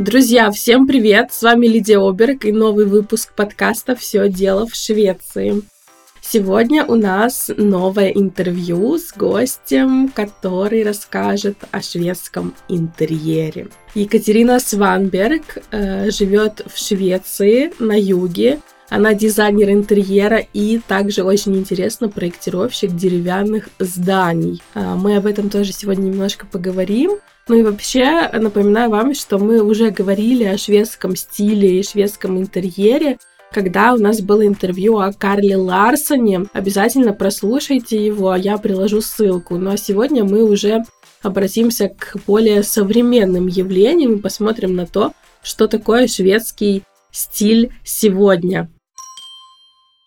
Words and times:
Друзья, 0.00 0.50
всем 0.50 0.86
привет! 0.86 1.30
С 1.30 1.42
вами 1.42 1.66
Лидия 1.66 1.98
Оберг 1.98 2.46
и 2.46 2.52
новый 2.52 2.86
выпуск 2.86 3.34
подкаста 3.36 3.94
«Все 3.94 4.30
дело 4.30 4.66
в 4.66 4.74
Швеции». 4.74 5.60
Сегодня 6.22 6.86
у 6.86 6.94
нас 6.94 7.50
новое 7.54 8.08
интервью 8.08 8.96
с 8.96 9.12
гостем, 9.12 10.08
который 10.08 10.84
расскажет 10.84 11.58
о 11.70 11.82
шведском 11.82 12.54
интерьере. 12.70 13.68
Екатерина 13.94 14.58
Сванберг 14.58 15.58
э, 15.70 16.10
живет 16.10 16.62
в 16.66 16.78
Швеции 16.78 17.70
на 17.78 17.92
юге. 17.92 18.60
Она 18.88 19.12
дизайнер 19.12 19.68
интерьера 19.68 20.38
и 20.54 20.80
также 20.88 21.24
очень 21.24 21.54
интересно 21.56 22.08
проектировщик 22.08 22.96
деревянных 22.96 23.68
зданий. 23.78 24.62
Э, 24.74 24.94
мы 24.94 25.18
об 25.18 25.26
этом 25.26 25.50
тоже 25.50 25.74
сегодня 25.74 26.04
немножко 26.04 26.46
поговорим. 26.46 27.18
Ну 27.48 27.56
и 27.56 27.62
вообще 27.62 28.28
напоминаю 28.32 28.90
вам, 28.90 29.14
что 29.14 29.38
мы 29.38 29.62
уже 29.62 29.90
говорили 29.90 30.44
о 30.44 30.58
шведском 30.58 31.16
стиле 31.16 31.80
и 31.80 31.82
шведском 31.82 32.38
интерьере 32.38 33.18
когда 33.52 33.94
у 33.94 33.96
нас 33.96 34.20
было 34.20 34.46
интервью 34.46 34.98
о 34.98 35.12
Карле 35.12 35.56
Ларсоне. 35.56 36.46
Обязательно 36.52 37.12
прослушайте 37.12 38.04
его, 38.04 38.34
я 38.34 38.58
приложу 38.58 39.00
ссылку. 39.00 39.56
Ну 39.58 39.72
а 39.72 39.76
сегодня 39.76 40.24
мы 40.24 40.44
уже 40.44 40.84
обратимся 41.22 41.88
к 41.88 42.16
более 42.26 42.62
современным 42.62 43.46
явлениям 43.46 44.14
и 44.14 44.20
посмотрим 44.20 44.74
на 44.74 44.86
то, 44.86 45.12
что 45.42 45.66
такое 45.66 46.06
шведский 46.06 46.82
стиль 47.10 47.72
сегодня. 47.84 48.70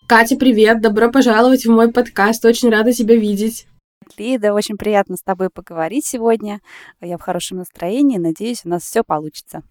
Катя, 0.08 0.36
привет! 0.36 0.80
Добро 0.80 1.10
пожаловать 1.10 1.64
в 1.64 1.70
мой 1.70 1.90
подкаст. 1.90 2.44
Очень 2.44 2.70
рада 2.70 2.92
тебя 2.92 3.16
видеть. 3.16 3.66
Лида, 4.18 4.52
очень 4.52 4.76
приятно 4.76 5.16
с 5.16 5.22
тобой 5.22 5.50
поговорить 5.50 6.06
сегодня. 6.06 6.60
Я 7.00 7.18
в 7.18 7.22
хорошем 7.22 7.58
настроении. 7.58 8.18
Надеюсь, 8.18 8.62
у 8.64 8.68
нас 8.68 8.82
все 8.82 9.02
получится. 9.02 9.62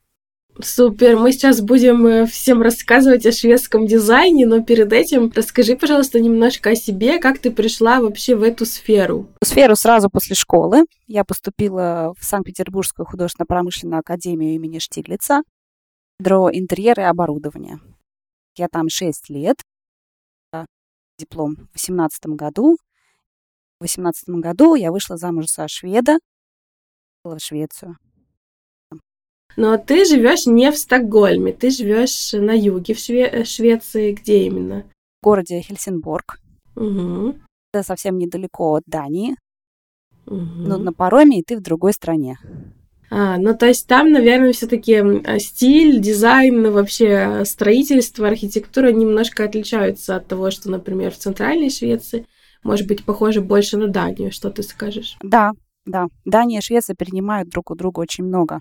Супер, 0.60 1.18
мы 1.18 1.32
сейчас 1.32 1.62
будем 1.62 2.06
э, 2.06 2.26
всем 2.28 2.62
рассказывать 2.62 3.26
о 3.26 3.32
шведском 3.32 3.88
дизайне, 3.88 4.46
но 4.46 4.62
перед 4.62 4.94
этим 4.94 5.32
расскажи, 5.34 5.76
пожалуйста, 5.76 6.20
немножко 6.20 6.72
о 6.72 6.76
себе, 6.76 7.18
как 7.20 7.40
ты 7.40 7.50
пришла 7.50 8.00
вообще 8.00 8.36
в 8.36 8.44
эту 8.44 8.68
сферу. 8.68 9.28
В 9.42 9.48
сферу 9.48 9.76
сразу 9.76 10.12
после 10.12 10.36
школы. 10.36 10.86
Я 11.08 11.24
поступила 11.24 12.14
в 12.20 12.24
Санкт-Петербургскую 12.24 13.08
художественно-промышленную 13.08 14.00
академию 14.00 14.54
имени 14.54 14.78
Штиглица, 14.78 15.42
дро 16.20 16.52
интерьера 16.52 17.04
и 17.04 17.08
оборудования. 17.08 17.80
Я 18.56 18.68
там 18.68 18.90
6 18.90 19.30
лет, 19.30 19.58
диплом 21.18 21.54
в 21.54 21.74
2018 21.74 22.26
году. 22.28 22.78
В 23.84 23.86
2018 23.86 24.30
году 24.42 24.76
я 24.76 24.94
вышла 24.94 25.18
замуж 25.18 25.48
за 25.48 25.68
шведа, 25.68 26.18
в 27.26 27.38
Швецию. 27.38 27.98
Но 29.58 29.78
ты 29.78 30.06
живешь 30.06 30.46
не 30.46 30.72
в 30.72 30.78
Стокгольме, 30.78 31.52
ты 31.52 31.70
живешь 31.70 32.32
на 32.32 32.54
юге 32.54 32.94
в 32.94 32.98
Шве- 32.98 33.30
э, 33.30 33.44
Швеции. 33.44 34.14
Где 34.14 34.46
именно? 34.46 34.86
В 35.22 35.26
городе 35.26 35.60
Хельсинборг. 35.60 36.40
Угу. 36.78 37.36
Это 37.74 37.84
совсем 37.84 38.18
недалеко 38.18 38.76
от 38.76 38.84
Дании. 38.88 39.36
Угу. 40.28 40.36
Ну, 40.36 40.78
на 40.78 40.94
пароме, 40.94 41.40
и 41.40 41.44
ты 41.44 41.58
в 41.58 41.62
другой 41.62 41.92
стране. 41.92 42.38
А, 43.12 43.38
ну 43.38 43.56
то 43.56 43.68
есть 43.68 43.86
там, 43.86 44.12
наверное, 44.12 44.54
все-таки 44.54 45.04
стиль, 45.40 46.00
дизайн, 46.00 46.72
вообще 46.72 47.44
строительство, 47.44 48.30
архитектура 48.30 48.94
немножко 48.94 49.44
отличаются 49.44 50.16
от 50.16 50.28
того, 50.28 50.52
что, 50.52 50.72
например, 50.72 51.12
в 51.12 51.18
Центральной 51.18 51.70
Швеции, 51.70 52.26
может 52.64 52.88
быть, 52.88 53.06
похоже 53.06 53.42
больше 53.42 53.78
на 53.78 53.88
Данию. 53.88 54.32
Что 54.32 54.50
ты 54.50 54.64
скажешь? 54.64 55.18
Да, 55.22 55.52
да. 55.86 56.08
Дания 56.26 56.60
и 56.60 56.62
Швеция 56.62 56.96
перенимают 56.96 57.50
друг 57.50 57.72
у 57.72 57.76
друга 57.76 58.00
очень 58.00 58.24
много 58.24 58.60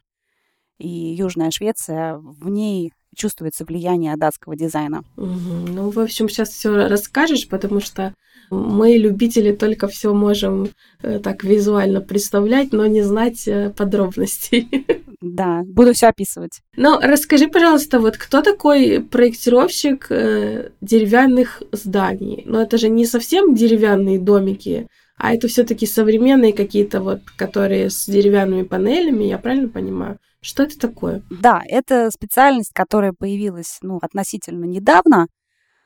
и 0.82 0.88
Южная 0.88 1.50
Швеция, 1.50 2.16
в 2.18 2.48
ней 2.48 2.92
чувствуется 3.14 3.64
влияние 3.64 4.16
датского 4.16 4.56
дизайна. 4.56 5.04
Угу. 5.16 5.68
Ну, 5.68 5.90
в 5.90 5.98
общем, 5.98 6.28
сейчас 6.28 6.50
все 6.50 6.88
расскажешь, 6.88 7.48
потому 7.48 7.80
что 7.80 8.14
мы, 8.50 8.96
любители, 8.96 9.52
только 9.52 9.86
все 9.86 10.12
можем 10.12 10.70
э, 11.02 11.19
так 11.20 11.44
визуально 11.44 12.00
представлять, 12.00 12.72
но 12.72 12.86
не 12.86 13.02
знать 13.02 13.46
э, 13.46 13.70
подробностей. 13.70 14.86
Да, 15.22 15.62
буду 15.64 15.94
все 15.94 16.08
описывать. 16.08 16.60
Ну, 16.76 16.98
расскажи, 17.00 17.48
пожалуйста, 17.48 18.00
вот 18.00 18.16
кто 18.16 18.42
такой 18.42 19.00
проектировщик 19.00 20.08
э, 20.10 20.70
деревянных 20.80 21.62
зданий? 21.70 22.42
Ну, 22.44 22.58
это 22.58 22.76
же 22.76 22.88
не 22.88 23.06
совсем 23.06 23.54
деревянные 23.54 24.18
домики, 24.18 24.88
а 25.16 25.32
это 25.32 25.46
все-таки 25.46 25.86
современные 25.86 26.52
какие-то 26.52 27.00
вот, 27.00 27.20
которые 27.36 27.90
с 27.90 28.06
деревянными 28.06 28.64
панелями, 28.64 29.24
я 29.24 29.38
правильно 29.38 29.68
понимаю? 29.68 30.18
Что 30.40 30.64
это 30.64 30.76
такое? 30.76 31.22
Да, 31.30 31.62
это 31.64 32.10
специальность, 32.10 32.72
которая 32.74 33.12
появилась 33.16 33.78
ну, 33.82 33.98
относительно 34.02 34.64
недавно, 34.64 35.28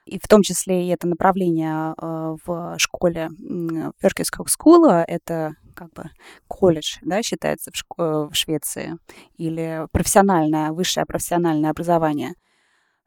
и 0.06 0.18
в 0.18 0.26
том 0.28 0.42
числе 0.42 0.86
и 0.86 0.88
это 0.88 1.06
направление 1.06 1.94
э, 2.00 2.36
в 2.46 2.76
школе 2.78 3.28
Феркельского 4.00 4.46
скула, 4.46 5.04
это 5.06 5.56
как 5.76 5.92
бы 5.92 6.10
колледж, 6.48 6.96
да, 7.02 7.22
считается 7.22 7.70
в, 7.70 7.74
шко- 7.74 8.26
э, 8.26 8.28
в 8.30 8.34
Швеции, 8.34 8.96
или 9.36 9.86
профессиональное, 9.92 10.72
высшее 10.72 11.06
профессиональное 11.06 11.70
образование. 11.70 12.32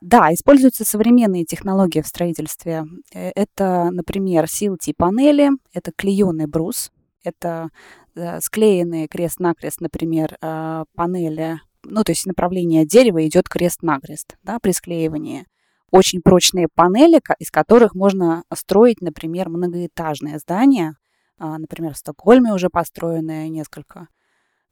Да, 0.01 0.33
используются 0.33 0.85
современные 0.85 1.43
технологии 1.43 1.99
в 2.01 2.07
строительстве. 2.07 2.85
Э, 3.13 3.31
это, 3.35 3.89
например, 3.91 4.45
CLT-панели, 4.45 5.49
это 5.73 5.91
клееный 5.97 6.47
брус, 6.47 6.91
это 7.23 7.69
Э, 8.19 8.41
склеенные 8.41 9.07
крест-накрест, 9.07 9.79
например, 9.79 10.37
панели, 10.95 11.59
ну, 11.83 12.03
то 12.03 12.11
есть 12.11 12.25
направление 12.25 12.85
дерева 12.85 13.25
идет 13.25 13.47
крест-накрест, 13.47 14.37
да, 14.43 14.59
при 14.59 14.71
склеивании. 14.71 15.45
Очень 15.91 16.21
прочные 16.21 16.67
панели, 16.73 17.21
из 17.39 17.49
которых 17.49 17.95
можно 17.95 18.43
строить, 18.53 19.01
например, 19.01 19.49
многоэтажные 19.49 20.37
здания. 20.39 20.95
А, 21.39 21.57
например, 21.57 21.93
в 21.93 21.97
Стокгольме 21.97 22.53
уже 22.53 22.69
построенные 22.69 23.49
несколько. 23.49 24.07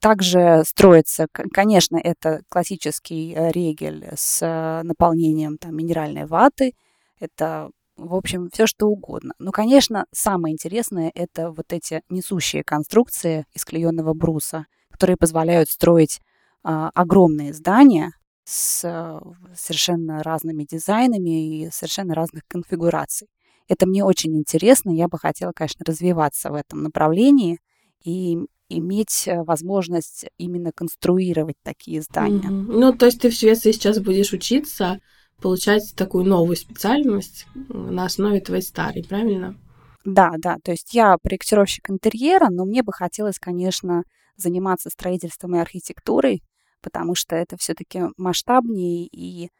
Также 0.00 0.62
строится, 0.64 1.26
конечно, 1.32 1.96
это 1.96 2.42
классический 2.48 3.34
э, 3.34 3.50
регель 3.50 4.06
с 4.14 4.82
наполнением 4.84 5.58
там, 5.58 5.74
минеральной 5.74 6.26
ваты. 6.26 6.74
Это 7.18 7.70
в 7.98 8.14
общем, 8.14 8.48
все 8.52 8.66
что 8.66 8.86
угодно. 8.86 9.34
Но, 9.38 9.50
конечно, 9.50 10.06
самое 10.12 10.52
интересное 10.54 11.10
это 11.14 11.50
вот 11.50 11.72
эти 11.72 12.02
несущие 12.08 12.62
конструкции 12.62 13.44
из 13.54 13.64
клееного 13.64 14.14
бруса, 14.14 14.66
которые 14.90 15.16
позволяют 15.16 15.68
строить 15.68 16.20
а, 16.62 16.90
огромные 16.94 17.52
здания 17.52 18.12
с 18.44 18.84
а, 18.84 19.20
совершенно 19.54 20.22
разными 20.22 20.64
дизайнами 20.64 21.64
и 21.64 21.70
совершенно 21.70 22.14
разных 22.14 22.44
конфигураций. 22.46 23.28
Это 23.68 23.86
мне 23.86 24.04
очень 24.04 24.36
интересно. 24.36 24.90
Я 24.90 25.08
бы 25.08 25.18
хотела, 25.18 25.52
конечно, 25.52 25.84
развиваться 25.86 26.50
в 26.50 26.54
этом 26.54 26.82
направлении 26.82 27.58
и 28.02 28.38
иметь 28.68 29.24
э, 29.26 29.42
возможность 29.42 30.26
именно 30.38 30.72
конструировать 30.72 31.56
такие 31.62 32.02
здания. 32.02 32.48
Mm-hmm. 32.48 32.66
Ну, 32.68 32.92
то 32.92 33.06
есть 33.06 33.20
ты 33.20 33.30
в 33.30 33.34
Швеции 33.34 33.72
сейчас 33.72 33.98
будешь 33.98 34.32
учиться 34.32 34.98
получать 35.40 35.94
такую 35.96 36.24
новую 36.24 36.56
специальность 36.56 37.46
на 37.68 38.04
основе 38.04 38.40
твоей 38.40 38.62
старой, 38.62 39.04
правильно? 39.04 39.56
Да, 40.04 40.32
да. 40.38 40.56
То 40.62 40.72
есть 40.72 40.94
я 40.94 41.16
проектировщик 41.22 41.90
интерьера, 41.90 42.48
но 42.50 42.64
мне 42.64 42.82
бы 42.82 42.92
хотелось, 42.92 43.38
конечно, 43.38 44.02
заниматься 44.36 44.90
строительством 44.90 45.56
и 45.56 45.60
архитектурой, 45.60 46.42
потому 46.82 47.14
что 47.14 47.36
это 47.36 47.56
все-таки 47.56 48.02
масштабнее 48.16 49.06
и 49.06 49.50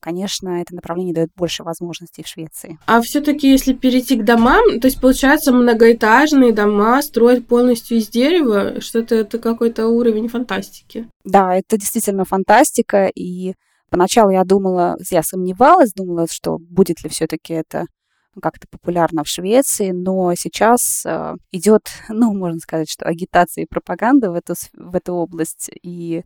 конечно, 0.00 0.60
это 0.60 0.74
направление 0.74 1.14
дает 1.14 1.30
больше 1.34 1.62
возможностей 1.62 2.22
в 2.22 2.28
Швеции. 2.28 2.78
А 2.86 3.00
все-таки, 3.00 3.50
если 3.50 3.72
перейти 3.72 4.16
к 4.16 4.24
домам, 4.24 4.80
то 4.80 4.86
есть 4.86 5.00
получается 5.00 5.52
многоэтажные 5.52 6.52
дома 6.52 7.00
строят 7.02 7.46
полностью 7.46 7.98
из 7.98 8.08
дерева, 8.08 8.80
что-то 8.80 9.14
это 9.14 9.38
какой-то 9.38 9.88
уровень 9.88 10.28
фантастики. 10.28 11.08
Да, 11.24 11.54
это 11.54 11.78
действительно 11.78 12.24
фантастика, 12.24 13.06
и 13.06 13.54
Поначалу 13.92 14.30
я 14.30 14.42
думала, 14.44 14.96
я 15.10 15.22
сомневалась, 15.22 15.92
думала, 15.92 16.26
что 16.26 16.56
будет 16.58 17.02
ли 17.04 17.10
все-таки 17.10 17.52
это 17.52 17.84
как-то 18.40 18.66
популярно 18.70 19.22
в 19.22 19.28
Швеции, 19.28 19.90
но 19.90 20.34
сейчас 20.34 21.04
э, 21.04 21.34
идет, 21.50 21.90
ну, 22.08 22.32
можно 22.32 22.58
сказать, 22.58 22.88
что 22.90 23.04
агитация 23.04 23.64
и 23.64 23.66
пропаганда 23.66 24.30
в 24.30 24.34
эту, 24.34 24.54
в 24.72 24.96
эту 24.96 25.12
область, 25.12 25.70
и 25.82 26.22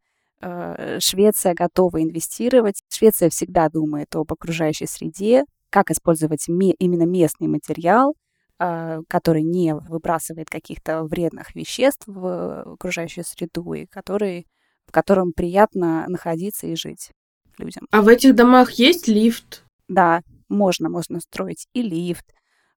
Швеция 1.00 1.54
готова 1.54 2.02
инвестировать. 2.02 2.82
Швеция 2.88 3.30
всегда 3.30 3.68
думает 3.68 4.14
об 4.14 4.32
окружающей 4.32 4.86
среде, 4.86 5.44
как 5.70 5.90
использовать 5.90 6.48
ме- 6.48 6.74
именно 6.78 7.04
местный 7.04 7.48
материал, 7.48 8.14
э, 8.58 9.00
который 9.08 9.42
не 9.42 9.74
выбрасывает 9.74 10.48
каких-то 10.48 11.04
вредных 11.04 11.54
веществ 11.54 12.04
в 12.06 12.74
окружающую 12.74 13.24
среду, 13.24 13.72
и 13.74 13.86
который, 13.86 14.46
в 14.86 14.92
котором 14.92 15.32
приятно 15.32 16.06
находиться 16.08 16.66
и 16.66 16.76
жить 16.76 17.10
людям. 17.58 17.86
А 17.90 18.02
в 18.02 18.08
этих 18.08 18.34
домах 18.34 18.72
есть 18.72 19.08
лифт? 19.08 19.64
Да, 19.88 20.22
можно, 20.48 20.88
можно 20.88 21.20
строить 21.20 21.66
и 21.72 21.82
лифт, 21.82 22.24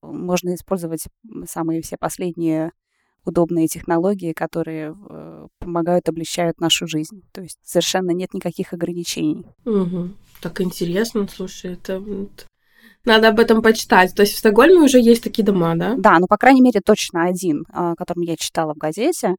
можно 0.02 0.56
использовать 0.56 1.06
самые 1.46 1.82
все 1.82 1.98
последние 1.98 2.72
удобные 3.26 3.68
технологии, 3.68 4.34
которые 4.34 4.96
э, 5.10 5.29
помогают, 5.70 6.10
облегчают 6.10 6.60
нашу 6.60 6.88
жизнь. 6.88 7.22
То 7.32 7.42
есть 7.42 7.60
совершенно 7.64 8.12
нет 8.12 8.34
никаких 8.34 8.74
ограничений. 8.74 9.46
Угу. 9.66 10.10
Так 10.42 10.62
интересно, 10.62 11.28
слушай, 11.28 11.74
это 11.74 12.02
надо 13.06 13.30
об 13.30 13.40
этом 13.40 13.62
почитать. 13.62 14.14
То 14.16 14.24
есть 14.24 14.34
в 14.34 14.40
Стокгольме 14.40 14.82
уже 14.82 15.00
есть 15.00 15.24
такие 15.24 15.44
дома, 15.44 15.76
да? 15.76 15.96
Да, 15.98 16.20
ну, 16.20 16.28
по 16.28 16.38
крайней 16.38 16.62
мере, 16.62 16.82
точно 16.84 17.26
один, 17.26 17.66
о 17.72 17.96
котором 17.96 18.24
я 18.24 18.36
читала 18.36 18.74
в 18.74 18.78
газете, 18.78 19.36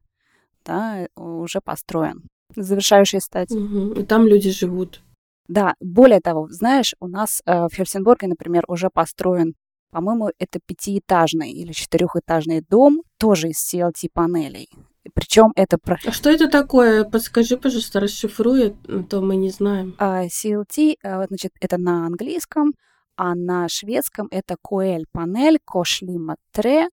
да, 0.65 1.07
уже 1.15 1.59
построен. 1.63 2.23
Завершающая 2.55 3.19
стадия. 3.19 3.59
Угу. 3.59 3.99
И 3.99 4.03
там 4.03 4.27
люди 4.27 4.51
живут. 4.51 5.01
Да, 5.47 5.75
более 5.79 6.21
того, 6.21 6.47
знаешь, 6.49 6.95
у 6.99 7.07
нас 7.07 7.41
э, 7.45 7.67
в 7.67 7.75
Хельсинборге, 7.75 8.27
например, 8.27 8.63
уже 8.67 8.89
построен, 8.89 9.53
по-моему, 9.91 10.29
это 10.39 10.59
пятиэтажный 10.65 11.51
или 11.51 11.73
четырехэтажный 11.73 12.61
дом, 12.61 13.01
тоже 13.17 13.49
из 13.49 13.73
CLT-панелей. 13.73 14.69
Причем 15.13 15.51
это... 15.55 15.77
Про... 15.77 15.97
А 16.05 16.11
что 16.11 16.29
это 16.29 16.47
такое? 16.47 17.03
Подскажи, 17.03 17.57
пожалуйста, 17.57 17.99
расшифруй, 17.99 18.75
а 18.87 19.03
то 19.03 19.21
мы 19.21 19.35
не 19.35 19.49
знаем. 19.49 19.95
Uh, 19.99 20.27
CLT, 20.27 20.95
uh, 21.03 21.27
значит, 21.27 21.51
это 21.59 21.77
на 21.77 22.05
английском, 22.05 22.73
а 23.15 23.35
на 23.35 23.67
шведском 23.67 24.27
это 24.31 24.55
коэль 24.61 25.05
панель, 25.11 25.59
кошлима 25.65 26.37
тре. 26.51 26.87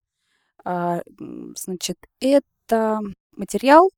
Значит, 0.63 1.97
это 2.19 2.99
материал 3.35 3.89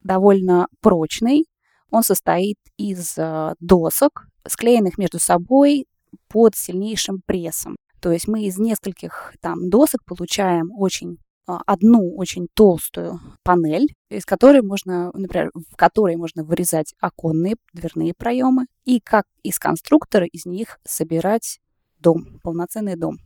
довольно 0.00 0.66
прочный. 0.80 1.44
Он 1.90 2.02
состоит 2.02 2.56
из 2.78 3.16
досок, 3.60 4.26
склеенных 4.48 4.98
между 4.98 5.20
собой 5.20 5.86
под 6.28 6.56
сильнейшим 6.56 7.20
прессом. 7.24 7.76
То 8.00 8.12
есть 8.12 8.28
мы 8.28 8.44
из 8.44 8.58
нескольких 8.58 9.34
там 9.40 9.68
досок 9.68 10.04
получаем 10.04 10.70
очень 10.72 11.18
а, 11.18 11.25
одну 11.46 12.14
очень 12.16 12.48
толстую 12.54 13.20
панель, 13.42 13.94
из 14.10 14.24
которой 14.24 14.62
можно, 14.62 15.10
например, 15.14 15.50
в 15.54 15.76
которой 15.76 16.16
можно 16.16 16.44
вырезать 16.44 16.94
оконные 17.00 17.56
дверные 17.72 18.14
проемы 18.14 18.66
и 18.84 19.00
как 19.00 19.24
из 19.42 19.58
конструктора 19.58 20.26
из 20.26 20.44
них 20.44 20.78
собирать 20.84 21.60
дом, 21.98 22.40
полноценный 22.42 22.96
дом. 22.96 23.18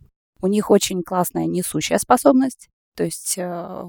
У 0.43 0.47
них 0.47 0.71
очень 0.71 1.03
классная 1.03 1.47
несущая 1.47 1.99
способность, 1.99 2.69
то 2.97 3.05
есть 3.05 3.35
э, 3.39 3.85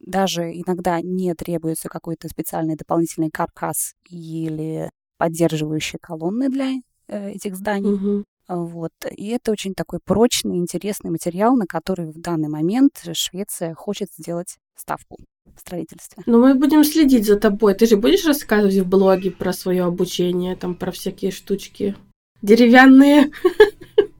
даже 0.00 0.52
иногда 0.52 1.00
не 1.00 1.34
требуется 1.34 1.88
какой-то 1.88 2.28
специальный 2.28 2.76
дополнительный 2.76 3.30
каркас 3.30 3.94
или 4.08 4.90
поддерживающие 5.16 5.98
колонны 6.00 6.48
для 6.48 6.74
э, 7.08 7.30
этих 7.30 7.56
зданий. 7.56 7.92
Угу. 7.92 8.24
Вот. 8.48 8.92
И 9.10 9.28
это 9.28 9.52
очень 9.52 9.74
такой 9.74 9.98
прочный, 10.04 10.56
интересный 10.56 11.10
материал, 11.10 11.56
на 11.56 11.66
который 11.66 12.10
в 12.10 12.20
данный 12.20 12.48
момент 12.48 13.02
Швеция 13.12 13.74
хочет 13.74 14.08
сделать 14.18 14.56
ставку 14.76 15.18
в 15.54 15.60
строительстве. 15.60 16.22
Ну, 16.26 16.40
мы 16.40 16.54
будем 16.54 16.84
следить 16.84 17.26
за 17.26 17.38
тобой. 17.38 17.74
Ты 17.74 17.86
же 17.86 17.96
будешь 17.96 18.24
рассказывать 18.24 18.76
в 18.76 18.88
блоге 18.88 19.30
про 19.30 19.52
свое 19.52 19.84
обучение, 19.84 20.56
там, 20.56 20.74
про 20.74 20.90
всякие 20.90 21.30
штучки 21.30 21.96
деревянные? 22.42 23.30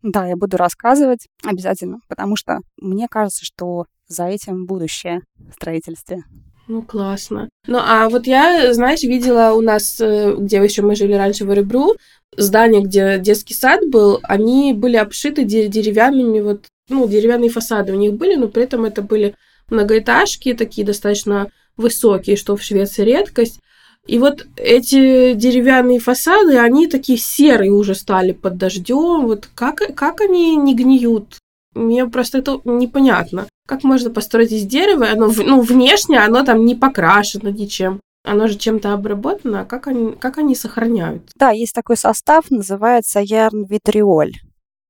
Да, 0.02 0.26
я 0.26 0.36
буду 0.36 0.56
рассказывать 0.56 1.28
обязательно, 1.44 2.00
потому 2.08 2.34
что 2.34 2.58
мне 2.76 3.06
кажется, 3.08 3.44
что 3.44 3.86
за 4.08 4.26
этим 4.26 4.66
будущее 4.66 5.20
в 5.38 5.52
строительстве. 5.54 6.25
Ну, 6.66 6.82
классно. 6.82 7.48
Ну, 7.66 7.78
а 7.80 8.08
вот 8.08 8.26
я, 8.26 8.72
знаешь, 8.75 9.02
видела 9.02 9.52
у 9.52 9.60
нас, 9.60 10.00
э, 10.00 10.34
где 10.38 10.56
еще 10.56 10.82
мы 10.82 10.96
жили 10.96 11.12
раньше 11.12 11.44
в 11.44 11.52
Эребру, 11.52 11.94
здание, 12.37 12.82
где 12.82 13.19
детский 13.19 13.55
сад 13.55 13.81
был, 13.88 14.20
они 14.23 14.73
были 14.75 14.96
обшиты 14.96 15.44
деревянными, 15.44 16.40
вот, 16.40 16.67
ну, 16.88 17.06
деревянные 17.06 17.50
фасады 17.50 17.93
у 17.93 17.96
них 17.96 18.14
были, 18.14 18.37
но 18.37 18.49
при 18.49 18.64
этом 18.64 18.84
это 18.84 19.02
были 19.02 19.34
многоэтажки, 19.70 20.55
такие 20.55 20.87
достаточно 20.87 21.50
высокие, 21.76 22.37
что 22.37 22.56
в 22.56 22.62
Швеции 22.62 23.05
редкость. 23.05 23.61
И 24.06 24.19
вот 24.19 24.46
эти 24.56 25.34
деревянные 25.34 26.00
фасады, 26.00 26.58
они 26.58 26.88
такие 26.88 27.19
серые 27.19 27.70
уже 27.70 27.94
стали 27.94 28.32
под 28.32 28.56
дождем. 28.56 29.26
Вот 29.26 29.49
как, 29.55 29.82
как 29.94 30.20
они 30.20 30.56
не 30.56 30.75
гниют? 30.75 31.38
Мне 31.75 32.06
просто 32.06 32.38
это 32.38 32.61
непонятно. 32.64 33.46
Как 33.67 33.85
можно 33.85 34.11
построить 34.11 34.52
из 34.52 34.64
дерева? 34.64 35.08
Оно, 35.11 35.32
ну, 35.35 35.61
внешне 35.61 36.19
оно 36.19 36.44
там 36.44 36.67
не 36.67 36.75
покрашено 36.75 37.49
ничем. 37.49 38.00
Оно 38.24 38.46
же 38.46 38.56
чем-то 38.56 38.92
обработано, 38.92 39.62
а 39.62 39.64
как 39.64 39.88
они, 39.88 40.12
как 40.12 40.38
они 40.38 40.54
сохраняют? 40.54 41.30
Да, 41.34 41.50
есть 41.50 41.74
такой 41.74 41.96
состав, 41.96 42.50
называется 42.50 43.20
ярн-витриоль. 43.20 44.34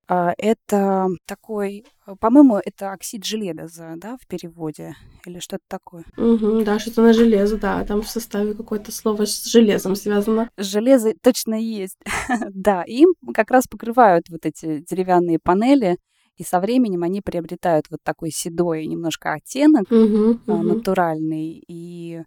А, 0.08 0.34
это 0.37 1.08
такой, 1.26 1.87
по-моему, 2.20 2.61
это 2.62 2.93
оксид 2.93 3.25
железа, 3.25 3.94
да, 3.96 4.19
в 4.20 4.26
переводе, 4.26 4.94
или 5.25 5.38
что-то 5.38 5.62
такое. 5.69 6.05
Угу, 6.19 6.64
да, 6.64 6.79
что-то 6.79 7.00
на 7.00 7.14
железо, 7.14 7.56
да, 7.56 7.82
там 7.84 8.02
в 8.02 8.08
составе 8.08 8.52
какое-то 8.52 8.93
слово 8.93 9.25
с 9.25 9.44
железом 9.44 9.94
связано. 9.94 10.50
Железо 10.58 11.14
точно 11.23 11.55
есть, 11.55 11.99
да, 12.50 12.82
им 12.82 13.14
как 13.32 13.50
раз 13.50 13.64
покрывают 13.67 14.28
вот 14.28 14.44
эти 14.44 14.85
деревянные 14.87 15.38
панели, 15.38 15.96
и 16.37 16.44
со 16.44 16.61
временем 16.61 17.05
они 17.05 17.23
приобретают 17.23 17.87
вот 17.90 18.00
такой 18.02 18.31
седой 18.32 18.87
немножко 18.87 19.32
оттенок, 19.32 19.85
угу, 19.90 20.40
угу. 20.46 20.62
натуральный, 20.62 21.64
и 21.67 22.23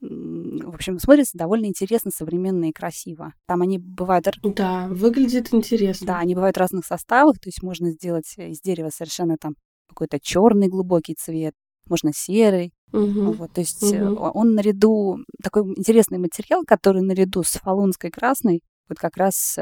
в 0.00 0.74
общем, 0.74 0.98
смотрится 0.98 1.36
довольно 1.36 1.66
интересно, 1.66 2.10
современно 2.14 2.68
и 2.68 2.72
красиво. 2.72 3.32
Там 3.46 3.62
они 3.62 3.78
бывают... 3.78 4.26
Да, 4.42 4.86
выглядит 4.88 5.52
интересно. 5.52 6.06
Да, 6.06 6.18
они 6.18 6.34
бывают 6.34 6.56
в 6.56 6.60
разных 6.60 6.86
составах, 6.86 7.38
то 7.38 7.48
есть 7.48 7.62
можно 7.62 7.90
сделать 7.90 8.32
из 8.36 8.60
дерева 8.60 8.90
совершенно 8.90 9.36
там 9.36 9.54
какой-то 9.88 10.20
черный 10.20 10.68
глубокий 10.68 11.14
цвет, 11.14 11.54
можно 11.88 12.12
серый. 12.14 12.72
Угу. 12.92 13.32
Вот, 13.32 13.52
то 13.52 13.60
есть 13.60 13.82
угу. 13.82 14.14
он 14.34 14.54
наряду, 14.54 15.18
такой 15.42 15.62
интересный 15.76 16.18
материал, 16.18 16.62
который 16.66 17.02
наряду 17.02 17.42
с 17.42 17.58
фалунской 17.58 18.10
красной, 18.10 18.62
вот 18.88 18.98
как 18.98 19.16
раз 19.16 19.58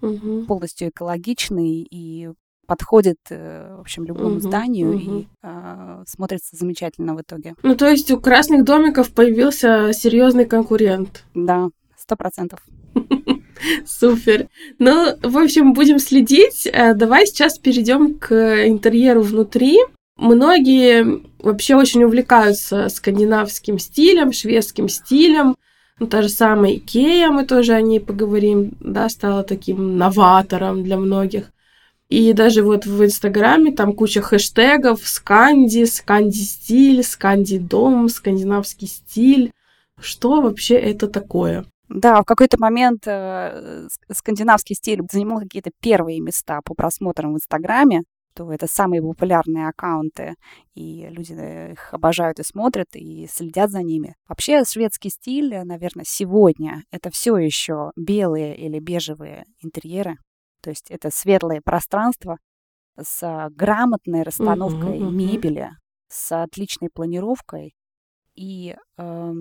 угу. 0.00 0.46
полностью 0.46 0.88
экологичный 0.88 1.86
и 1.90 2.30
подходит, 2.66 3.18
э, 3.30 3.74
в 3.76 3.80
общем, 3.80 4.04
любому 4.04 4.36
угу, 4.36 4.40
зданию 4.40 4.96
угу. 4.96 4.98
и 4.98 5.28
э, 5.42 6.04
смотрится 6.06 6.56
замечательно 6.56 7.14
в 7.14 7.20
итоге. 7.20 7.54
Ну, 7.62 7.76
то 7.76 7.88
есть 7.88 8.10
у 8.10 8.20
красных 8.20 8.64
домиков 8.64 9.12
появился 9.12 9.92
серьезный 9.92 10.44
конкурент. 10.44 11.24
Да, 11.34 11.68
сто 11.96 12.16
процентов. 12.16 12.60
Супер. 13.86 14.48
Ну, 14.78 15.16
в 15.22 15.38
общем, 15.38 15.72
будем 15.72 15.98
следить. 15.98 16.66
Э, 16.66 16.94
давай 16.94 17.26
сейчас 17.26 17.58
перейдем 17.58 18.18
к 18.18 18.66
интерьеру 18.66 19.22
внутри. 19.22 19.78
Многие 20.16 21.22
вообще 21.40 21.74
очень 21.74 22.04
увлекаются 22.04 22.88
скандинавским 22.88 23.78
стилем, 23.78 24.32
шведским 24.32 24.88
стилем. 24.88 25.56
Ну, 25.98 26.06
та 26.06 26.22
же 26.22 26.28
самая 26.28 26.76
Икея, 26.76 27.30
мы 27.30 27.46
тоже 27.46 27.72
о 27.72 27.80
ней 27.80 28.00
поговорим, 28.00 28.72
да, 28.80 29.08
стала 29.08 29.44
таким 29.44 29.96
новатором 29.96 30.82
для 30.82 30.96
многих. 30.96 31.52
И 32.14 32.32
даже 32.32 32.62
вот 32.62 32.86
в 32.86 33.04
Инстаграме 33.04 33.72
там 33.72 33.92
куча 33.92 34.22
хэштегов 34.22 35.00
сканди, 35.02 35.82
сканди 35.84 36.44
стиль, 36.44 37.02
сканди 37.02 37.58
дом, 37.58 38.08
скандинавский 38.08 38.86
стиль. 38.86 39.50
Что 40.00 40.40
вообще 40.40 40.76
это 40.76 41.08
такое? 41.08 41.64
Да, 41.88 42.22
в 42.22 42.24
какой-то 42.24 42.56
момент 42.60 43.02
э, 43.06 43.88
скандинавский 44.12 44.76
стиль 44.76 45.02
занимал 45.10 45.40
какие-то 45.40 45.72
первые 45.80 46.20
места 46.20 46.60
по 46.64 46.74
просмотрам 46.74 47.32
в 47.32 47.36
Инстаграме. 47.38 48.02
То 48.36 48.52
это 48.52 48.68
самые 48.68 49.02
популярные 49.02 49.66
аккаунты, 49.66 50.34
и 50.76 51.08
люди 51.10 51.32
их 51.72 51.92
обожают 51.92 52.38
и 52.38 52.44
смотрят, 52.44 52.86
и 52.94 53.26
следят 53.28 53.72
за 53.72 53.82
ними. 53.82 54.14
Вообще, 54.28 54.62
шведский 54.64 55.10
стиль, 55.10 55.52
наверное, 55.64 56.04
сегодня 56.06 56.84
это 56.92 57.10
все 57.10 57.36
еще 57.38 57.90
белые 57.96 58.56
или 58.56 58.78
бежевые 58.78 59.46
интерьеры. 59.60 60.16
То 60.64 60.70
есть 60.70 60.90
это 60.90 61.10
светлое 61.12 61.60
пространство 61.62 62.38
с 62.98 63.50
грамотной 63.50 64.22
расстановкой 64.22 64.98
uh-huh. 64.98 65.10
мебели, 65.10 65.68
с 66.08 66.32
отличной 66.42 66.88
планировкой 66.88 67.74
и 68.34 68.74
э, 68.96 69.32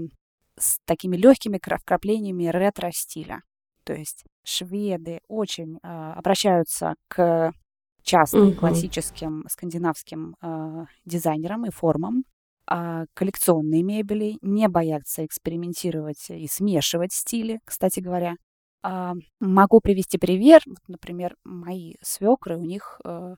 с 0.60 0.80
такими 0.84 1.16
легкими 1.16 1.62
вкраплениями 1.64 2.48
ретро-стиля. 2.48 3.42
То 3.86 3.94
есть 3.94 4.26
шведы 4.44 5.22
очень 5.30 5.78
э, 5.82 5.88
обращаются 5.88 6.96
к 7.08 7.54
частным 8.02 8.50
uh-huh. 8.50 8.56
классическим 8.56 9.46
скандинавским 9.48 10.36
э, 10.42 10.86
дизайнерам 11.06 11.66
и 11.66 11.72
формам, 11.72 12.26
а 12.68 13.06
коллекционные 13.14 13.82
мебели 13.82 14.40
не 14.42 14.68
боятся 14.68 15.26
экспериментировать 15.26 16.30
и 16.30 16.48
смешивать 16.50 17.14
стили, 17.14 17.62
кстати 17.64 18.02
говоря. 18.02 18.36
А, 18.84 19.14
могу 19.40 19.80
привести 19.80 20.18
пример. 20.18 20.62
Например, 20.88 21.36
мои 21.46 21.96
свекры, 22.02 22.58
у 22.58 22.66
них 22.66 23.00
э, 23.06 23.36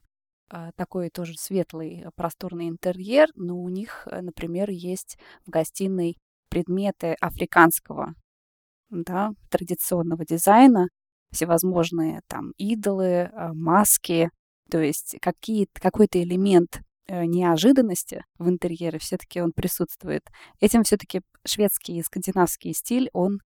а, 0.50 0.72
такой 0.72 1.08
тоже 1.10 1.34
светлый 1.38 2.02
э, 2.02 2.10
просторный 2.16 2.68
интерьер, 2.68 3.28
но 3.36 3.56
у 3.56 3.68
них, 3.68 4.08
э, 4.10 4.20
например, 4.22 4.70
есть 4.70 5.18
в 5.46 5.50
гостиной 5.50 6.16
предметы 6.48 7.14
африканского, 7.20 8.14
да, 8.90 9.30
традиционного 9.48 10.24
дизайна, 10.24 10.88
всевозможные 11.30 12.22
там 12.28 12.52
идолы, 12.56 13.30
маски, 13.54 14.30
то 14.70 14.80
есть 14.80 15.16
какие, 15.20 15.68
какой-то 15.72 16.22
элемент 16.22 16.80
неожиданности 17.08 18.24
в 18.38 18.48
интерьере 18.48 18.98
все-таки 18.98 19.40
он 19.40 19.52
присутствует. 19.52 20.22
Этим 20.60 20.82
все-таки 20.84 21.20
шведский 21.44 21.98
и 21.98 22.02
скандинавский 22.02 22.72
стиль, 22.74 23.10
он 23.12 23.40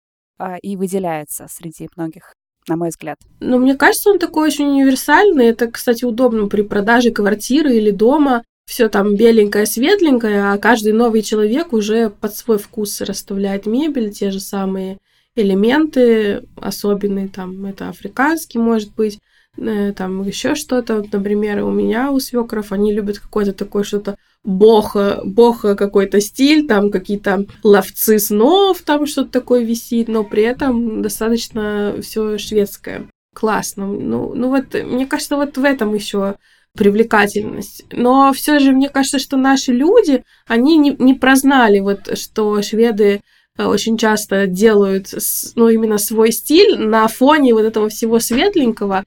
и 0.62 0.76
выделяется 0.76 1.47
среди 1.50 1.88
многих 1.97 2.35
на 2.68 2.76
мой 2.76 2.90
взгляд. 2.90 3.18
Ну, 3.40 3.59
мне 3.59 3.75
кажется, 3.75 4.11
он 4.11 4.18
такой 4.18 4.49
очень 4.49 4.66
универсальный. 4.66 5.47
Это, 5.47 5.70
кстати, 5.70 6.04
удобно 6.04 6.47
при 6.47 6.62
продаже 6.62 7.11
квартиры 7.11 7.75
или 7.75 7.90
дома. 7.90 8.44
Все 8.66 8.88
там 8.88 9.16
беленькое, 9.16 9.66
светленькое, 9.66 10.52
а 10.52 10.59
каждый 10.59 10.92
новый 10.92 11.23
человек 11.23 11.73
уже 11.73 12.09
под 12.09 12.37
свой 12.37 12.59
вкус 12.59 13.00
расставляет 13.00 13.66
мебель, 13.66 14.12
те 14.12 14.30
же 14.30 14.38
самые 14.38 14.99
элементы 15.35 16.44
особенные, 16.54 17.28
там, 17.28 17.64
это 17.66 17.88
африканский, 17.88 18.59
может 18.59 18.94
быть, 18.94 19.18
там 19.57 20.23
еще 20.23 20.54
что-то. 20.54 21.04
Например, 21.12 21.64
у 21.64 21.71
меня, 21.71 22.11
у 22.11 22.21
свекров, 22.21 22.73
они 22.73 22.92
любят 22.92 23.19
какой-то 23.19 23.52
такой 23.52 23.85
что-то 23.85 24.16
бога, 24.42 25.21
бога 25.25 25.75
какой-то 25.75 26.21
стиль, 26.21 26.66
там 26.66 26.90
какие-то 26.90 27.47
ловцы 27.62 28.19
снов, 28.19 28.80
там 28.83 29.07
что-то 29.07 29.30
такое 29.30 29.62
висит, 29.64 30.09
но 30.09 30.25
при 30.25 30.42
этом 30.42 31.02
достаточно 31.02 31.97
все 32.02 32.38
шведское. 32.38 33.09
Классно. 33.35 33.87
Ну, 33.87 34.35
ну 34.35 34.49
вот, 34.49 34.75
мне 34.75 35.07
кажется, 35.07 35.37
вот 35.37 35.57
в 35.57 35.64
этом 35.64 35.95
еще 35.95 36.37
привлекательность. 36.76 37.85
Но 37.92 38.33
все 38.33 38.59
же 38.61 38.73
мне 38.73 38.88
кажется, 38.88 39.19
что 39.19 39.37
наши 39.37 39.73
люди, 39.73 40.25
они 40.47 40.76
не, 40.76 40.95
не 40.99 41.14
прознали 41.14 41.80
вот, 41.80 42.16
что 42.16 42.62
шведы 42.62 43.21
Э, 43.61 43.66
очень 43.66 43.99
часто 43.99 44.47
делают, 44.47 45.09
ну, 45.54 45.69
именно 45.69 45.99
свой 45.99 46.33
стиль 46.33 46.78
на 46.78 47.07
фоне 47.09 47.54
вот 47.54 47.64
этого 47.64 47.88
всего 47.88 48.19
светленького. 48.19 49.04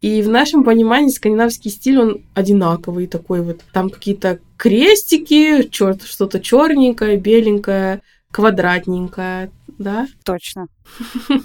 И 0.00 0.22
в 0.22 0.28
нашем 0.28 0.64
понимании 0.64 1.10
скандинавский 1.10 1.70
стиль, 1.70 1.98
он 1.98 2.24
одинаковый 2.34 3.06
такой 3.06 3.42
вот. 3.42 3.60
Там 3.72 3.90
какие-то 3.90 4.38
крестики, 4.56 5.68
черт, 5.68 6.02
что-то 6.02 6.40
черненькое, 6.40 7.18
беленькое, 7.18 8.00
квадратненькое, 8.30 9.50
да? 9.78 10.06
Точно. 10.24 10.66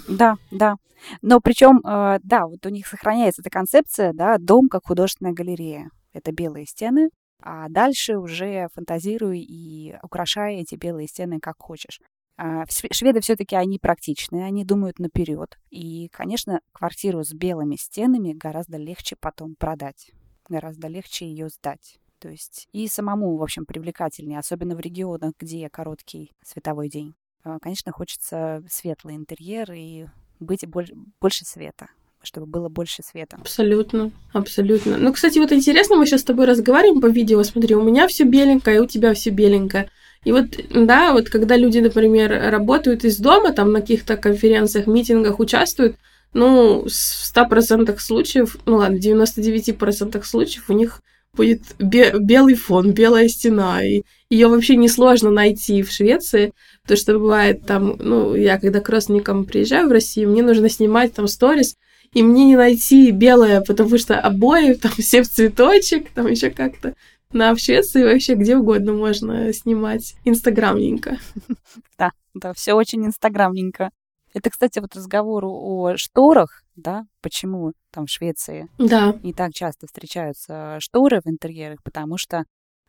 Да, 0.08 0.36
да. 0.50 0.76
Но 1.22 1.40
причем, 1.40 1.80
э, 1.86 2.18
да, 2.22 2.46
вот 2.46 2.64
у 2.64 2.68
них 2.68 2.86
сохраняется 2.86 3.42
эта 3.42 3.50
концепция, 3.50 4.12
да, 4.12 4.38
дом 4.38 4.68
как 4.68 4.86
художественная 4.86 5.32
галерея. 5.34 5.90
Это 6.12 6.32
белые 6.32 6.66
стены, 6.66 7.10
а 7.42 7.68
дальше 7.68 8.16
уже 8.16 8.68
фантазируй 8.74 9.40
и 9.40 9.96
украшай 10.02 10.56
эти 10.56 10.74
белые 10.74 11.06
стены 11.06 11.38
как 11.40 11.56
хочешь. 11.58 12.00
А, 12.38 12.64
шведы 12.68 13.20
все-таки 13.20 13.56
они 13.56 13.78
практичные, 13.78 14.44
они 14.44 14.64
думают 14.64 14.98
наперед. 14.98 15.58
И, 15.70 16.08
конечно, 16.12 16.60
квартиру 16.72 17.24
с 17.24 17.32
белыми 17.32 17.76
стенами 17.76 18.32
гораздо 18.32 18.76
легче 18.76 19.16
потом 19.18 19.54
продать, 19.54 20.10
гораздо 20.48 20.88
легче 20.88 21.26
ее 21.26 21.48
сдать. 21.48 21.98
То 22.18 22.28
есть 22.28 22.68
и 22.72 22.88
самому, 22.88 23.36
в 23.36 23.42
общем, 23.42 23.64
привлекательнее, 23.66 24.38
особенно 24.38 24.74
в 24.76 24.80
регионах, 24.80 25.32
где 25.38 25.68
короткий 25.70 26.32
световой 26.44 26.88
день. 26.88 27.14
А, 27.42 27.58
конечно, 27.58 27.92
хочется 27.92 28.62
светлый 28.68 29.16
интерьер 29.16 29.72
и 29.72 30.06
быть 30.40 30.66
больше, 30.66 31.44
света 31.44 31.88
чтобы 32.22 32.46
было 32.46 32.68
больше 32.68 33.04
света. 33.04 33.36
Абсолютно, 33.40 34.10
абсолютно. 34.32 34.96
Ну, 34.96 35.12
кстати, 35.12 35.38
вот 35.38 35.52
интересно, 35.52 35.94
мы 35.94 36.06
сейчас 36.06 36.22
с 36.22 36.24
тобой 36.24 36.46
разговариваем 36.46 37.00
по 37.00 37.06
видео, 37.06 37.40
смотри, 37.44 37.76
у 37.76 37.84
меня 37.84 38.08
все 38.08 38.24
беленькое, 38.24 38.82
у 38.82 38.86
тебя 38.86 39.14
все 39.14 39.30
беленькое. 39.30 39.88
И 40.26 40.32
вот, 40.32 40.46
да, 40.70 41.12
вот 41.12 41.30
когда 41.30 41.56
люди, 41.56 41.78
например, 41.78 42.50
работают 42.50 43.04
из 43.04 43.16
дома, 43.18 43.52
там 43.52 43.70
на 43.70 43.80
каких-то 43.80 44.16
конференциях, 44.16 44.88
митингах 44.88 45.38
участвуют, 45.38 45.94
ну, 46.34 46.82
в 46.82 46.88
100% 46.88 47.96
случаев, 48.00 48.56
ну 48.66 48.78
ладно, 48.78 48.96
в 48.96 49.00
99% 49.00 50.20
случаев 50.24 50.64
у 50.68 50.72
них 50.72 51.00
будет 51.32 51.62
бе- 51.78 52.12
белый 52.18 52.56
фон, 52.56 52.90
белая 52.90 53.28
стена, 53.28 53.84
и 53.84 54.02
ее 54.28 54.48
вообще 54.48 54.74
несложно 54.74 55.30
найти 55.30 55.84
в 55.84 55.92
Швеции, 55.92 56.52
потому 56.82 56.98
что 56.98 57.12
бывает 57.20 57.64
там, 57.64 57.96
ну, 58.00 58.34
я 58.34 58.58
когда 58.58 58.80
к 58.80 58.88
родственникам 58.88 59.44
приезжаю 59.44 59.88
в 59.88 59.92
Россию, 59.92 60.30
мне 60.30 60.42
нужно 60.42 60.68
снимать 60.68 61.14
там 61.14 61.28
сторис, 61.28 61.76
и 62.12 62.24
мне 62.24 62.46
не 62.46 62.56
найти 62.56 63.12
белое, 63.12 63.60
потому 63.60 63.96
что 63.96 64.18
обои 64.18 64.72
там 64.72 64.90
все 64.98 65.22
в 65.22 65.28
цветочек, 65.28 66.10
там 66.10 66.26
еще 66.26 66.50
как-то. 66.50 66.94
На 67.32 67.54
в 67.54 67.58
Швеции 67.58 68.04
вообще 68.04 68.34
где 68.34 68.56
угодно 68.56 68.92
можно 68.92 69.52
снимать 69.52 70.14
инстаграмненько. 70.24 71.18
Да, 71.98 72.10
да, 72.34 72.52
все 72.52 72.74
очень 72.74 73.04
инстаграмненько. 73.06 73.90
Это, 74.34 74.50
кстати, 74.50 74.80
вот 74.80 74.94
разговор 74.94 75.44
о 75.46 75.96
шторах, 75.96 76.62
да, 76.74 77.04
почему 77.22 77.72
там 77.90 78.04
в 78.04 78.10
Швеции 78.10 78.68
да. 78.78 79.18
не 79.22 79.32
так 79.32 79.54
часто 79.54 79.86
встречаются 79.86 80.76
шторы 80.78 81.22
в 81.24 81.28
интерьерах, 81.28 81.82
потому 81.82 82.18
что 82.18 82.44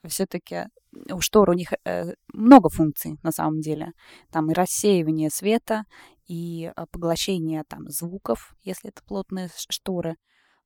все-таки 0.06 0.66
у 1.12 1.22
штор 1.22 1.50
у 1.50 1.54
них 1.54 1.70
э, 1.86 2.14
много 2.34 2.70
функций 2.70 3.18
на 3.24 3.32
самом 3.32 3.62
деле. 3.62 3.92
Там 4.32 4.52
и 4.52 4.54
рассеивание 4.54 5.30
света, 5.30 5.84
и 6.28 6.72
э, 6.76 6.86
поглощение 6.92 7.64
там 7.68 7.90
звуков, 7.90 8.56
если 8.64 8.90
это 8.90 9.02
плотные 9.04 9.50
шторы. 9.70 10.16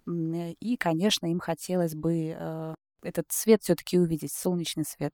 И, 0.08 0.78
конечно, 0.78 1.28
им 1.28 1.40
хотелось 1.40 1.94
бы 1.94 2.36
э, 2.36 2.74
этот 3.04 3.26
свет 3.30 3.62
все-таки 3.64 4.00
увидеть, 4.00 4.34
солнечный 4.34 4.86
свет. 4.86 5.14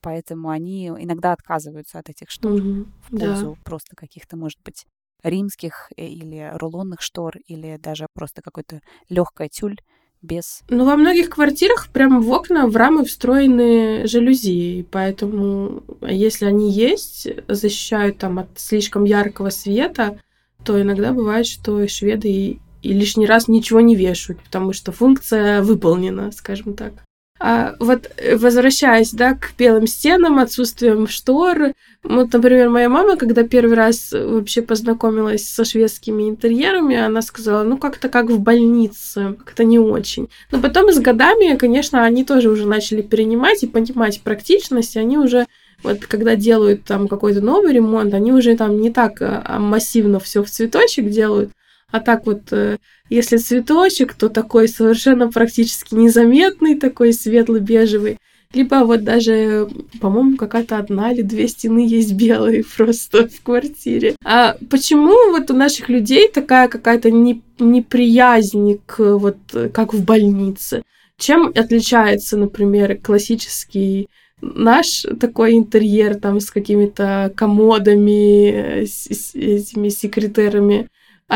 Поэтому 0.00 0.50
они 0.50 0.88
иногда 0.88 1.32
отказываются 1.32 1.98
от 1.98 2.08
этих 2.08 2.28
штор 2.30 2.60
mm-hmm. 2.60 2.86
в 3.02 3.10
пользу 3.18 3.56
да. 3.56 3.62
просто 3.64 3.94
каких-то, 3.96 4.36
может 4.36 4.58
быть, 4.64 4.84
римских 5.22 5.90
э, 5.96 6.06
или 6.06 6.50
рулонных 6.54 7.00
штор, 7.00 7.36
или 7.46 7.78
даже 7.80 8.06
просто 8.14 8.42
какой-то 8.42 8.80
легкая 9.08 9.48
тюль 9.48 9.76
без... 10.22 10.62
Ну, 10.68 10.84
во 10.84 10.96
многих 10.96 11.30
квартирах 11.30 11.88
прямо 11.92 12.20
в 12.20 12.30
окна 12.30 12.66
в 12.66 12.76
рамы 12.76 13.04
встроены 13.04 14.06
жалюзи, 14.06 14.86
поэтому 14.90 15.82
если 16.00 16.46
они 16.46 16.70
есть, 16.70 17.28
защищают 17.48 18.18
там 18.18 18.38
от 18.38 18.48
слишком 18.56 19.04
яркого 19.04 19.50
света, 19.50 20.20
то 20.64 20.80
иногда 20.80 21.12
бывает, 21.12 21.46
что 21.46 21.86
шведы 21.88 22.28
и, 22.28 22.60
и 22.82 22.92
лишний 22.92 23.26
раз 23.26 23.48
ничего 23.48 23.80
не 23.80 23.96
вешают, 23.96 24.42
потому 24.42 24.72
что 24.72 24.92
функция 24.92 25.60
выполнена, 25.62 26.30
скажем 26.30 26.74
так. 26.74 27.04
А 27.44 27.74
вот 27.80 28.08
э, 28.18 28.36
возвращаясь, 28.36 29.10
да, 29.10 29.34
к 29.34 29.54
белым 29.58 29.88
стенам, 29.88 30.38
отсутствием 30.38 31.08
штор, 31.08 31.72
вот, 32.04 32.32
например, 32.32 32.68
моя 32.68 32.88
мама, 32.88 33.16
когда 33.16 33.42
первый 33.42 33.74
раз 33.74 34.12
вообще 34.12 34.62
познакомилась 34.62 35.48
со 35.48 35.64
шведскими 35.64 36.30
интерьерами, 36.30 36.96
она 36.96 37.20
сказала, 37.20 37.64
ну, 37.64 37.78
как-то 37.78 38.08
как 38.08 38.30
в 38.30 38.38
больнице, 38.38 39.34
как-то 39.44 39.64
не 39.64 39.80
очень. 39.80 40.28
Но 40.52 40.60
потом 40.60 40.92
с 40.92 41.00
годами, 41.00 41.56
конечно, 41.56 42.04
они 42.04 42.24
тоже 42.24 42.48
уже 42.48 42.64
начали 42.64 43.02
перенимать 43.02 43.64
и 43.64 43.66
понимать 43.66 44.20
практичность, 44.20 44.94
и 44.94 45.00
они 45.00 45.18
уже 45.18 45.46
вот 45.82 46.06
когда 46.06 46.36
делают 46.36 46.84
там 46.84 47.08
какой-то 47.08 47.40
новый 47.40 47.72
ремонт, 47.72 48.14
они 48.14 48.32
уже 48.32 48.56
там 48.56 48.80
не 48.80 48.90
так 48.90 49.16
а, 49.20 49.58
массивно 49.58 50.20
все 50.20 50.44
в 50.44 50.48
цветочек 50.48 51.10
делают, 51.10 51.50
а 51.92 52.00
так 52.00 52.26
вот, 52.26 52.40
э, 52.50 52.78
если 53.10 53.36
цветочек, 53.36 54.14
то 54.14 54.30
такой 54.30 54.66
совершенно 54.66 55.30
практически 55.30 55.94
незаметный, 55.94 56.74
такой 56.74 57.12
светло-бежевый. 57.12 58.16
Либо 58.54 58.76
вот 58.84 59.04
даже, 59.04 59.68
по-моему, 60.00 60.36
какая-то 60.36 60.78
одна 60.78 61.12
или 61.12 61.22
две 61.22 61.48
стены 61.48 61.86
есть 61.86 62.14
белые 62.14 62.64
просто 62.76 63.28
в 63.28 63.42
квартире. 63.42 64.16
А 64.24 64.56
почему 64.70 65.14
вот 65.30 65.50
у 65.50 65.54
наших 65.54 65.90
людей 65.90 66.28
такая 66.28 66.68
какая-то 66.68 67.10
не, 67.10 67.42
неприязнь 67.58 68.80
к 68.86 69.16
вот 69.18 69.36
как 69.72 69.92
в 69.92 70.02
больнице? 70.02 70.82
Чем 71.18 71.52
отличается, 71.54 72.38
например, 72.38 72.96
классический 72.96 74.08
наш 74.40 75.06
такой 75.20 75.52
интерьер 75.54 76.16
там 76.16 76.40
с 76.40 76.50
какими-то 76.50 77.32
комодами, 77.36 78.84
с, 78.86 79.06
с 79.06 79.34
этими 79.34 79.90
секретерами 79.90 80.88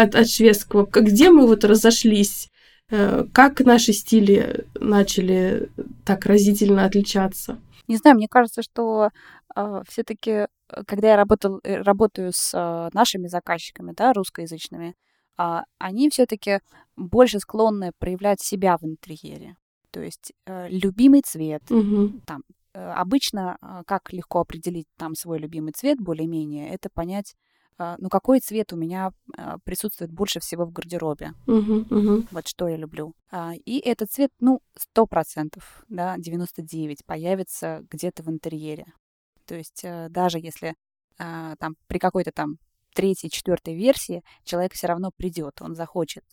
от, 0.03 0.15
от 0.15 0.29
шведского. 0.29 0.87
Где 0.87 1.31
мы 1.31 1.47
вот 1.47 1.65
разошлись? 1.65 2.51
Э, 2.91 3.25
как 3.33 3.61
наши 3.61 3.93
стили 3.93 4.67
начали 4.75 5.71
так 6.05 6.27
разительно 6.27 6.85
отличаться? 6.85 7.59
Не 7.89 7.97
знаю, 7.97 8.17
мне 8.17 8.29
кажется, 8.29 8.63
что 8.63 9.11
э, 9.57 9.83
все-таки, 9.89 10.31
э, 10.31 10.47
когда 10.87 11.09
я 11.09 11.17
работал, 11.17 11.61
э, 11.63 11.81
работаю 11.83 12.33
с 12.35 12.53
э, 12.55 12.91
нашими 12.93 13.29
заказчиками, 13.29 13.93
да, 13.97 14.13
русскоязычными, 14.13 14.95
э, 15.39 15.59
они 15.79 16.11
все-таки 16.11 16.61
больше 16.97 17.41
склонны 17.41 17.93
проявлять 17.99 18.41
себя 18.41 18.77
в 18.77 18.85
интерьере. 18.85 19.57
То 19.91 20.01
есть 20.01 20.33
э, 20.47 20.69
любимый 20.69 21.23
цвет, 21.23 21.63
угу. 21.71 22.21
там, 22.27 22.43
обычно, 22.75 23.57
как 23.87 24.13
легко 24.13 24.41
определить 24.41 24.87
там 24.99 25.15
свой 25.15 25.39
любимый 25.39 25.73
цвет, 25.73 25.99
более-менее, 25.99 26.69
это 26.69 26.91
понять 26.93 27.35
ну, 27.79 28.09
какой 28.09 28.41
цвет 28.41 28.73
у 28.73 28.77
меня 28.77 29.13
а, 29.37 29.59
присутствует 29.65 30.11
больше 30.11 30.41
всего 30.41 30.65
в 30.65 30.73
гардеробе. 30.73 31.33
Uh-huh, 31.47 31.87
uh-huh. 31.89 32.27
Вот 32.31 32.49
что 32.49 32.69
я 32.69 32.77
люблю. 32.77 33.15
А, 33.31 33.53
и 33.55 33.79
этот 33.79 34.11
цвет, 34.11 34.31
ну, 34.41 34.61
сто 34.75 35.07
процентов, 35.07 35.85
да, 35.89 36.17
99 36.17 37.05
появится 37.05 37.83
где-то 37.91 38.23
в 38.23 38.31
интерьере. 38.31 38.87
То 39.47 39.55
есть 39.55 39.83
э, 39.85 40.09
даже 40.11 40.39
если 40.39 40.75
там 41.19 41.77
при 41.87 41.99
какой-то 41.99 42.31
там 42.31 42.59
третьей, 42.95 43.31
четвертой 43.31 43.75
версии 43.75 44.23
человек 44.45 44.75
все 44.75 44.87
равно 44.87 45.11
придет, 45.17 45.63
он 45.63 45.75
захочет. 45.75 46.25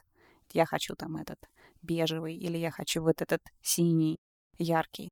Я 0.51 0.65
хочу 0.65 0.95
там 0.95 1.15
этот 1.15 1.37
бежевый 1.81 2.35
или 2.35 2.57
я 2.57 2.71
хочу 2.71 3.01
вот 3.01 3.21
этот 3.21 3.41
синий, 3.61 4.17
яркий. 4.57 5.11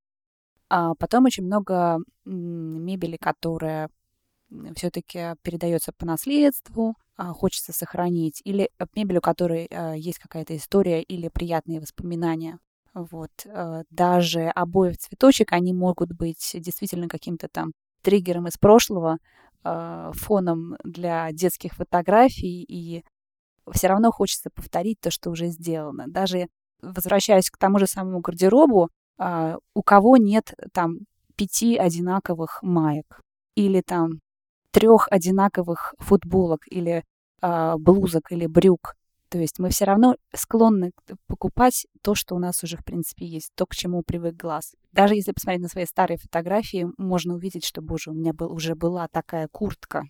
А 0.70 0.94
потом 0.96 1.26
очень 1.26 1.46
много 1.46 2.00
мебели, 2.26 3.18
которая 3.18 3.90
все-таки 4.76 5.36
передается 5.44 5.92
по 5.92 6.06
наследству, 6.06 6.96
а, 7.18 7.34
хочется 7.34 7.72
сохранить, 7.72 8.42
или 8.44 8.70
мебель, 8.96 9.18
у 9.18 9.22
которой 9.22 9.68
а, 9.72 9.94
есть 9.94 10.20
какая-то 10.20 10.56
история 10.56 11.02
или 11.04 11.30
приятные 11.30 11.80
воспоминания. 11.80 12.58
Вот. 12.94 13.30
А, 13.46 13.84
даже 13.90 14.48
обои 14.50 14.92
в 14.92 14.98
цветочек, 14.98 15.54
они 15.54 15.74
могут 15.74 16.12
быть 16.14 16.52
действительно 16.56 17.08
каким-то 17.08 17.48
там 17.48 17.74
триггером 18.04 18.48
из 18.48 18.58
прошлого, 18.58 19.18
фоном 19.64 20.76
для 20.84 21.32
детских 21.32 21.74
фотографий, 21.74 22.64
и 22.68 23.04
все 23.72 23.88
равно 23.90 24.12
хочется 24.12 24.50
повторить 24.50 25.00
то, 25.00 25.12
что 25.12 25.30
уже 25.30 25.50
сделано. 25.50 26.06
Даже 26.08 26.48
возвращаясь 26.82 27.52
к 27.52 27.60
тому 27.60 27.78
же 27.78 27.86
самому 27.86 28.22
гардеробу, 28.22 28.90
у 29.20 29.84
кого 29.84 30.18
нет 30.18 30.56
там 30.74 31.02
пяти 31.36 31.78
одинаковых 31.78 32.64
маек 32.64 33.22
или 33.54 33.82
там 33.82 34.14
трех 34.72 35.08
одинаковых 35.12 35.94
футболок 36.00 36.62
или 36.68 37.04
э, 37.42 37.74
блузок 37.78 38.32
или 38.32 38.46
брюк. 38.48 38.96
То 39.30 39.38
есть 39.38 39.60
мы 39.60 39.70
все 39.70 39.86
равно 39.86 40.16
склонны 40.34 40.92
покупать 41.28 41.88
то, 42.02 42.16
что 42.16 42.36
у 42.36 42.40
нас 42.40 42.64
уже, 42.64 42.76
в 42.76 42.84
принципе, 42.84 43.26
есть, 43.26 43.52
то, 43.56 43.66
к 43.66 43.74
чему 43.74 44.04
привык 44.04 44.36
глаз. 44.36 44.76
Даже 44.92 45.16
если 45.16 45.32
посмотреть 45.32 45.62
на 45.62 45.70
свои 45.70 45.86
старые 45.86 46.18
фотографии, 46.18 46.88
можно 46.98 47.36
увидеть, 47.36 47.66
что, 47.66 47.82
боже, 47.82 48.12
у 48.12 48.14
меня 48.14 48.34
был, 48.34 48.52
уже 48.52 48.76
была 48.76 49.08
такая 49.08 49.48
куртка. 49.48 50.04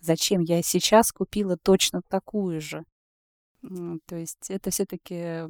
Зачем 0.00 0.42
я 0.42 0.62
сейчас 0.62 1.10
купила 1.10 1.56
точно 1.56 2.02
такую 2.08 2.60
же? 2.60 2.84
То 4.06 4.16
есть 4.16 4.50
это 4.50 4.70
все-таки 4.70 5.46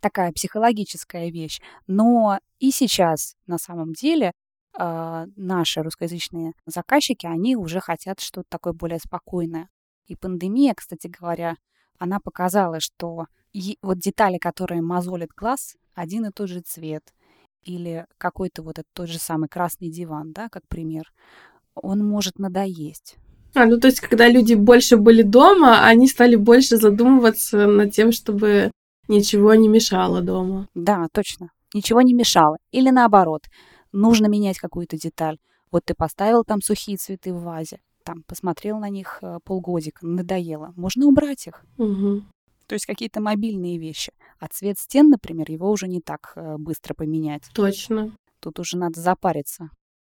такая 0.00 0.32
психологическая 0.32 1.30
вещь. 1.30 1.60
Но 1.86 2.38
и 2.58 2.72
сейчас, 2.72 3.36
на 3.46 3.58
самом 3.58 3.92
деле, 3.92 4.28
э, 4.28 4.32
наши 4.78 5.82
русскоязычные 5.82 6.52
заказчики, 6.64 7.26
они 7.26 7.56
уже 7.56 7.80
хотят 7.80 8.20
что-то 8.20 8.46
такое 8.48 8.72
более 8.72 9.00
спокойное. 9.00 9.68
И 10.06 10.14
пандемия, 10.14 10.72
кстати 10.74 11.08
говоря, 11.08 11.56
она 11.98 12.20
показала, 12.20 12.78
что 12.80 13.26
вот 13.82 13.98
детали, 13.98 14.38
которые 14.38 14.80
мозолят 14.80 15.30
глаз, 15.36 15.76
один 15.94 16.26
и 16.26 16.30
тот 16.30 16.48
же 16.48 16.60
цвет, 16.60 17.02
или 17.64 18.06
какой-то 18.18 18.62
вот 18.62 18.78
этот 18.78 18.86
тот 18.92 19.08
же 19.08 19.18
самый 19.18 19.48
красный 19.48 19.90
диван, 19.90 20.32
да, 20.32 20.48
как 20.48 20.62
пример, 20.68 21.12
он 21.74 22.06
может 22.06 22.38
надоесть. 22.38 23.16
А, 23.54 23.66
ну 23.66 23.80
то 23.80 23.88
есть, 23.88 24.00
когда 24.00 24.28
люди 24.28 24.54
больше 24.54 24.96
были 24.96 25.22
дома, 25.22 25.84
они 25.84 26.06
стали 26.06 26.36
больше 26.36 26.76
задумываться 26.76 27.66
над 27.66 27.92
тем, 27.92 28.12
чтобы 28.12 28.70
ничего 29.08 29.54
не 29.54 29.68
мешало 29.68 30.20
дома. 30.20 30.68
Да, 30.74 31.06
точно. 31.12 31.50
Ничего 31.74 32.02
не 32.02 32.14
мешало. 32.14 32.58
Или 32.70 32.90
наоборот, 32.90 33.42
нужно 33.92 34.26
менять 34.26 34.58
какую-то 34.58 34.96
деталь. 34.96 35.38
Вот 35.70 35.84
ты 35.84 35.94
поставил 35.94 36.44
там 36.44 36.62
сухие 36.62 36.96
цветы 36.96 37.32
в 37.32 37.42
вазе, 37.42 37.80
там 38.08 38.22
посмотрел 38.26 38.78
на 38.78 38.88
них 38.88 39.18
э, 39.20 39.38
полгодика, 39.44 40.06
надоело. 40.06 40.72
Можно 40.76 41.06
убрать 41.06 41.46
их. 41.46 41.62
Угу. 41.76 42.22
То 42.66 42.74
есть 42.74 42.86
какие-то 42.86 43.20
мобильные 43.20 43.78
вещи. 43.78 44.12
А 44.38 44.48
цвет 44.48 44.78
стен, 44.78 45.10
например, 45.10 45.50
его 45.50 45.70
уже 45.70 45.88
не 45.88 46.00
так 46.00 46.32
э, 46.34 46.56
быстро 46.56 46.94
поменять. 46.94 47.42
Точно. 47.52 48.12
Тут 48.40 48.60
уже 48.60 48.78
надо 48.78 48.98
запариться. 49.00 49.68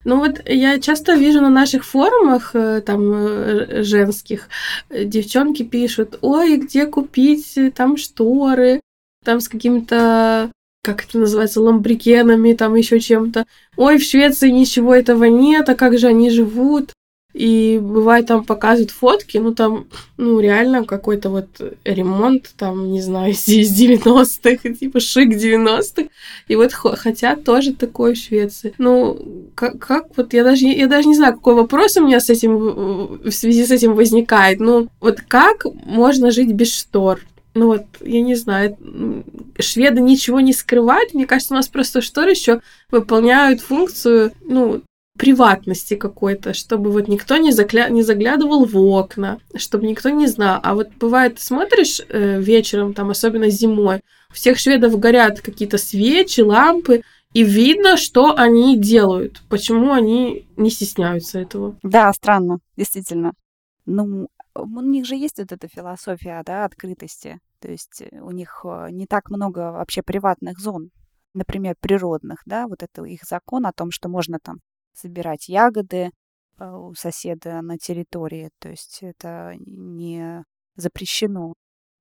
Ну 0.06 0.18
вот 0.18 0.42
я 0.50 0.80
часто 0.80 1.14
вижу 1.14 1.40
на 1.40 1.50
наших 1.50 1.86
форумах 1.86 2.56
э, 2.56 2.82
там 2.82 3.84
женских, 3.84 4.50
девчонки 4.90 5.64
пишут, 5.64 6.18
ой, 6.22 6.58
где 6.58 6.88
купить 6.88 7.58
там 7.76 7.98
шторы, 7.98 8.82
там 9.24 9.40
с 9.40 9.48
какими-то 9.48 10.52
как 10.84 11.06
это 11.06 11.18
называется, 11.18 11.62
ламбрикенами, 11.62 12.54
там 12.54 12.76
еще 12.76 13.00
чем-то. 13.00 13.46
Ой, 13.78 13.98
в 13.98 14.04
Швеции 14.04 14.50
ничего 14.50 14.94
этого 14.94 15.24
нет, 15.24 15.70
а 15.70 15.76
как 15.76 15.98
же 15.98 16.08
они 16.08 16.30
живут? 16.30 16.92
И 17.34 17.80
бывает 17.82 18.28
там 18.28 18.44
показывают 18.44 18.92
фотки, 18.92 19.38
ну 19.40 19.56
там, 19.56 19.88
ну 20.18 20.40
реально 20.40 20.86
какой-то 20.86 21.30
вот 21.30 21.48
ремонт, 21.84 22.52
там, 22.58 22.92
не 22.92 23.02
знаю, 23.02 23.32
из 23.48 23.48
90-х, 23.48 24.74
типа 24.74 25.00
шик 25.00 25.30
90-х. 25.30 26.10
И 26.50 26.56
вот 26.56 26.74
хотят 26.74 27.46
тоже 27.46 27.74
такое 27.74 28.14
в 28.14 28.18
Швеции. 28.18 28.74
Ну, 28.78 29.50
как, 29.56 29.80
как 29.80 30.18
вот, 30.18 30.34
я 30.34 30.44
даже, 30.44 30.66
я 30.66 30.88
даже 30.88 31.08
не 31.08 31.16
знаю, 31.16 31.34
какой 31.34 31.56
вопрос 31.56 31.96
у 31.96 32.06
меня 32.06 32.20
с 32.20 32.30
этим, 32.30 32.58
в 33.24 33.32
связи 33.32 33.66
с 33.66 33.72
этим 33.72 33.96
возникает. 33.96 34.60
Ну, 34.60 34.90
вот 35.00 35.22
как 35.22 35.66
можно 35.86 36.30
жить 36.30 36.52
без 36.52 36.76
штор? 36.76 37.22
Ну 37.54 37.68
вот, 37.68 37.86
я 38.02 38.22
не 38.22 38.36
знаю, 38.36 38.78
шведы 39.60 40.02
ничего 40.02 40.40
не 40.40 40.54
скрывают. 40.54 41.14
Мне 41.14 41.28
кажется, 41.28 41.54
у 41.54 41.58
нас 41.58 41.68
просто 41.68 42.02
шторы 42.02 42.32
еще 42.32 42.62
выполняют 42.90 43.62
функцию, 43.62 44.32
ну, 44.42 44.82
приватности 45.18 45.96
какой-то, 45.96 46.54
чтобы 46.54 46.92
вот 46.92 47.08
никто 47.08 47.38
не, 47.38 47.52
закля... 47.52 47.90
не 47.90 48.02
заглядывал 48.02 48.66
в 48.66 48.76
окна, 48.78 49.40
чтобы 49.56 49.86
никто 49.86 50.10
не 50.10 50.28
знал. 50.28 50.60
А 50.64 50.74
вот 50.74 50.90
бывает, 51.00 51.40
смотришь 51.40 52.02
э, 52.10 52.42
вечером, 52.42 52.94
там, 52.94 53.12
особенно 53.12 53.50
зимой, 53.50 54.02
у 54.32 54.34
всех 54.34 54.58
шведов 54.58 55.00
горят 55.00 55.42
какие-то 55.42 55.78
свечи, 55.78 56.42
лампы, 56.42 57.04
и 57.34 57.44
видно, 57.44 57.98
что 57.98 58.36
они 58.36 58.78
делают, 58.78 59.42
почему 59.50 59.94
они 59.94 60.48
не 60.58 60.70
стесняются 60.70 61.40
этого. 61.40 61.78
Да, 61.84 62.12
странно, 62.14 62.60
действительно. 62.76 63.34
Ну, 63.86 64.30
у 64.56 64.82
них 64.82 65.06
же 65.06 65.16
есть 65.16 65.40
вот 65.40 65.52
эта 65.52 65.68
философия, 65.68 66.42
да, 66.46 66.66
открытости. 66.66 67.40
То 67.60 67.72
есть 67.72 68.02
э, 68.02 68.20
у 68.20 68.32
них 68.32 68.62
э, 68.66 68.88
не 68.92 69.08
так 69.08 69.30
много 69.30 69.72
вообще 69.72 70.02
приватных 70.04 70.60
зон, 70.60 70.90
например, 71.34 71.76
природных, 71.80 72.42
да, 72.46 72.68
вот 72.68 72.84
это 72.84 73.04
их 73.04 73.24
закон 73.24 73.66
о 73.66 73.74
том, 73.74 73.92
что 73.92 74.10
можно 74.10 74.40
там 74.40 74.58
собирать 74.94 75.48
ягоды 75.48 76.12
э, 76.60 76.72
у 76.72 76.94
соседа 76.94 77.62
на 77.62 77.78
территории, 77.78 78.50
то 78.60 78.70
есть 78.70 79.00
это 79.02 79.54
не 79.58 80.44
запрещено. 80.76 81.54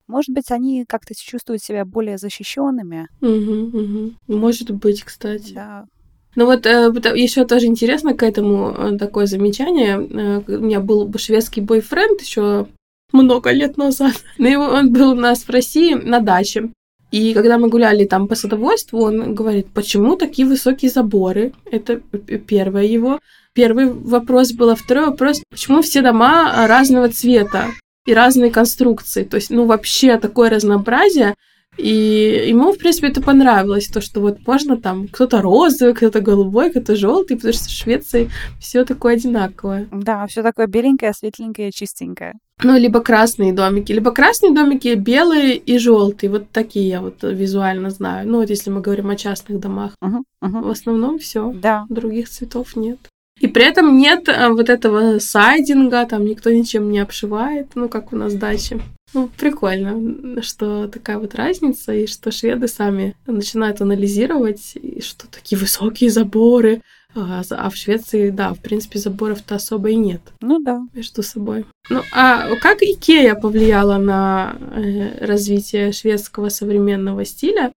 Может 0.06 0.34
быть, 0.34 0.50
они 0.50 0.84
как-то 0.84 1.14
чувствуют 1.14 1.62
себя 1.62 1.84
более 1.84 2.18
защищенными. 2.18 3.08
Угу, 3.20 3.78
угу. 3.78 4.14
Может 4.26 4.70
быть, 4.72 5.04
кстати. 5.04 5.54
Да. 5.54 5.86
Ну 6.34 6.46
вот 6.46 6.66
э, 6.66 6.90
еще 7.14 7.44
тоже 7.44 7.66
интересно 7.66 8.14
к 8.14 8.22
этому 8.22 8.74
э, 8.76 8.98
такое 8.98 9.26
замечание. 9.26 9.96
Э, 9.96 10.42
у 10.46 10.62
меня 10.62 10.80
был 10.80 11.12
шведский 11.16 11.60
бойфренд 11.60 12.20
еще 12.22 12.66
много 13.12 13.50
лет 13.50 13.76
назад. 13.76 14.14
Но 14.38 14.48
его, 14.48 14.64
он 14.64 14.92
был 14.92 15.10
у 15.10 15.14
нас 15.14 15.44
в 15.44 15.50
России 15.50 15.94
на 15.94 16.20
даче. 16.20 16.70
И 17.10 17.34
когда 17.34 17.58
мы 17.58 17.68
гуляли 17.68 18.06
там 18.06 18.26
по 18.26 18.34
садоводству, 18.34 19.02
он 19.02 19.34
говорит, 19.34 19.66
почему 19.74 20.16
такие 20.16 20.48
высокие 20.48 20.90
заборы? 20.90 21.52
Это 21.70 22.00
первое 22.46 22.84
его. 22.84 23.20
Первый 23.52 23.92
вопрос 23.92 24.52
был. 24.52 24.70
А 24.70 24.74
второй 24.74 25.06
вопрос, 25.08 25.42
почему 25.50 25.82
все 25.82 26.00
дома 26.00 26.66
разного 26.66 27.10
цвета 27.10 27.66
и 28.06 28.14
разные 28.14 28.50
конструкции? 28.50 29.24
То 29.24 29.36
есть, 29.36 29.50
ну, 29.50 29.66
вообще 29.66 30.16
такое 30.16 30.48
разнообразие. 30.48 31.34
И 31.78 32.46
ему, 32.48 32.72
в 32.72 32.78
принципе, 32.78 33.08
это 33.08 33.22
понравилось, 33.22 33.88
то, 33.88 34.00
что 34.00 34.20
вот 34.20 34.46
можно 34.46 34.76
там 34.76 35.08
кто-то 35.08 35.40
розовый, 35.40 35.94
кто-то 35.94 36.20
голубой, 36.20 36.70
кто-то 36.70 36.96
желтый, 36.96 37.36
потому 37.36 37.54
что 37.54 37.64
в 37.64 37.70
Швеции 37.70 38.30
все 38.60 38.84
такое 38.84 39.14
одинаковое. 39.14 39.88
Да, 39.90 40.26
все 40.26 40.42
такое 40.42 40.66
беленькое, 40.66 41.12
светленькое, 41.14 41.72
чистенькое. 41.72 42.34
Ну, 42.62 42.78
либо 42.78 43.00
красные 43.00 43.52
домики, 43.52 43.90
либо 43.92 44.12
красные 44.12 44.52
домики, 44.52 44.94
белые 44.94 45.56
и 45.56 45.78
желтые. 45.78 46.30
Вот 46.30 46.50
такие 46.50 46.88
я 46.88 47.00
вот 47.00 47.22
визуально 47.22 47.90
знаю. 47.90 48.28
Ну, 48.28 48.40
вот 48.40 48.50
если 48.50 48.70
мы 48.70 48.80
говорим 48.80 49.10
о 49.10 49.16
частных 49.16 49.58
домах. 49.58 49.92
Uh-huh, 50.02 50.22
uh-huh. 50.44 50.62
В 50.62 50.70
основном 50.70 51.18
все. 51.18 51.52
Да. 51.52 51.86
Других 51.88 52.28
цветов 52.28 52.76
нет. 52.76 52.98
И 53.40 53.48
при 53.48 53.64
этом 53.64 53.96
нет 53.96 54.28
э, 54.28 54.50
вот 54.50 54.68
этого 54.68 55.18
сайдинга, 55.18 56.06
там 56.06 56.24
никто 56.24 56.50
ничем 56.50 56.92
не 56.92 57.00
обшивает, 57.00 57.70
ну, 57.74 57.88
как 57.88 58.12
у 58.12 58.16
нас 58.16 58.34
дачи. 58.34 58.80
Ну, 59.14 59.28
прикольно, 59.36 60.42
что 60.42 60.88
такая 60.88 61.18
вот 61.18 61.34
разница, 61.34 61.92
и 61.92 62.06
что 62.06 62.30
шведы 62.30 62.68
сами 62.68 63.14
начинают 63.26 63.80
анализировать, 63.80 64.72
и 64.74 65.02
что 65.02 65.26
такие 65.28 65.58
высокие 65.58 66.10
заборы. 66.10 66.82
А, 67.14 67.42
а 67.50 67.68
в 67.68 67.76
Швеции, 67.76 68.30
да, 68.30 68.54
в 68.54 68.60
принципе, 68.60 68.98
заборов-то 68.98 69.56
особо 69.56 69.90
и 69.90 69.96
нет. 69.96 70.22
Ну 70.40 70.60
да. 70.60 70.80
Между 70.94 71.22
собой. 71.22 71.66
Ну, 71.90 72.00
а 72.10 72.56
как 72.56 72.82
Икея 72.82 73.34
повлияла 73.34 73.98
на 73.98 74.56
э, 74.74 75.26
развитие 75.26 75.92
шведского 75.92 76.48
современного 76.48 77.24
стиля? 77.24 77.72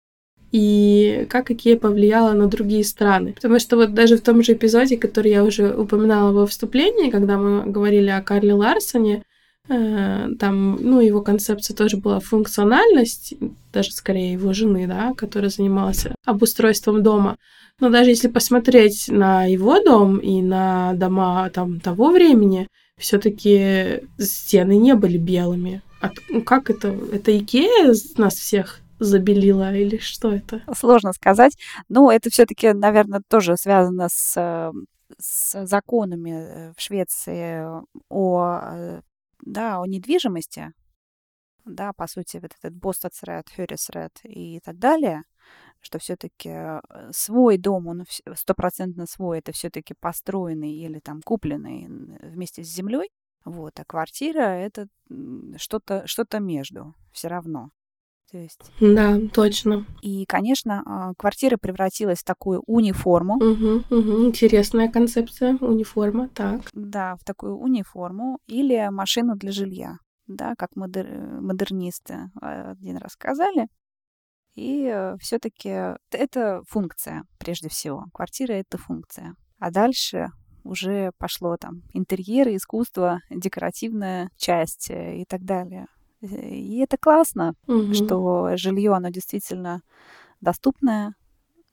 и 0.53 1.25
как 1.31 1.49
Икея 1.49 1.77
повлияла 1.77 2.33
на 2.33 2.47
другие 2.47 2.83
страны. 2.83 3.33
Потому 3.33 3.57
что 3.57 3.75
вот 3.75 3.95
даже 3.95 4.17
в 4.17 4.21
том 4.21 4.43
же 4.43 4.53
эпизоде, 4.53 4.97
который 4.97 5.31
я 5.31 5.43
уже 5.43 5.75
упоминала 5.75 6.31
во 6.31 6.45
вступлении, 6.45 7.09
когда 7.09 7.39
мы 7.39 7.65
говорили 7.65 8.09
о 8.09 8.21
Карле 8.21 8.53
Ларсоне, 8.53 9.23
там, 9.67 10.75
ну, 10.81 10.99
его 10.99 11.21
концепция 11.21 11.75
тоже 11.75 11.97
была 11.97 12.19
функциональность, 12.19 13.35
даже 13.71 13.91
скорее 13.91 14.33
его 14.33 14.53
жены, 14.53 14.87
да, 14.87 15.13
которая 15.15 15.49
занималась 15.49 16.05
обустройством 16.25 17.01
дома. 17.01 17.37
Но 17.79 17.89
даже 17.89 18.09
если 18.09 18.27
посмотреть 18.27 19.07
на 19.07 19.45
его 19.45 19.79
дом 19.79 20.17
и 20.17 20.41
на 20.41 20.93
дома 20.93 21.49
там 21.49 21.79
того 21.79 22.11
времени, 22.11 22.67
все-таки 22.97 24.03
стены 24.17 24.77
не 24.77 24.95
были 24.95 25.17
белыми. 25.17 25.81
А, 26.01 26.11
ну, 26.29 26.41
как 26.41 26.69
это? 26.69 26.89
Это 26.89 27.37
Икея 27.37 27.93
нас 28.17 28.35
всех 28.35 28.79
забелила 28.99 29.73
или 29.75 29.97
что 29.97 30.33
это? 30.33 30.61
Сложно 30.75 31.13
сказать. 31.13 31.57
Но 31.89 32.11
это 32.11 32.29
все-таки, 32.29 32.73
наверное, 32.73 33.21
тоже 33.27 33.57
связано 33.57 34.07
с, 34.09 34.33
э, 34.37 34.71
с 35.17 35.65
законами 35.65 36.31
э, 36.31 36.73
в 36.77 36.81
Швеции 36.81 37.65
о, 38.09 38.59
э, 38.61 39.01
да, 39.45 39.79
о 39.79 39.85
недвижимости. 39.85 40.73
Да, 41.65 41.93
по 41.93 42.07
сути, 42.07 42.37
вот 42.37 42.51
этот 42.59 42.75
Бостацред, 42.75 43.49
Хюрисред 43.55 44.19
и 44.23 44.59
так 44.59 44.77
далее, 44.77 45.23
что 45.79 45.97
все-таки 45.97 46.81
свой 47.11 47.57
дом, 47.57 47.87
он 47.87 48.03
стопроцентно 48.35 49.05
свой, 49.05 49.39
это 49.39 49.53
все-таки 49.53 49.93
построенный 49.99 50.73
или 50.73 50.99
там 50.99 51.21
купленный 51.21 51.87
вместе 51.87 52.63
с 52.63 52.67
землей. 52.67 53.09
Вот, 53.45 53.79
а 53.79 53.85
квартира 53.85 54.41
это 54.41 54.87
что-то 55.57 56.05
что 56.07 56.25
между 56.39 56.95
все 57.11 57.27
равно. 57.27 57.69
То 58.33 58.39
есть... 58.39 58.71
Да, 58.81 59.19
точно. 59.31 59.85
И, 60.01 60.25
конечно, 60.25 60.81
а, 60.87 61.13
квартира 61.19 61.57
превратилась 61.57 62.21
в 62.21 62.23
такую 62.23 62.63
униформу. 62.65 63.35
Угу, 63.35 63.95
угу. 63.95 64.25
Интересная 64.25 64.91
концепция, 64.91 65.55
униформа, 65.61 66.29
так. 66.29 66.61
Да, 66.73 67.15
в 67.21 67.23
такую 67.23 67.55
униформу 67.55 68.39
или 68.47 68.89
машину 68.89 69.35
для 69.35 69.51
жилья, 69.51 69.97
да, 70.25 70.55
как 70.57 70.75
модер... 70.75 71.07
модернисты 71.41 72.31
а, 72.41 72.71
один 72.71 72.97
раз 72.97 73.11
сказали. 73.11 73.67
И 74.55 74.85
э, 74.91 75.15
все-таки 75.19 75.95
это 76.09 76.63
функция, 76.67 77.25
прежде 77.37 77.69
всего. 77.69 78.05
Квартира— 78.13 78.53
это 78.53 78.79
функция. 78.79 79.35
А 79.59 79.69
дальше 79.69 80.29
уже 80.63 81.11
пошло 81.19 81.57
там 81.57 81.83
интерьеры, 81.93 82.55
искусство, 82.55 83.19
декоративная 83.29 84.29
часть 84.37 84.89
э, 84.89 85.17
и 85.21 85.25
так 85.25 85.43
далее. 85.43 85.85
И 86.23 86.77
это 86.79 86.97
классно, 86.97 87.53
угу. 87.67 87.93
что 87.93 88.55
жилье, 88.55 88.93
оно 88.93 89.09
действительно 89.09 89.81
доступное, 90.39 91.15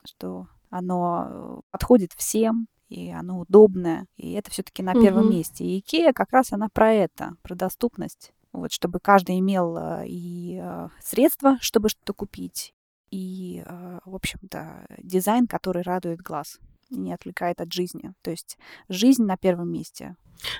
что 0.04 0.48
оно 0.70 1.62
подходит 1.70 2.12
всем, 2.14 2.66
и 2.88 3.10
оно 3.10 3.40
удобное, 3.40 4.06
и 4.16 4.32
это 4.32 4.50
все-таки 4.50 4.82
на 4.82 4.92
первом 4.94 5.26
угу. 5.26 5.34
месте. 5.34 5.64
И 5.64 5.78
Икея 5.78 6.12
как 6.12 6.32
раз 6.32 6.52
она 6.52 6.68
про 6.72 6.92
это, 6.92 7.34
про 7.42 7.54
доступность. 7.54 8.32
Вот, 8.52 8.72
чтобы 8.72 8.98
каждый 8.98 9.38
имел 9.38 9.76
э, 9.76 10.08
и 10.08 10.60
э, 10.60 10.88
средства, 11.00 11.56
чтобы 11.60 11.88
что-то 11.88 12.12
купить, 12.14 12.74
и, 13.12 13.64
в 14.04 14.14
общем-то, 14.14 14.86
дизайн, 14.98 15.46
который 15.46 15.82
радует 15.82 16.20
глаз 16.20 16.58
не 16.90 17.12
отвлекает 17.12 17.60
от 17.60 17.72
жизни. 17.72 18.12
То 18.22 18.30
есть 18.30 18.58
жизнь 18.88 19.24
на 19.24 19.36
первом 19.36 19.72
месте. 19.72 20.16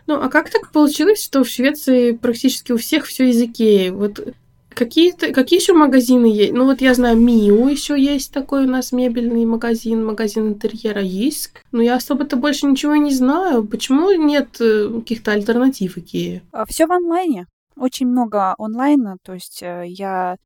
Ну, 0.06 0.14
а 0.20 0.28
как 0.28 0.50
так 0.50 0.72
получилось, 0.72 1.22
что 1.22 1.44
в 1.44 1.48
Швеции 1.48 2.12
практически 2.12 2.72
у 2.72 2.76
всех 2.76 3.06
все 3.06 3.28
языки? 3.28 3.90
Вот 3.90 4.34
какие, 4.68 5.12
какие 5.12 5.60
еще 5.60 5.72
магазины 5.72 6.26
есть? 6.26 6.52
Ну, 6.52 6.64
вот 6.64 6.80
я 6.80 6.94
знаю, 6.94 7.16
Миу 7.16 7.68
еще 7.68 8.00
есть 8.00 8.32
такой 8.32 8.66
у 8.66 8.68
нас 8.68 8.92
мебельный 8.92 9.44
магазин, 9.44 10.04
магазин 10.04 10.48
интерьера 10.48 11.02
есть. 11.02 11.52
Но 11.72 11.82
я 11.82 11.96
особо-то 11.96 12.36
больше 12.36 12.66
ничего 12.66 12.96
не 12.96 13.12
знаю. 13.12 13.64
Почему 13.64 14.10
нет 14.12 14.60
э, 14.60 14.88
каких-то 14.88 15.32
альтернатив 15.32 15.98
Икеи? 15.98 16.42
А, 16.52 16.64
все 16.66 16.86
в 16.86 16.92
онлайне. 16.92 17.46
Очень 17.76 18.08
много 18.08 18.54
онлайна, 18.58 19.16
то 19.22 19.32
есть 19.32 19.62
э, 19.62 19.84
я 19.86 20.36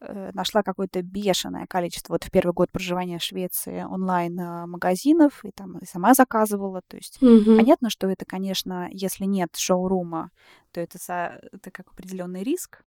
нашла 0.00 0.62
какое-то 0.62 1.02
бешеное 1.02 1.66
количество 1.66 2.14
вот 2.14 2.24
в 2.24 2.30
первый 2.30 2.52
год 2.52 2.70
проживания 2.70 3.18
в 3.18 3.22
Швеции 3.22 3.82
онлайн-магазинов 3.82 5.44
и 5.44 5.50
там 5.52 5.78
и 5.78 5.86
сама 5.86 6.14
заказывала. 6.14 6.82
То 6.86 6.96
есть 6.96 7.22
угу. 7.22 7.56
понятно, 7.56 7.88
что 7.88 8.08
это, 8.08 8.24
конечно, 8.24 8.88
если 8.90 9.24
нет 9.24 9.56
шоурума, 9.56 10.30
то 10.72 10.80
это, 10.80 10.98
за, 10.98 11.40
это 11.52 11.70
как 11.70 11.88
определенный 11.88 12.42
риск. 12.42 12.84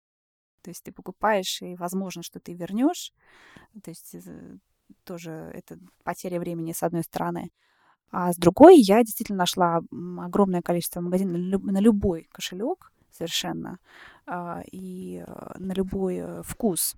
То 0.61 0.69
есть 0.69 0.83
ты 0.83 0.91
покупаешь, 0.91 1.61
и 1.61 1.75
возможно, 1.75 2.21
что 2.21 2.39
ты 2.39 2.53
вернешь. 2.53 3.13
То 3.83 3.89
есть 3.89 4.13
э, 4.13 4.57
тоже 5.03 5.31
это 5.53 5.79
потеря 6.03 6.39
времени 6.39 6.73
с 6.73 6.83
одной 6.83 7.03
стороны. 7.03 7.49
А 8.11 8.33
с 8.33 8.35
другой 8.35 8.77
я 8.79 9.03
действительно 9.03 9.39
нашла 9.39 9.81
огромное 10.19 10.61
количество 10.61 11.01
магазинов 11.01 11.63
на 11.63 11.79
любой 11.79 12.27
кошелек 12.31 12.91
совершенно 13.19 13.77
а, 14.25 14.61
и 14.71 15.23
э, 15.25 15.51
на 15.59 15.73
любой 15.73 16.43
вкус. 16.43 16.95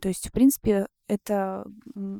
То 0.00 0.08
есть, 0.08 0.28
в 0.28 0.32
принципе, 0.32 0.86
это 1.08 1.64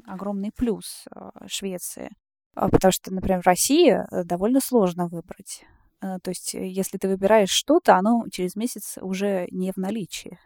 огромный 0.06 0.52
плюс 0.56 1.04
а, 1.10 1.32
Швеции. 1.46 2.10
А, 2.54 2.68
потому 2.68 2.92
что, 2.92 3.12
например, 3.12 3.42
в 3.42 3.46
России 3.46 3.92
э, 3.92 4.24
довольно 4.24 4.60
сложно 4.60 5.08
выбрать. 5.08 5.64
Э, 6.02 6.18
то 6.22 6.30
есть, 6.30 6.54
э, 6.54 6.66
если 6.66 6.98
ты 6.98 7.08
выбираешь 7.08 7.50
что-то, 7.50 7.96
оно 7.96 8.24
через 8.30 8.56
месяц 8.56 8.98
уже 9.00 9.48
не 9.50 9.72
в 9.72 9.78
наличии. 9.78 10.38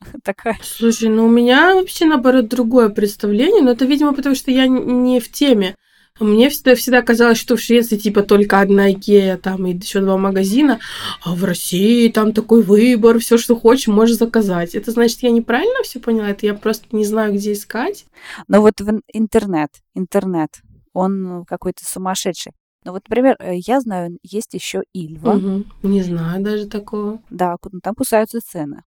Такая. 0.22 0.58
Слушай, 0.62 1.08
ну 1.08 1.26
у 1.26 1.30
меня 1.30 1.74
вообще, 1.74 2.04
наоборот, 2.04 2.48
другое 2.48 2.90
представление, 2.90 3.62
но 3.62 3.70
это, 3.70 3.86
видимо, 3.86 4.14
потому 4.14 4.34
что 4.34 4.50
я 4.50 4.66
не 4.66 5.18
в 5.18 5.32
теме. 5.32 5.76
Мне 6.20 6.50
всегда, 6.50 6.74
всегда 6.74 7.02
казалось, 7.02 7.38
что 7.38 7.56
в 7.56 7.60
Швеции 7.60 7.96
типа 7.96 8.22
только 8.22 8.60
одна 8.60 8.92
Икея, 8.92 9.36
там 9.36 9.66
и 9.66 9.74
еще 9.74 10.00
два 10.00 10.16
магазина, 10.16 10.78
а 11.24 11.34
в 11.34 11.44
России 11.44 12.08
там 12.10 12.32
такой 12.32 12.62
выбор, 12.62 13.18
все, 13.18 13.38
что 13.38 13.56
хочешь, 13.56 13.88
можешь 13.88 14.16
заказать. 14.16 14.74
Это 14.74 14.90
значит, 14.90 15.22
я 15.22 15.30
неправильно 15.30 15.82
все 15.82 15.98
поняла? 15.98 16.30
Это 16.30 16.46
я 16.46 16.54
просто 16.54 16.86
не 16.92 17.04
знаю, 17.04 17.34
где 17.34 17.52
искать? 17.52 18.04
Но 18.48 18.60
вот 18.60 18.80
в 18.80 19.00
интернет, 19.12 19.70
интернет, 19.94 20.50
он 20.92 21.44
какой-то 21.46 21.84
сумасшедший. 21.84 22.52
Ну 22.84 22.92
вот, 22.92 23.02
например, 23.08 23.36
э, 23.38 23.56
я 23.56 23.80
знаю, 23.80 24.18
есть 24.22 24.54
еще 24.54 24.82
Ильва. 24.94 25.32
Угу. 25.32 25.64
Не 25.82 26.02
знаю 26.02 26.42
даже 26.42 26.66
такого. 26.66 27.20
Да, 27.28 27.56
там 27.82 27.94
кусаются 27.94 28.40
цены. 28.40 28.82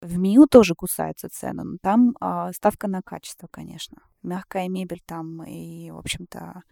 В 0.00 0.16
МИУ 0.16 0.46
тоже 0.46 0.74
кусаются 0.74 1.28
цены, 1.28 1.64
но 1.64 1.76
там 1.82 2.14
а, 2.20 2.52
ставка 2.52 2.86
на 2.86 3.02
качество, 3.02 3.48
конечно. 3.50 3.96
Мягкая 4.22 4.68
мебель 4.68 5.02
там 5.04 5.42
и, 5.42 5.90
в 5.90 5.98
общем-то, 5.98 6.62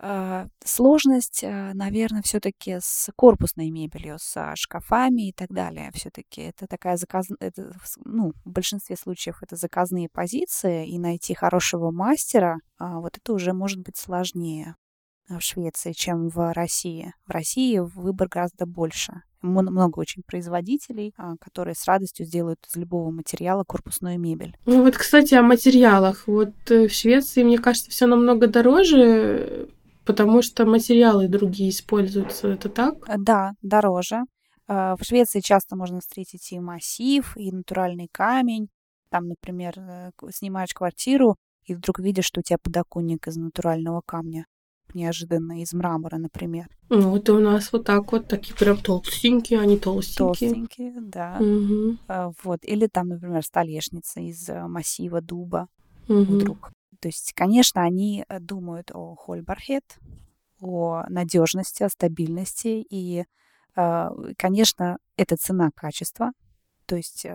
а, 0.00 0.46
сложность, 0.64 1.44
а, 1.44 1.72
наверное, 1.74 2.22
все-таки 2.22 2.78
с 2.80 3.10
корпусной 3.14 3.70
мебелью, 3.70 4.16
с 4.18 4.54
шкафами 4.54 5.28
и 5.28 5.32
так 5.32 5.50
далее. 5.50 5.90
Все-таки 5.92 6.42
это 6.42 6.66
такая 6.66 6.96
заказ... 6.96 7.26
это, 7.40 7.72
ну, 8.04 8.32
в 8.44 8.50
большинстве 8.50 8.96
случаев 8.96 9.42
это 9.42 9.56
заказные 9.56 10.08
позиции, 10.08 10.88
и 10.88 10.98
найти 10.98 11.34
хорошего 11.34 11.90
мастера, 11.90 12.58
а, 12.78 13.00
вот 13.00 13.18
это 13.18 13.32
уже 13.32 13.52
может 13.52 13.80
быть 13.80 13.96
сложнее 13.96 14.76
в 15.28 15.40
Швеции, 15.40 15.92
чем 15.92 16.28
в 16.28 16.54
России. 16.54 17.12
В 17.26 17.30
России 17.30 17.78
выбор 17.78 18.28
гораздо 18.28 18.64
больше 18.64 19.22
много 19.42 19.98
очень 19.98 20.22
производителей, 20.26 21.14
а, 21.16 21.36
которые 21.40 21.74
с 21.74 21.86
радостью 21.86 22.26
сделают 22.26 22.60
из 22.68 22.76
любого 22.76 23.10
материала 23.10 23.64
корпусную 23.64 24.18
мебель. 24.18 24.56
Ну 24.66 24.82
вот, 24.82 24.96
кстати, 24.96 25.34
о 25.34 25.42
материалах. 25.42 26.26
Вот 26.26 26.52
э, 26.70 26.88
в 26.88 26.92
Швеции, 26.92 27.42
мне 27.42 27.58
кажется, 27.58 27.90
все 27.90 28.06
намного 28.06 28.46
дороже, 28.46 29.68
потому 30.04 30.42
что 30.42 30.66
материалы 30.66 31.28
другие 31.28 31.70
используются. 31.70 32.48
Это 32.48 32.68
так? 32.68 32.94
Э, 33.08 33.14
да, 33.18 33.52
дороже. 33.62 34.22
Э, 34.66 34.94
в 34.98 35.04
Швеции 35.04 35.40
часто 35.40 35.76
можно 35.76 36.00
встретить 36.00 36.52
и 36.52 36.58
массив, 36.58 37.36
и 37.36 37.52
натуральный 37.52 38.08
камень. 38.10 38.68
Там, 39.10 39.28
например, 39.28 39.74
снимаешь 40.30 40.74
квартиру, 40.74 41.36
и 41.64 41.74
вдруг 41.74 41.98
видишь, 41.98 42.26
что 42.26 42.40
у 42.40 42.42
тебя 42.42 42.58
подоконник 42.62 43.26
из 43.26 43.36
натурального 43.36 44.02
камня 44.04 44.44
неожиданно 44.94 45.62
из 45.62 45.72
мрамора, 45.72 46.16
например. 46.16 46.68
Ну, 46.88 47.10
вот 47.10 47.28
у 47.28 47.38
нас 47.38 47.72
вот 47.72 47.84
так 47.84 48.12
вот, 48.12 48.28
такие 48.28 48.54
прям 48.54 48.78
толстенькие, 48.78 49.60
они 49.60 49.78
толстенькие. 49.78 50.50
Толстенькие, 50.50 50.94
да. 51.00 51.38
Угу. 51.40 52.32
Вот. 52.44 52.60
Или 52.62 52.86
там, 52.86 53.08
например, 53.08 53.42
столешница 53.42 54.20
из 54.20 54.48
э, 54.48 54.66
массива 54.66 55.20
дуба 55.20 55.68
угу. 56.08 56.22
вдруг. 56.22 56.72
То 57.00 57.08
есть, 57.08 57.32
конечно, 57.34 57.82
они 57.82 58.24
э, 58.28 58.40
думают 58.40 58.90
о 58.92 59.14
хольбархет, 59.14 59.98
о 60.60 61.04
надежности, 61.08 61.82
о 61.82 61.88
стабильности. 61.88 62.84
И, 62.90 63.24
э, 63.76 64.08
конечно, 64.36 64.98
это 65.16 65.36
цена 65.36 65.70
качества. 65.74 66.32
То 66.86 66.96
есть, 66.96 67.26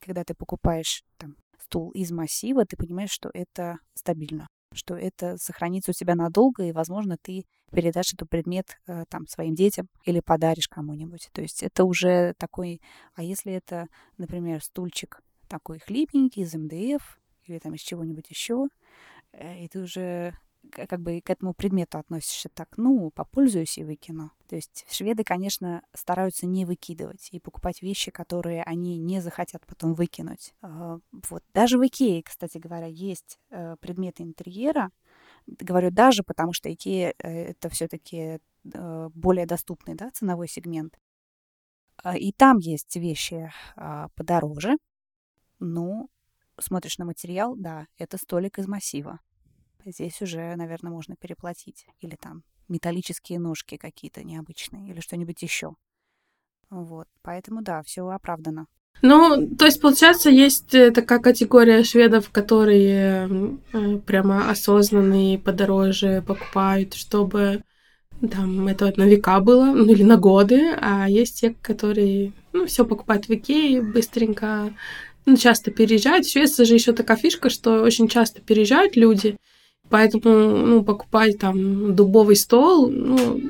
когда 0.00 0.24
ты 0.24 0.32
покупаешь 0.32 1.04
там, 1.18 1.36
стул 1.58 1.90
из 1.90 2.10
массива, 2.10 2.64
ты 2.64 2.78
понимаешь, 2.78 3.10
что 3.10 3.30
это 3.34 3.76
стабильно 3.94 4.48
что 4.74 4.96
это 4.96 5.36
сохранится 5.38 5.90
у 5.90 5.94
тебя 5.94 6.14
надолго, 6.14 6.64
и, 6.64 6.72
возможно, 6.72 7.16
ты 7.20 7.44
передашь 7.70 8.12
этот 8.14 8.28
предмет 8.28 8.78
э, 8.86 9.04
там 9.08 9.26
своим 9.26 9.54
детям 9.54 9.88
или 10.04 10.20
подаришь 10.20 10.68
кому-нибудь. 10.68 11.30
То 11.32 11.42
есть 11.42 11.62
это 11.62 11.84
уже 11.84 12.34
такой... 12.38 12.80
А 13.14 13.22
если 13.22 13.52
это, 13.52 13.86
например, 14.18 14.62
стульчик 14.62 15.20
такой 15.48 15.78
хлипенький 15.78 16.42
из 16.42 16.54
МДФ 16.54 17.18
или 17.46 17.58
там 17.58 17.74
из 17.74 17.80
чего-нибудь 17.80 18.28
еще, 18.30 18.66
э, 19.32 19.64
и 19.64 19.68
ты 19.68 19.80
уже 19.80 20.34
как 20.70 21.00
бы 21.00 21.20
к 21.20 21.30
этому 21.30 21.54
предмету 21.54 21.98
относишься 21.98 22.48
так, 22.48 22.76
ну, 22.76 23.10
попользуюсь 23.10 23.78
и 23.78 23.84
выкину. 23.84 24.30
То 24.48 24.56
есть 24.56 24.86
шведы, 24.90 25.24
конечно, 25.24 25.82
стараются 25.94 26.46
не 26.46 26.64
выкидывать 26.64 27.28
и 27.32 27.40
покупать 27.40 27.82
вещи, 27.82 28.10
которые 28.10 28.62
они 28.62 28.98
не 28.98 29.20
захотят 29.20 29.66
потом 29.66 29.94
выкинуть. 29.94 30.54
А, 30.62 30.98
вот. 31.28 31.42
Даже 31.52 31.78
в 31.78 31.86
Икее, 31.86 32.22
кстати 32.22 32.58
говоря, 32.58 32.86
есть 32.86 33.38
э, 33.50 33.76
предметы 33.80 34.22
интерьера. 34.22 34.90
Говорю 35.46 35.90
даже, 35.90 36.22
потому 36.22 36.52
что 36.52 36.72
Икея 36.72 37.14
э, 37.18 37.50
это 37.50 37.68
все-таки 37.68 38.38
э, 38.72 39.08
более 39.14 39.46
доступный 39.46 39.94
да, 39.94 40.10
ценовой 40.10 40.48
сегмент. 40.48 40.98
А, 42.02 42.16
и 42.16 42.32
там 42.32 42.58
есть 42.58 42.96
вещи 42.96 43.52
а, 43.76 44.08
подороже, 44.14 44.76
но 45.58 46.08
смотришь 46.58 46.98
на 46.98 47.04
материал, 47.04 47.54
да, 47.56 47.86
это 47.98 48.18
столик 48.18 48.58
из 48.58 48.66
массива. 48.66 49.20
Здесь 49.84 50.20
уже, 50.22 50.54
наверное, 50.56 50.92
можно 50.92 51.16
переплатить. 51.16 51.86
Или 52.00 52.16
там 52.16 52.44
металлические 52.68 53.38
ножки 53.38 53.76
какие-то 53.76 54.22
необычные, 54.22 54.90
или 54.90 55.00
что-нибудь 55.00 55.42
еще. 55.42 55.74
Вот, 56.70 57.06
поэтому 57.22 57.62
да, 57.62 57.82
все 57.82 58.08
оправдано. 58.08 58.66
Ну, 59.02 59.48
то 59.56 59.64
есть, 59.64 59.80
получается, 59.80 60.30
есть 60.30 60.74
э, 60.74 60.90
такая 60.90 61.18
категория 61.18 61.82
шведов, 61.82 62.30
которые 62.30 63.28
э, 63.72 63.98
прямо 64.06 64.48
осознанные, 64.48 65.38
подороже 65.38 66.22
покупают, 66.26 66.94
чтобы 66.94 67.62
там 68.30 68.68
это 68.68 68.92
на 68.96 69.04
века 69.04 69.40
было, 69.40 69.64
ну 69.64 69.90
или 69.90 70.04
на 70.04 70.16
годы, 70.16 70.76
а 70.80 71.08
есть 71.08 71.40
те, 71.40 71.54
которые, 71.60 72.32
ну, 72.52 72.66
все 72.66 72.84
покупают 72.84 73.26
в 73.26 73.30
Икее 73.30 73.82
быстренько, 73.82 74.72
ну, 75.26 75.36
часто 75.36 75.72
переезжают. 75.72 76.24
В 76.24 76.30
Швеции 76.30 76.64
же 76.64 76.74
еще 76.74 76.92
такая 76.92 77.16
фишка, 77.16 77.50
что 77.50 77.82
очень 77.82 78.06
часто 78.08 78.40
переезжают 78.40 78.96
люди, 78.96 79.36
поэтому, 79.92 80.56
ну, 80.66 80.82
покупать 80.82 81.38
там 81.38 81.94
дубовый 81.94 82.34
стол, 82.34 82.90
ну, 82.90 83.40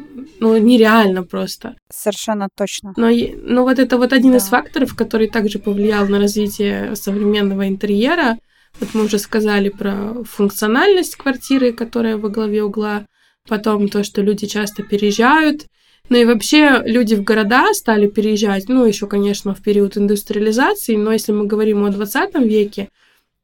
ну 0.41 0.57
нереально 0.57 1.23
просто. 1.23 1.77
Совершенно 1.89 2.49
точно. 2.57 2.93
Но, 2.97 3.11
но 3.45 3.63
вот 3.63 3.79
это 3.79 3.97
вот 3.97 4.13
один 4.13 4.33
да. 4.33 4.39
из 4.39 4.49
факторов, 4.49 4.97
который 4.97 5.29
также 5.29 5.61
повлиял 5.61 6.09
на 6.09 6.19
развитие 6.19 6.97
современного 6.97 7.69
интерьера. 7.69 8.39
Вот 8.81 8.89
мы 8.93 9.05
уже 9.05 9.21
сказали 9.21 9.69
про 9.69 10.25
функциональность 10.25 11.15
квартиры, 11.15 11.73
которая 11.73 12.17
во 12.17 12.29
главе 12.29 12.65
угла, 12.65 13.07
потом 13.49 13.89
то, 13.89 14.03
что 14.03 14.21
люди 14.21 14.47
часто 14.47 14.83
переезжают, 14.83 15.67
ну 16.09 16.17
и 16.17 16.25
вообще 16.25 16.83
люди 16.85 17.15
в 17.15 17.23
города 17.23 17.73
стали 17.73 18.09
переезжать, 18.09 18.69
ну 18.69 18.85
еще, 18.85 19.07
конечно, 19.07 19.55
в 19.55 19.63
период 19.63 19.97
индустриализации, 19.97 20.97
но 20.97 21.13
если 21.13 21.31
мы 21.31 21.47
говорим 21.47 21.85
о 21.85 21.91
20 21.91 22.35
веке, 22.41 22.89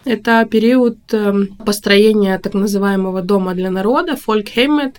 это 0.04 0.46
период 0.50 0.98
эм, 1.12 1.56
построения 1.64 2.38
так 2.38 2.54
называемого 2.54 3.22
дома 3.22 3.54
для 3.54 3.70
народа, 3.70 4.16
фолькхеймет, 4.16 4.96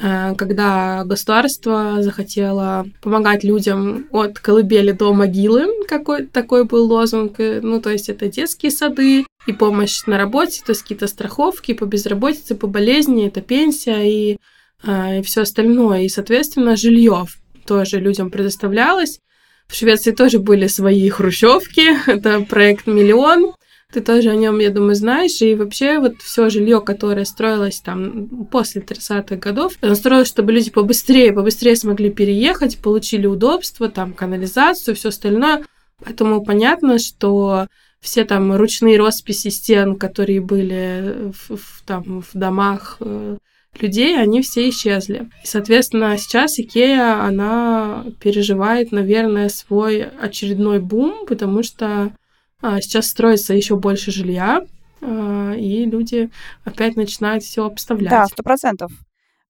э, 0.00 0.34
когда 0.36 1.04
государство 1.04 1.96
захотело 2.00 2.86
помогать 3.02 3.44
людям 3.44 4.06
от 4.10 4.38
колыбели 4.38 4.92
до 4.92 5.12
могилы, 5.12 5.66
какой 5.86 6.26
такой 6.26 6.64
был 6.64 6.86
лозунг, 6.86 7.38
ну, 7.38 7.80
то 7.80 7.90
есть 7.90 8.08
это 8.08 8.28
детские 8.28 8.70
сады 8.70 9.26
и 9.46 9.52
помощь 9.52 10.04
на 10.06 10.18
работе, 10.18 10.62
то 10.64 10.70
есть 10.70 10.82
какие-то 10.82 11.06
страховки 11.06 11.74
по 11.74 11.84
безработице, 11.84 12.54
по 12.54 12.66
болезни, 12.66 13.26
это 13.26 13.40
пенсия 13.40 14.02
и 14.02 14.38
а, 14.82 15.16
и 15.16 15.22
все 15.22 15.42
остальное. 15.42 16.02
И, 16.02 16.08
соответственно, 16.08 16.76
жилье 16.76 17.26
тоже 17.66 17.98
людям 17.98 18.30
предоставлялось. 18.30 19.20
В 19.66 19.74
Швеции 19.74 20.12
тоже 20.12 20.38
были 20.38 20.66
свои 20.66 21.08
хрущевки. 21.08 21.96
Это 22.10 22.40
проект 22.40 22.86
«Миллион». 22.86 23.52
Ты 23.90 24.02
тоже 24.02 24.28
о 24.28 24.36
нем, 24.36 24.58
я 24.58 24.68
думаю, 24.68 24.94
знаешь. 24.94 25.40
И 25.40 25.54
вообще 25.54 25.98
вот 25.98 26.16
все 26.18 26.50
жилье, 26.50 26.82
которое 26.82 27.24
строилось 27.24 27.80
там 27.80 28.46
после 28.50 28.82
30-х 28.82 29.36
годов, 29.36 29.72
оно 29.80 29.94
строилось, 29.94 30.28
чтобы 30.28 30.52
люди 30.52 30.70
побыстрее, 30.70 31.32
побыстрее 31.32 31.74
смогли 31.74 32.10
переехать, 32.10 32.82
получили 32.82 33.26
удобства, 33.26 33.88
там 33.88 34.12
канализацию, 34.12 34.94
все 34.94 35.08
остальное. 35.08 35.64
Поэтому 36.04 36.44
понятно, 36.44 36.98
что 36.98 37.66
все 38.00 38.24
там 38.26 38.54
ручные 38.54 38.98
росписи 38.98 39.48
стен, 39.48 39.96
которые 39.96 40.42
были 40.42 41.32
в, 41.32 41.56
в, 41.56 41.82
там, 41.86 42.20
в 42.22 42.30
домах 42.34 42.98
э, 43.00 43.38
людей, 43.80 44.20
они 44.20 44.42
все 44.42 44.68
исчезли. 44.68 45.30
И, 45.42 45.46
соответственно, 45.46 46.16
сейчас 46.18 46.58
Икея, 46.58 47.22
она 47.24 48.04
переживает, 48.20 48.92
наверное, 48.92 49.48
свой 49.48 50.02
очередной 50.02 50.78
бум, 50.78 51.26
потому 51.26 51.62
что 51.62 52.12
сейчас 52.60 53.08
строится 53.08 53.54
еще 53.54 53.76
больше 53.76 54.10
жилья, 54.10 54.64
а, 55.00 55.54
и 55.54 55.84
люди 55.84 56.30
опять 56.64 56.96
начинают 56.96 57.44
все 57.44 57.64
обставлять. 57.64 58.10
Да, 58.10 58.26
сто 58.26 58.42
процентов. 58.42 58.92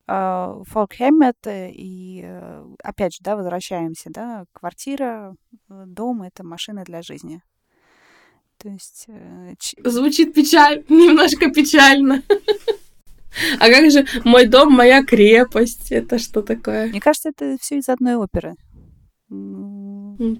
Фолкхеммет 0.07 1.37
и, 1.47 2.23
э, 2.25 2.65
опять 2.83 3.13
же, 3.13 3.19
да, 3.21 3.37
возвращаемся, 3.37 4.09
да, 4.09 4.45
квартира, 4.53 5.35
э, 5.69 5.85
дом— 5.87 6.23
это 6.23 6.47
машина 6.47 6.83
для 6.85 7.03
жизни. 7.03 7.43
То 8.57 8.71
есть... 8.71 9.05
Э, 9.09 9.53
Звучит 9.85 10.33
печаль, 10.33 10.83
немножко 10.89 11.51
печально. 11.51 12.23
А 13.61 13.69
как 13.69 13.91
же 13.91 14.07
«Мой 14.25 14.47
дом, 14.47 14.73
моя 14.73 15.05
крепость»? 15.05 15.93
Это 15.93 16.19
что 16.19 16.41
такое? 16.41 16.89
Мне 16.89 17.01
кажется, 17.01 17.29
это 17.29 17.59
все 17.61 17.77
из 17.77 17.89
одной 17.89 18.17
оперы. 18.17 18.55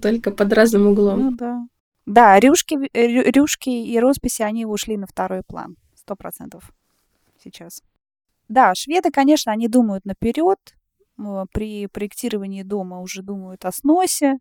Только 0.01 0.31
под 0.31 0.51
разным 0.51 0.87
углом. 0.87 1.19
Ну 1.19 1.31
да. 1.37 1.67
Да, 2.09 2.39
рюшки, 2.39 2.75
рюшки 2.91 3.69
и 3.69 3.99
росписи, 3.99 4.41
они 4.41 4.65
ушли 4.65 4.97
на 4.97 5.05
второй 5.05 5.43
план. 5.43 5.77
Сто 5.93 6.15
процентов 6.15 6.71
сейчас. 7.43 7.83
Да, 8.47 8.73
шведы, 8.73 9.11
конечно, 9.11 9.51
они 9.51 9.67
думают 9.67 10.05
наперед. 10.05 10.57
При 11.53 11.85
проектировании 11.85 12.63
дома 12.63 12.99
уже 12.99 13.21
думают 13.21 13.63
о 13.63 13.71
сносе. 13.71 14.39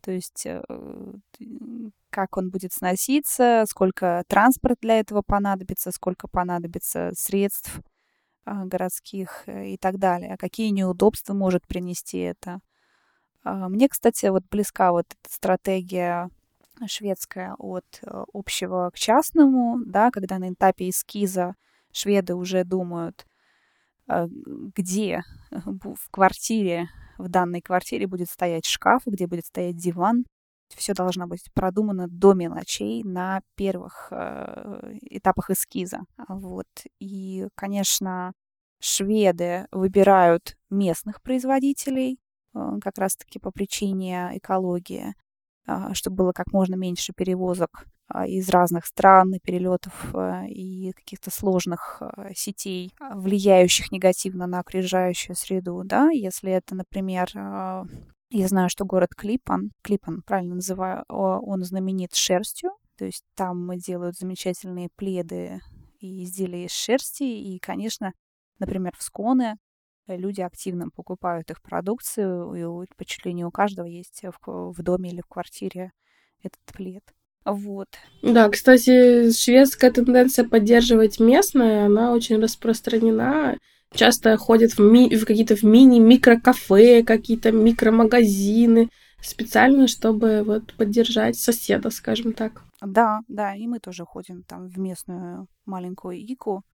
То 0.00 0.12
есть 0.12 0.46
э, 0.46 0.62
как 2.10 2.36
он 2.36 2.50
будет 2.50 2.72
сноситься, 2.72 3.64
сколько 3.68 4.22
транспорт 4.28 4.78
для 4.80 5.00
этого 5.00 5.22
понадобится, 5.26 5.90
сколько 5.90 6.28
понадобится 6.28 7.10
средств 7.16 7.80
а, 8.44 8.64
городских 8.64 9.42
э, 9.46 9.70
и 9.70 9.76
так 9.76 9.98
далее, 9.98 10.36
какие 10.36 10.70
неудобства 10.70 11.34
может 11.34 11.66
принести 11.66 12.18
это. 12.18 12.60
А, 13.42 13.68
мне, 13.68 13.88
кстати, 13.88 14.26
вот 14.26 14.44
близка 14.50 14.92
вот 14.92 15.06
эта 15.08 15.34
стратегия 15.34 16.30
шведская 16.88 17.54
от 17.58 17.84
э, 18.02 18.24
общего 18.32 18.90
к 18.92 18.98
частному, 18.98 19.78
да, 19.84 20.10
когда 20.10 20.38
на 20.38 20.52
этапе 20.52 20.88
эскиза 20.88 21.54
шведы 21.92 22.34
уже 22.34 22.64
думают, 22.64 23.26
а, 24.08 24.26
где 24.76 25.22
в 25.50 26.10
квартире, 26.10 26.88
в 27.18 27.28
данной 27.28 27.60
квартире 27.60 28.06
будет 28.06 28.28
стоять 28.28 28.66
шкаф, 28.66 29.02
где 29.06 29.26
будет 29.26 29.46
стоять 29.46 29.76
диван, 29.76 30.24
все 30.76 30.94
должно 30.94 31.26
быть 31.26 31.52
продумано 31.52 32.08
до 32.08 32.32
мелочей 32.32 33.02
на 33.04 33.42
первых 33.56 34.08
э, 34.10 34.98
этапах 35.02 35.50
эскиза. 35.50 36.00
Вот. 36.28 36.66
И, 36.98 37.46
конечно, 37.54 38.32
шведы 38.80 39.66
выбирают 39.70 40.56
местных 40.70 41.20
производителей, 41.22 42.18
э, 42.54 42.78
как 42.82 42.98
раз-таки 42.98 43.38
по 43.38 43.50
причине 43.50 44.30
экологии, 44.34 45.14
чтобы 45.92 46.16
было 46.16 46.32
как 46.32 46.52
можно 46.52 46.74
меньше 46.74 47.12
перевозок 47.12 47.86
э, 48.12 48.26
из 48.28 48.48
разных 48.48 48.86
стран, 48.86 49.34
перелетов 49.42 50.14
э, 50.14 50.46
и 50.48 50.92
каких-то 50.92 51.30
сложных 51.30 52.02
сетей, 52.34 52.92
влияющих 53.14 53.92
негативно 53.92 54.46
на 54.46 54.60
окружающую 54.60 55.36
среду. 55.36 55.82
Да? 55.84 56.10
Если 56.10 56.50
это, 56.50 56.74
например, 56.74 57.28
я 57.34 58.48
знаю, 58.48 58.70
что 58.70 58.84
город 58.84 59.10
Клипан, 59.16 59.72
Клипан, 59.82 60.22
правильно 60.22 60.54
называю, 60.54 61.04
он 61.08 61.62
знаменит 61.64 62.14
шерстью, 62.14 62.70
то 62.96 63.04
есть 63.04 63.24
там 63.34 63.76
делают 63.78 64.16
замечательные 64.16 64.88
пледы 64.96 65.60
и 65.98 66.24
изделия 66.24 66.64
из 66.64 66.72
шерсти, 66.72 67.24
и, 67.24 67.58
конечно, 67.58 68.12
например, 68.58 68.94
в 68.96 69.02
Сконе 69.02 69.56
люди 70.06 70.40
активно 70.40 70.88
покупают 70.90 71.50
их 71.50 71.62
продукцию, 71.62 72.82
и 72.82 72.86
почти 72.96 73.32
не 73.32 73.44
у 73.44 73.50
каждого 73.50 73.86
есть 73.86 74.22
в, 74.22 74.72
в 74.72 74.82
доме 74.82 75.10
или 75.10 75.20
в 75.20 75.26
квартире 75.26 75.92
этот 76.42 76.60
плед. 76.72 77.04
Вот. 77.44 77.88
Да, 78.22 78.48
кстати, 78.48 79.32
шведская 79.32 79.90
тенденция 79.90 80.48
поддерживать 80.48 81.18
местное, 81.18 81.86
она 81.86 82.12
очень 82.12 82.40
распространена 82.40 83.58
часто 83.94 84.36
ходят 84.36 84.72
в, 84.72 84.80
ми- 84.80 85.14
в 85.14 85.24
какие-то 85.24 85.56
в 85.56 85.62
мини-микрокафе, 85.62 87.02
какие-то 87.04 87.52
микромагазины, 87.52 88.88
специально, 89.20 89.86
чтобы 89.86 90.42
вот 90.44 90.74
поддержать 90.74 91.36
соседа, 91.36 91.90
скажем 91.90 92.32
так. 92.32 92.64
Да, 92.80 93.20
да, 93.28 93.54
и 93.54 93.66
мы 93.66 93.78
тоже 93.78 94.04
ходим 94.04 94.42
там 94.42 94.68
в 94.68 94.78
местную 94.78 95.46
маленькую 95.66 96.16
Ику, 96.18 96.58
э, 96.58 96.71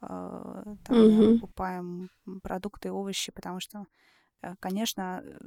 там 0.00 0.78
угу. 0.88 1.38
покупаем 1.38 2.10
продукты, 2.42 2.92
овощи, 2.92 3.32
потому 3.34 3.60
что, 3.60 3.84
э, 4.42 4.54
конечно, 4.60 5.22
э, 5.24 5.38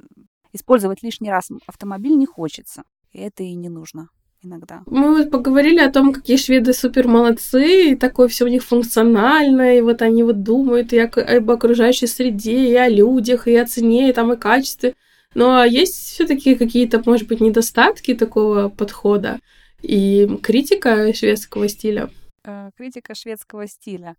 использовать 0.52 1.02
лишний 1.02 1.30
раз 1.30 1.48
автомобиль 1.66 2.16
не 2.16 2.26
хочется, 2.26 2.82
и 3.12 3.20
это 3.20 3.42
и 3.42 3.54
не 3.54 3.68
нужно 3.68 4.08
иногда. 4.42 4.82
Мы 4.86 5.16
вот 5.16 5.30
поговорили 5.30 5.78
о 5.78 5.90
том, 5.90 6.12
какие 6.12 6.36
шведы 6.36 6.72
супер 6.72 7.08
молодцы, 7.08 7.92
и 7.92 7.96
такое 7.96 8.28
все 8.28 8.44
у 8.44 8.48
них 8.48 8.62
функциональное, 8.62 9.78
и 9.78 9.82
вот 9.82 10.02
они 10.02 10.22
вот 10.22 10.42
думают 10.42 10.92
и 10.92 10.98
об 10.98 11.50
окружающей 11.50 12.06
среде, 12.06 12.70
и 12.70 12.74
о 12.74 12.88
людях, 12.88 13.48
и 13.48 13.56
о 13.56 13.66
цене, 13.66 14.10
и 14.10 14.12
там, 14.12 14.32
и 14.32 14.36
качестве. 14.36 14.94
Но 15.34 15.64
есть 15.64 15.94
все 15.94 16.26
таки 16.26 16.56
какие-то, 16.56 17.02
может 17.06 17.28
быть, 17.28 17.40
недостатки 17.40 18.14
такого 18.14 18.68
подхода 18.68 19.40
и 19.80 20.28
критика 20.42 21.12
шведского 21.14 21.68
стиля? 21.68 22.10
Э, 22.44 22.70
критика 22.76 23.14
шведского 23.14 23.66
стиля. 23.66 24.16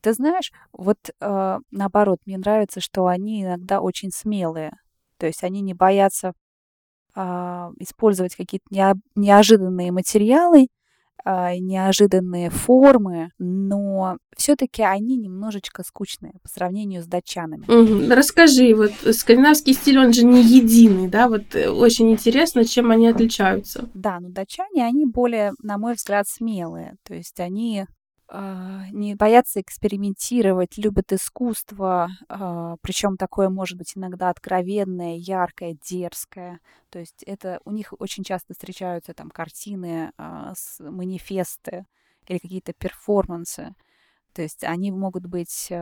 Ты 0.00 0.12
знаешь, 0.12 0.52
вот 0.72 0.98
э, 1.20 1.58
наоборот, 1.70 2.18
мне 2.26 2.38
нравится, 2.38 2.80
что 2.80 3.06
они 3.06 3.44
иногда 3.44 3.80
очень 3.80 4.10
смелые. 4.10 4.72
То 5.18 5.26
есть 5.26 5.42
они 5.44 5.60
не 5.60 5.74
боятся 5.74 6.32
а, 7.14 7.70
использовать 7.80 8.36
какие-то 8.36 8.66
неожиданные 9.16 9.90
материалы, 9.90 10.68
а, 11.24 11.56
неожиданные 11.56 12.48
формы, 12.48 13.30
но 13.38 14.18
все-таки 14.36 14.84
они 14.84 15.16
немножечко 15.16 15.82
скучные 15.82 16.34
по 16.42 16.48
сравнению 16.48 17.02
с 17.02 17.06
датчанами. 17.06 17.64
Угу. 17.64 18.14
Расскажи, 18.14 18.72
вот 18.72 18.92
скандинавский 19.16 19.74
стиль, 19.74 19.98
он 19.98 20.12
же 20.12 20.24
не 20.24 20.42
единый, 20.42 21.08
да, 21.08 21.28
вот 21.28 21.56
э, 21.56 21.68
очень 21.68 22.12
интересно, 22.12 22.64
чем 22.64 22.92
они 22.92 23.08
отличаются. 23.08 23.88
Да, 23.94 24.20
но 24.20 24.28
датчане, 24.28 24.86
они 24.86 25.04
более, 25.04 25.54
на 25.60 25.76
мой 25.76 25.94
взгляд, 25.94 26.28
смелые, 26.28 26.94
то 27.02 27.14
есть 27.14 27.40
они 27.40 27.86
не 28.30 29.14
боятся 29.14 29.60
экспериментировать, 29.60 30.76
любят 30.76 31.12
искусство, 31.12 32.08
а, 32.28 32.76
причем 32.82 33.16
такое 33.16 33.48
может 33.48 33.78
быть 33.78 33.92
иногда 33.96 34.28
откровенное, 34.28 35.16
яркое, 35.16 35.78
дерзкое. 35.82 36.60
То 36.90 36.98
есть 36.98 37.22
это 37.22 37.60
у 37.64 37.70
них 37.70 37.94
очень 37.98 38.24
часто 38.24 38.52
встречаются 38.52 39.14
там 39.14 39.30
картины, 39.30 40.12
а, 40.18 40.52
манифесты 40.78 41.86
или 42.26 42.38
какие-то 42.38 42.74
перформансы. 42.74 43.74
То 44.34 44.42
есть 44.42 44.62
они 44.62 44.92
могут 44.92 45.26
быть 45.26 45.72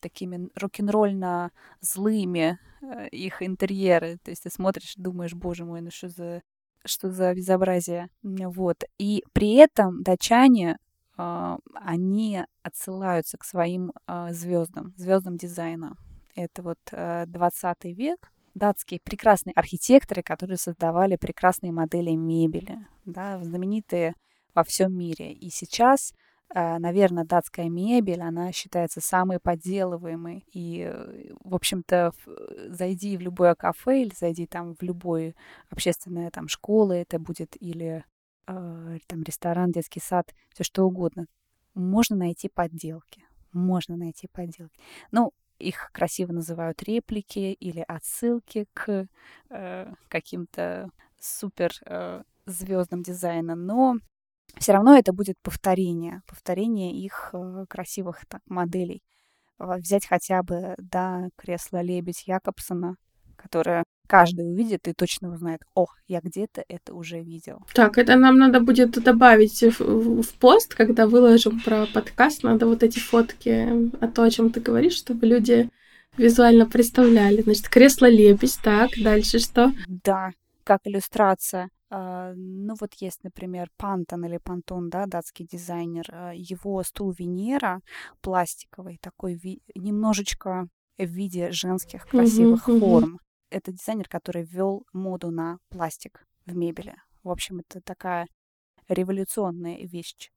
такими 0.00 0.48
рок-н-ролльно 0.56 1.52
злыми, 1.80 2.58
их 3.12 3.42
интерьеры. 3.42 4.18
То 4.24 4.30
есть 4.30 4.44
ты 4.44 4.50
смотришь, 4.50 4.94
думаешь, 4.96 5.34
боже 5.34 5.64
мой, 5.64 5.82
ну 5.82 5.90
что 5.90 6.08
за 6.08 6.42
что 6.84 7.10
за 7.10 7.34
безобразие. 7.34 8.08
Вот. 8.22 8.84
И 8.98 9.24
при 9.32 9.54
этом 9.54 10.02
датчане 10.02 10.72
а, 10.72 10.85
они 11.16 12.44
отсылаются 12.62 13.38
к 13.38 13.44
своим 13.44 13.92
а, 14.06 14.32
звездам, 14.32 14.92
звездам 14.96 15.36
дизайна. 15.36 15.96
Это 16.34 16.62
вот 16.62 16.78
20 16.90 17.76
э, 17.84 17.92
век, 17.92 18.30
датские 18.54 19.00
прекрасные 19.02 19.54
архитекторы, 19.54 20.22
которые 20.22 20.58
создавали 20.58 21.16
прекрасные 21.16 21.72
модели 21.72 22.10
мебели, 22.10 22.86
да, 23.06 23.42
знаменитые 23.42 24.14
во 24.54 24.62
всем 24.62 24.92
мире. 24.92 25.32
И 25.32 25.48
сейчас, 25.48 26.12
э, 26.54 26.78
наверное, 26.78 27.24
датская 27.24 27.70
мебель, 27.70 28.20
она 28.20 28.52
считается 28.52 29.00
самой 29.00 29.40
подделываемой. 29.40 30.44
И, 30.52 30.92
в 31.40 31.54
общем-то, 31.54 32.12
зайди 32.68 33.16
в 33.16 33.22
любое 33.22 33.54
кафе 33.54 34.02
или 34.02 34.12
зайди 34.14 34.46
там 34.46 34.74
в 34.74 34.82
любую 34.82 35.34
общественную 35.70 36.30
там 36.30 36.48
школу, 36.48 36.92
это 36.92 37.18
будет 37.18 37.56
или 37.60 38.04
э, 38.04 38.15
там 38.46 39.22
ресторан, 39.22 39.72
детский 39.72 40.00
сад, 40.00 40.34
все 40.52 40.64
что 40.64 40.84
угодно. 40.84 41.26
Можно 41.74 42.16
найти 42.16 42.48
подделки. 42.48 43.22
Можно 43.52 43.96
найти 43.96 44.28
подделки. 44.28 44.78
Ну, 45.10 45.32
их 45.58 45.90
красиво 45.92 46.32
называют 46.32 46.82
реплики 46.82 47.52
или 47.52 47.84
отсылки 47.86 48.66
к 48.74 49.06
э, 49.50 49.92
каким-то 50.08 50.90
супер 51.18 51.72
э, 51.86 52.22
звездам 52.46 53.02
дизайна, 53.02 53.54
но 53.54 53.96
все 54.58 54.72
равно 54.72 54.96
это 54.96 55.12
будет 55.12 55.36
повторение, 55.42 56.22
повторение 56.26 56.92
их 56.92 57.30
э, 57.32 57.64
красивых 57.68 58.26
так, 58.26 58.42
моделей. 58.46 59.02
Взять 59.58 60.06
хотя 60.06 60.42
бы, 60.42 60.74
да, 60.76 61.28
кресло 61.36 61.80
лебедь 61.80 62.26
Якобсона, 62.26 62.96
которое 63.46 63.84
каждый 64.08 64.50
увидит 64.52 64.88
и 64.88 64.92
точно 64.92 65.32
узнает, 65.32 65.60
о, 65.74 65.86
я 66.08 66.20
где-то 66.20 66.64
это 66.68 66.94
уже 66.94 67.20
видел. 67.22 67.62
Так, 67.74 67.98
это 67.98 68.16
нам 68.16 68.38
надо 68.38 68.60
будет 68.60 68.90
добавить 69.02 69.62
в, 69.62 70.22
в 70.22 70.34
пост, 70.34 70.74
когда 70.74 71.06
выложим 71.06 71.60
про 71.60 71.86
подкаст, 71.86 72.42
надо 72.42 72.66
вот 72.66 72.82
эти 72.82 72.98
фотки, 72.98 73.50
о 74.00 74.08
том, 74.08 74.24
о 74.24 74.30
чем 74.30 74.50
ты 74.50 74.60
говоришь, 74.60 74.96
чтобы 74.96 75.26
люди 75.26 75.70
визуально 76.16 76.66
представляли. 76.66 77.42
Значит, 77.42 77.68
кресло 77.68 78.06
лебедь, 78.06 78.58
так, 78.62 78.90
дальше 79.02 79.38
что? 79.38 79.72
Да, 79.86 80.30
как 80.64 80.80
иллюстрация. 80.84 81.70
Uh, 81.88 82.32
ну 82.34 82.74
вот 82.80 82.94
есть, 82.94 83.22
например, 83.22 83.68
Пантон 83.76 84.24
или 84.24 84.38
Пантон, 84.38 84.90
да, 84.90 85.06
датский 85.06 85.46
дизайнер. 85.46 86.04
Uh, 86.10 86.32
его 86.34 86.82
стул 86.82 87.14
Венера 87.16 87.80
пластиковый, 88.20 88.98
такой 89.00 89.38
немножечко 89.76 90.66
в 90.98 91.04
виде 91.04 91.52
женских 91.52 92.06
красивых 92.08 92.68
uh-huh, 92.68 92.80
форм 92.80 93.20
это 93.50 93.72
дизайнер, 93.72 94.08
который 94.08 94.44
ввел 94.44 94.86
моду 94.92 95.30
на 95.30 95.58
пластик 95.68 96.24
в 96.46 96.56
мебели. 96.56 96.94
В 97.22 97.30
общем, 97.30 97.60
это 97.60 97.80
такая 97.80 98.26
революционная 98.88 99.78
вещь. 99.86 100.30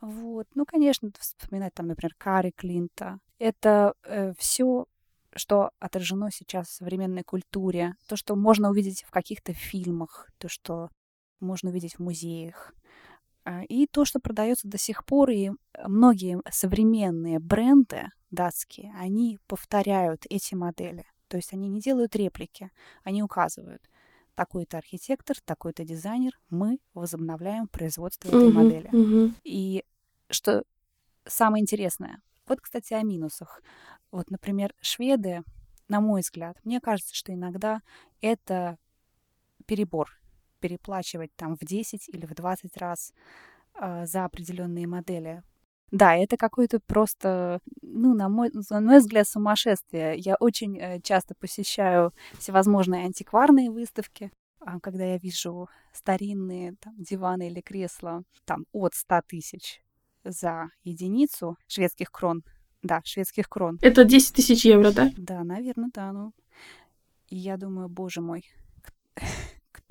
Вот. 0.00 0.46
Ну, 0.54 0.64
конечно, 0.66 1.10
вспоминать 1.18 1.74
там, 1.74 1.86
например, 1.86 2.14
Кари 2.18 2.52
Клинта. 2.52 3.18
Это 3.38 3.94
э, 4.04 4.32
все, 4.36 4.86
что 5.34 5.70
отражено 5.78 6.30
сейчас 6.30 6.68
в 6.68 6.74
современной 6.74 7.22
культуре. 7.22 7.94
То, 8.08 8.16
что 8.16 8.34
можно 8.34 8.70
увидеть 8.70 9.04
в 9.04 9.10
каких-то 9.10 9.52
фильмах, 9.52 10.28
то, 10.38 10.48
что 10.48 10.88
можно 11.40 11.70
увидеть 11.70 11.96
в 11.96 11.98
музеях. 12.00 12.74
А, 13.44 13.62
и 13.64 13.86
то, 13.86 14.04
что 14.04 14.20
продается 14.20 14.68
до 14.68 14.78
сих 14.78 15.04
пор, 15.04 15.30
и 15.30 15.50
многие 15.86 16.40
современные 16.50 17.38
бренды 17.38 18.06
датские, 18.30 18.92
они 18.98 19.38
повторяют 19.46 20.24
эти 20.30 20.54
модели. 20.54 21.04
То 21.32 21.38
есть 21.38 21.54
они 21.54 21.66
не 21.66 21.80
делают 21.80 22.14
реплики, 22.14 22.70
они 23.04 23.22
указывают. 23.22 23.80
Такой-то 24.34 24.76
архитектор, 24.76 25.34
такой-то 25.46 25.82
дизайнер, 25.82 26.38
мы 26.50 26.78
возобновляем 26.92 27.68
производство 27.68 28.28
этой 28.28 28.50
uh-huh, 28.50 28.52
модели. 28.52 28.90
Uh-huh. 28.90 29.32
И 29.42 29.82
что 30.28 30.62
самое 31.24 31.62
интересное, 31.62 32.20
вот, 32.46 32.60
кстати, 32.60 32.92
о 32.92 33.02
минусах. 33.02 33.62
Вот, 34.10 34.30
например, 34.30 34.74
шведы, 34.82 35.42
на 35.88 36.02
мой 36.02 36.20
взгляд, 36.20 36.58
мне 36.64 36.82
кажется, 36.82 37.14
что 37.14 37.32
иногда 37.32 37.80
это 38.20 38.76
перебор, 39.64 40.10
переплачивать 40.60 41.34
там 41.34 41.56
в 41.56 41.64
10 41.64 42.10
или 42.10 42.26
в 42.26 42.34
20 42.34 42.76
раз 42.76 43.14
э, 43.80 44.04
за 44.04 44.26
определенные 44.26 44.86
модели. 44.86 45.42
Да, 45.92 46.16
это 46.16 46.38
какое-то 46.38 46.80
просто, 46.80 47.60
ну, 47.82 48.14
на 48.14 48.30
мой, 48.30 48.50
на 48.70 48.80
мой 48.80 48.98
взгляд, 48.98 49.28
сумасшествие. 49.28 50.14
Я 50.16 50.36
очень 50.40 50.78
э, 50.78 51.00
часто 51.02 51.34
посещаю 51.34 52.12
всевозможные 52.38 53.04
антикварные 53.04 53.70
выставки, 53.70 54.32
а, 54.60 54.80
когда 54.80 55.04
я 55.04 55.18
вижу 55.18 55.68
старинные 55.92 56.74
там, 56.80 56.94
диваны 56.96 57.48
или 57.48 57.60
кресла 57.60 58.22
там, 58.46 58.64
от 58.72 58.94
100 58.94 59.20
тысяч 59.28 59.82
за 60.24 60.70
единицу 60.82 61.58
шведских 61.68 62.10
крон. 62.10 62.42
Да, 62.82 63.02
шведских 63.04 63.48
крон. 63.50 63.78
Это 63.82 64.04
10 64.04 64.34
тысяч 64.34 64.64
евро, 64.64 64.92
да? 64.92 65.10
Да, 65.16 65.44
наверное, 65.44 65.90
да. 65.92 66.10
Ну, 66.12 66.32
и 67.28 67.36
я 67.36 67.58
думаю, 67.58 67.90
боже 67.90 68.22
мой, 68.22 68.44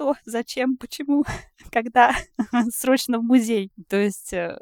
кто, 0.02 0.16
зачем, 0.26 0.78
почему, 0.78 1.24
когда 1.72 2.16
срочно 2.74 3.20
в 3.20 3.24
музей. 3.24 3.72
То 3.88 3.98
есть 3.98 4.34
э, 4.34 4.58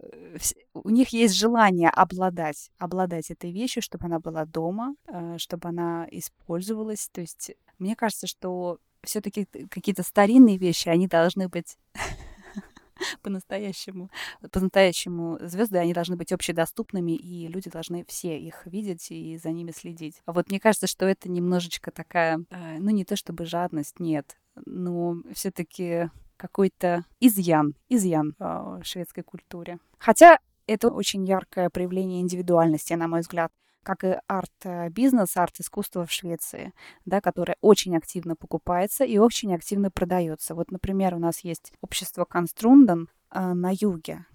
у 0.73 0.89
них 0.89 1.09
есть 1.09 1.35
желание 1.35 1.89
обладать, 1.89 2.71
обладать 2.77 3.31
этой 3.31 3.51
вещью, 3.51 3.81
чтобы 3.81 4.05
она 4.05 4.19
была 4.19 4.45
дома, 4.45 4.95
э, 5.07 5.37
чтобы 5.37 5.69
она 5.69 6.07
использовалась. 6.11 7.09
То 7.11 7.21
есть 7.21 7.51
мне 7.77 7.95
кажется, 7.95 8.27
что 8.27 8.79
все-таки 9.03 9.45
какие-то 9.69 10.03
старинные 10.03 10.57
вещи, 10.57 10.89
они 10.89 11.07
должны 11.07 11.47
быть 11.47 11.77
по-настоящему, 13.21 14.09
по-настоящему 14.51 15.37
звезды, 15.41 15.77
они 15.77 15.93
должны 15.93 16.17
быть 16.17 16.33
общедоступными, 16.33 17.13
и 17.13 17.47
люди 17.47 17.69
должны 17.69 18.03
все 18.09 18.37
их 18.37 18.65
видеть 18.65 19.09
и 19.09 19.37
за 19.37 19.51
ними 19.51 19.71
следить. 19.71 20.21
А 20.25 20.33
вот 20.33 20.49
мне 20.49 20.59
кажется, 20.59 20.87
что 20.87 21.05
это 21.05 21.29
немножечко 21.29 21.91
такая, 21.91 22.43
э, 22.49 22.77
ну 22.79 22.89
не 22.89 23.05
то 23.05 23.15
чтобы 23.15 23.45
жадность, 23.45 24.01
нет, 24.01 24.35
но 24.65 25.15
все-таки 25.33 26.09
какой-то 26.37 27.03
изъян, 27.19 27.73
изъян 27.89 28.33
в 28.39 28.81
шведской 28.83 29.23
культуре. 29.23 29.77
Хотя 29.97 30.37
это 30.67 30.89
очень 30.89 31.25
яркое 31.25 31.69
проявление 31.69 32.21
индивидуальности, 32.21 32.93
на 32.93 33.07
мой 33.07 33.21
взгляд, 33.21 33.51
как 33.83 34.03
и 34.03 34.17
арт-бизнес, 34.27 35.35
арт-искусство 35.35 36.05
в 36.05 36.11
Швеции, 36.11 36.73
да, 37.05 37.21
которое 37.21 37.55
очень 37.61 37.95
активно 37.97 38.35
покупается 38.35 39.03
и 39.03 39.17
очень 39.17 39.53
активно 39.53 39.89
продается. 39.89 40.53
Вот, 40.55 40.71
например, 40.71 41.15
у 41.15 41.19
нас 41.19 41.39
есть 41.43 41.73
общество 41.81 42.25
Конструнден 42.25 43.07
э, 43.31 43.53
на 43.53 43.71
юге, 43.73 44.25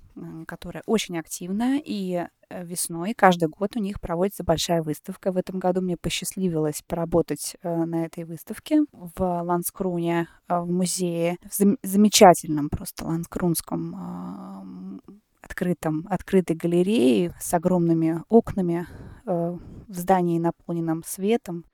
которая 0.47 0.83
очень 0.87 1.19
активная, 1.19 1.81
и 1.85 2.27
э, 2.49 2.65
весной 2.65 3.15
каждый 3.15 3.49
год 3.49 3.77
у 3.77 3.81
них 3.81 4.01
проводится 4.01 4.45
большая 4.45 4.83
выставка. 4.83 5.33
В 5.33 5.37
этом 5.37 5.59
году 5.59 5.81
мне 5.81 5.97
посчастливилось 5.97 6.83
поработать 6.87 7.57
э, 7.62 7.85
на 7.85 8.05
этой 8.05 8.25
выставке 8.25 8.85
в 8.93 9.43
Ланскруне, 9.43 10.29
э, 10.49 10.59
в 10.61 10.71
музее, 10.71 11.39
в 11.43 11.77
замечательном 11.83 12.69
просто 12.69 13.05
ланскрунском 13.07 15.01
открытом, 15.43 16.07
открытой 16.09 16.57
галерее 16.57 17.35
с 17.39 17.53
огромными 17.53 18.23
окнами 18.29 18.87
в 19.27 19.61
здании, 19.89 20.39
наполненном 20.39 21.03
светом, 21.05 21.67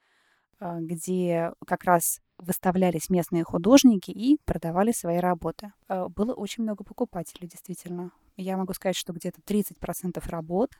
где 0.60 1.52
как 1.66 1.84
раз 1.84 2.18
выставлялись 2.36 3.10
местные 3.10 3.44
художники 3.44 4.10
и 4.10 4.38
продавали 4.44 4.90
свои 4.92 5.18
работы. 5.18 5.72
Было 5.88 6.32
очень 6.34 6.64
много 6.64 6.82
покупателей, 6.82 7.48
действительно 7.48 8.10
я 8.36 8.56
могу 8.56 8.72
сказать, 8.74 8.96
что 8.96 9.12
где-то 9.12 9.40
30% 9.46 10.22
работ 10.28 10.70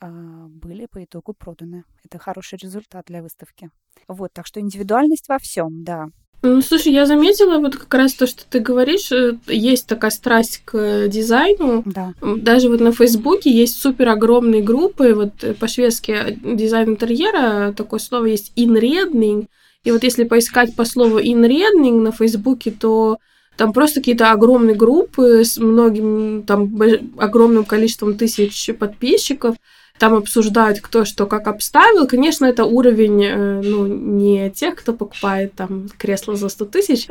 а, 0.00 0.08
были 0.48 0.86
по 0.86 1.02
итогу 1.02 1.34
проданы. 1.34 1.84
Это 2.04 2.18
хороший 2.18 2.58
результат 2.58 3.06
для 3.06 3.22
выставки. 3.22 3.70
Вот, 4.08 4.32
так 4.32 4.46
что 4.46 4.60
индивидуальность 4.60 5.28
во 5.28 5.38
всем, 5.38 5.84
да. 5.84 6.08
Ну, 6.42 6.62
слушай, 6.62 6.90
я 6.90 7.04
заметила 7.04 7.58
вот 7.58 7.76
как 7.76 7.92
раз 7.92 8.14
то, 8.14 8.26
что 8.26 8.44
ты 8.48 8.60
говоришь, 8.60 9.12
э, 9.12 9.36
есть 9.46 9.86
такая 9.86 10.10
страсть 10.10 10.62
к 10.64 11.06
дизайну. 11.08 11.82
Да. 11.84 12.14
Даже 12.22 12.70
вот 12.70 12.80
на 12.80 12.92
Фейсбуке 12.92 13.50
есть 13.50 13.78
супер 13.78 14.08
огромные 14.08 14.62
группы, 14.62 15.12
вот 15.12 15.44
э, 15.44 15.52
по-шведски 15.52 16.38
дизайн 16.56 16.90
интерьера, 16.90 17.74
такое 17.74 18.00
слово 18.00 18.26
есть 18.26 18.52
inredning, 18.56 19.48
и 19.84 19.92
вот 19.92 20.02
если 20.02 20.24
поискать 20.24 20.74
по 20.74 20.86
слову 20.86 21.20
inredning 21.20 22.00
на 22.00 22.10
Фейсбуке, 22.10 22.70
то 22.70 23.18
там 23.60 23.74
просто 23.74 24.00
какие-то 24.00 24.32
огромные 24.32 24.74
группы 24.74 25.44
с 25.44 25.58
многим, 25.58 26.44
там, 26.46 26.80
огромным 27.18 27.66
количеством 27.66 28.16
тысяч 28.16 28.70
подписчиков, 28.78 29.56
там 29.98 30.14
обсуждают, 30.14 30.80
кто 30.80 31.04
что 31.04 31.26
как 31.26 31.46
обставил. 31.46 32.06
Конечно, 32.06 32.46
это 32.46 32.64
уровень, 32.64 33.22
э, 33.22 33.60
ну, 33.62 33.86
не 33.86 34.48
тех, 34.48 34.76
кто 34.76 34.94
покупает 34.94 35.52
там 35.52 35.90
кресло 35.98 36.36
за 36.36 36.48
100 36.48 36.64
тысяч. 36.64 37.06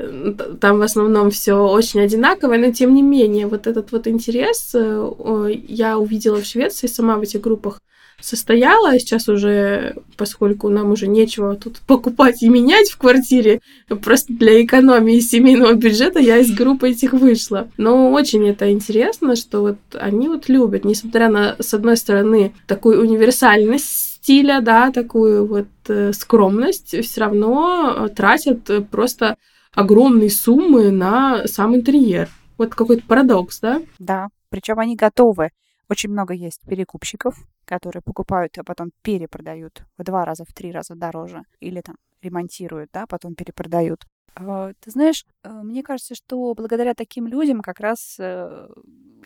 Там 0.60 0.80
в 0.80 0.82
основном 0.82 1.30
все 1.30 1.54
очень 1.54 2.00
одинаковое, 2.00 2.58
но 2.58 2.72
тем 2.72 2.96
не 2.96 3.04
менее, 3.04 3.46
вот 3.46 3.68
этот 3.68 3.92
вот 3.92 4.08
интерес 4.08 4.72
э, 4.74 5.52
я 5.68 6.00
увидела 6.00 6.42
в 6.42 6.46
Швеции 6.46 6.88
сама 6.88 7.18
в 7.18 7.22
этих 7.22 7.42
группах 7.42 7.80
состояла, 8.22 8.92
а 8.92 9.00
сейчас 9.00 9.28
уже, 9.30 9.96
поскольку 10.18 10.70
нам 10.70 10.92
уже 10.92 11.08
нечего 11.08 11.56
тут 11.56 11.80
покупать 11.80 12.42
и 12.42 12.50
менять 12.50 12.90
в 12.90 12.98
квартире, 12.98 13.62
просто 14.02 14.34
для 14.34 14.64
экономии 14.64 15.20
семейного 15.20 15.74
бюджета 15.74 16.20
я 16.20 16.38
из 16.38 16.52
группы 16.52 16.90
этих 16.90 17.14
вышла. 17.14 17.70
Но 17.78 18.12
очень 18.12 18.48
это 18.48 18.72
интересно, 18.72 19.36
что 19.36 19.62
вот 19.62 19.78
они 19.94 20.28
вот 20.28 20.50
любят, 20.50 20.86
несмотря 20.86 21.30
на, 21.30 21.56
с 21.60 21.74
одной 21.74 21.98
стороны, 21.98 22.54
такую 22.68 23.02
универсальность 23.02 24.16
стиля, 24.16 24.62
да, 24.62 24.92
такую 24.92 25.46
вот 25.46 25.68
э, 25.88 26.12
скромность, 26.14 26.96
все 27.04 27.22
равно 27.22 28.10
тратят 28.16 28.90
просто 28.90 29.38
огромные 29.74 30.30
суммы 30.30 30.92
на 30.92 31.48
сам 31.48 31.76
интерьер. 31.76 32.30
Вот 32.58 32.76
какой-то 32.76 33.04
парадокс, 33.08 33.60
да? 33.62 33.82
Да, 34.00 34.28
причем 34.50 34.80
они 34.80 34.96
готовы 34.96 35.52
очень 35.90 36.12
много 36.12 36.34
есть 36.34 36.62
перекупщиков, 36.68 37.36
которые 37.70 38.02
покупают, 38.02 38.58
а 38.58 38.64
потом 38.64 38.92
перепродают 39.04 39.84
в 39.98 40.04
два 40.04 40.26
раза, 40.26 40.44
в 40.44 40.54
три 40.54 40.72
раза 40.72 40.96
дороже. 40.96 41.44
Или 41.60 41.82
там 41.82 41.96
ремонтируют, 42.22 42.90
да, 42.92 43.06
потом 43.06 43.36
перепродают. 43.36 44.06
А, 44.36 44.74
ты 44.80 44.92
знаешь, 44.92 45.26
э, 45.44 45.50
мне 45.52 45.84
кажется, 45.84 46.16
что 46.16 46.54
благодаря 46.56 46.94
таким 46.94 47.28
людям 47.28 47.62
как 47.62 47.80
раз 47.80 48.18
э, 48.20 48.68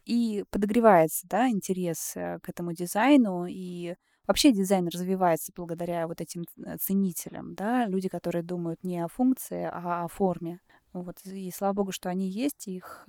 и 0.06 0.44
подогревается, 0.50 1.26
да, 1.30 1.50
интерес 1.50 2.14
э, 2.16 2.40
к 2.42 2.50
этому 2.50 2.74
дизайну, 2.74 3.46
и 3.48 3.96
вообще 4.28 4.52
дизайн 4.52 4.88
развивается 4.88 5.52
благодаря 5.56 6.08
вот 6.08 6.20
этим 6.22 6.44
ценителям, 6.80 7.56
да, 7.56 7.86
люди, 7.88 8.10
которые 8.10 8.44
думают 8.44 8.84
не 8.84 9.00
о 9.00 9.08
функции, 9.08 9.70
а 9.72 10.04
о 10.04 10.08
форме. 10.08 10.60
Вот, 10.94 11.18
и 11.26 11.50
слава 11.52 11.74
богу, 11.74 11.92
что 11.92 12.10
они 12.10 12.30
есть, 12.30 12.68
их 12.68 13.04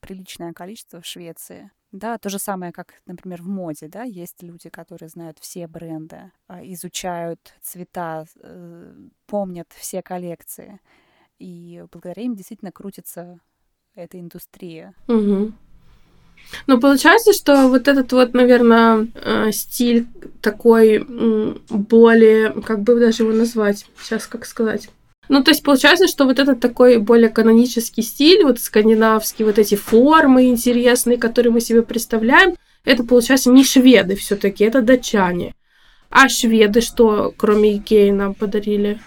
приличное 0.00 0.54
количество 0.54 1.02
в 1.02 1.06
Швеции. 1.06 1.70
Да, 1.92 2.18
то 2.18 2.28
же 2.28 2.38
самое, 2.38 2.72
как, 2.72 2.94
например, 3.06 3.42
в 3.42 3.48
моде, 3.48 3.88
да, 3.88 4.02
есть 4.02 4.42
люди, 4.42 4.68
которые 4.68 5.08
знают 5.08 5.38
все 5.40 5.66
бренды, 5.66 6.32
э, 6.48 6.60
изучают 6.72 7.54
цвета, 7.62 8.26
э, 8.42 8.94
помнят 9.26 9.68
все 9.74 10.02
коллекции. 10.02 10.80
И 11.38 11.84
благодаря 11.92 12.22
им 12.22 12.34
действительно 12.34 12.72
крутится 12.72 13.40
эта 13.94 14.18
индустрия. 14.18 14.94
Угу. 15.08 15.52
Ну, 16.66 16.80
получается, 16.80 17.32
что 17.32 17.68
вот 17.68 17.88
этот 17.88 18.12
вот, 18.12 18.34
наверное, 18.34 19.08
э, 19.14 19.52
стиль 19.52 20.06
такой 20.42 21.04
более, 21.68 22.52
как 22.62 22.80
бы 22.82 22.98
даже 22.98 23.22
его 23.22 23.32
назвать, 23.32 23.86
сейчас 23.98 24.26
как 24.26 24.44
сказать, 24.44 24.90
ну, 25.28 25.42
то 25.42 25.50
есть 25.50 25.62
получается, 25.62 26.06
что 26.08 26.24
вот 26.24 26.38
этот 26.38 26.60
такой 26.60 26.98
более 26.98 27.28
канонический 27.28 28.02
стиль, 28.02 28.44
вот 28.44 28.60
скандинавский, 28.60 29.44
вот 29.44 29.58
эти 29.58 29.74
формы 29.74 30.46
интересные, 30.46 31.18
которые 31.18 31.52
мы 31.52 31.60
себе 31.60 31.82
представляем, 31.82 32.54
это, 32.84 33.02
получается, 33.04 33.50
не 33.50 33.64
шведы 33.64 34.14
все 34.16 34.36
таки 34.36 34.64
это 34.64 34.82
датчане. 34.82 35.54
А 36.10 36.28
шведы 36.28 36.80
что, 36.80 37.34
кроме 37.36 37.76
Икеи, 37.76 38.10
нам 38.10 38.34
подарили? 38.34 39.00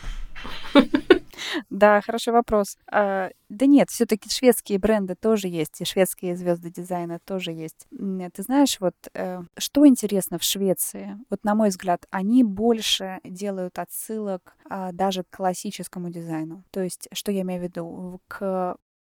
Да, 1.70 2.02
хороший 2.02 2.34
вопрос. 2.34 2.78
А, 2.92 3.30
да 3.50 3.66
нет, 3.66 3.90
все-таки 3.90 4.30
шведские 4.30 4.80
бренды 4.80 5.16
тоже 5.16 5.48
есть, 5.48 5.82
и 5.82 5.86
шведские 5.86 6.36
звезды 6.36 6.70
дизайна 6.70 7.20
тоже 7.20 7.52
есть. 7.52 7.88
Ты 7.90 8.44
знаешь, 8.44 8.80
вот 8.80 8.96
э, 9.14 9.42
что 9.58 9.88
интересно 9.88 10.38
в 10.38 10.44
Швеции? 10.44 11.18
Вот 11.30 11.44
на 11.44 11.56
мой 11.56 11.70
взгляд, 11.70 12.06
они 12.12 12.44
больше 12.44 13.20
делают 13.24 13.80
отсылок 13.80 14.56
а, 14.70 14.92
даже 14.92 15.24
к 15.24 15.36
классическому 15.36 16.10
дизайну. 16.10 16.64
То 16.72 16.82
есть, 16.82 17.08
что 17.12 17.32
я 17.32 17.42
имею 17.42 17.62
в 17.62 17.64
виду? 17.64 18.22
К 18.28 18.76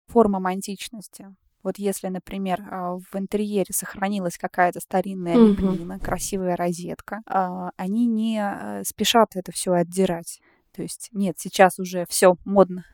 формам 0.08 0.48
античности. 0.48 1.34
Вот 1.64 1.78
если, 1.78 2.08
например, 2.08 2.62
а, 2.70 2.98
в 2.98 3.16
интерьере 3.16 3.72
сохранилась 3.72 4.38
какая-то 4.38 4.80
старинная 4.80 5.36
лепнина, 5.36 5.94
mm-hmm. 5.94 6.04
красивая 6.04 6.56
розетка, 6.56 7.22
они 7.78 8.08
не 8.08 8.42
э, 8.42 8.84
спешат 8.84 9.36
это 9.36 9.52
все 9.52 9.74
отдирать. 9.74 10.42
То 10.74 10.82
есть 10.82 11.10
нет, 11.12 11.38
сейчас 11.40 11.80
уже 11.80 12.06
все 12.08 12.36
модно. 12.46 12.86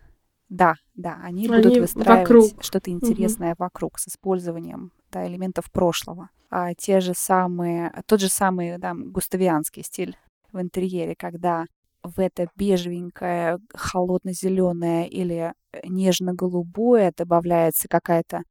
Да, 0.50 0.76
да, 0.96 1.20
они, 1.24 1.48
они 1.48 1.64
будут 1.64 1.78
выстраивать 1.78 2.64
что-то 2.64 2.90
интересное 2.90 3.52
угу. 3.52 3.64
вокруг 3.64 4.00
с 4.00 4.08
использованием 4.08 4.94
да, 5.12 5.28
элементов 5.28 5.70
прошлого. 5.72 6.30
А 6.50 6.74
те 6.74 7.02
же 7.02 7.14
самые, 7.14 7.92
тот 8.06 8.22
же 8.22 8.30
самый 8.30 8.78
да, 8.78 8.94
густавианский 8.96 9.84
стиль 9.84 10.18
в 10.54 10.62
интерьере, 10.62 11.16
когда 11.18 11.66
в 12.02 12.20
это 12.20 12.48
бежевенькое, 12.56 13.60
холодно-зеленое 13.74 15.10
или 15.10 15.54
нежно-голубое 15.84 17.12
добавляется 17.16 17.90
какая-то 17.90 18.44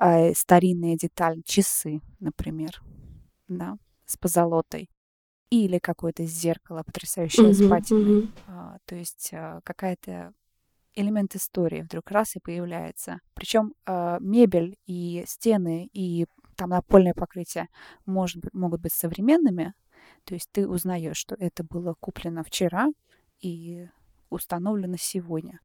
э, 0.00 0.32
старинная 0.32 0.96
деталь, 0.96 1.42
часы, 1.44 2.00
например, 2.20 2.80
да, 3.48 3.76
с 4.06 4.16
позолотой 4.16 4.88
или 5.52 5.78
какое-то 5.78 6.24
зеркало 6.24 6.82
потрясающее 6.82 7.50
mm-hmm, 7.50 7.66
с 7.66 7.68
патиной. 7.68 8.22
Mm-hmm. 8.22 8.28
А, 8.46 8.78
то 8.86 8.94
есть 8.94 9.30
а, 9.34 9.60
какая-то 9.64 10.32
элемент 10.94 11.36
истории 11.36 11.82
вдруг 11.82 12.10
раз 12.10 12.36
и 12.36 12.40
появляется. 12.40 13.20
Причем 13.34 13.74
а, 13.84 14.16
мебель 14.20 14.78
и 14.86 15.24
стены 15.26 15.90
и 15.92 16.24
там 16.56 16.70
напольное 16.70 17.12
покрытие 17.12 17.68
может, 18.06 18.42
могут 18.54 18.80
быть 18.80 18.94
современными. 18.94 19.74
То 20.24 20.32
есть 20.32 20.48
ты 20.52 20.66
узнаешь, 20.66 21.18
что 21.18 21.34
это 21.38 21.64
было 21.64 21.96
куплено 22.00 22.42
вчера 22.44 22.88
и 23.40 23.88
установлено 24.30 24.96
сегодня. 24.98 25.60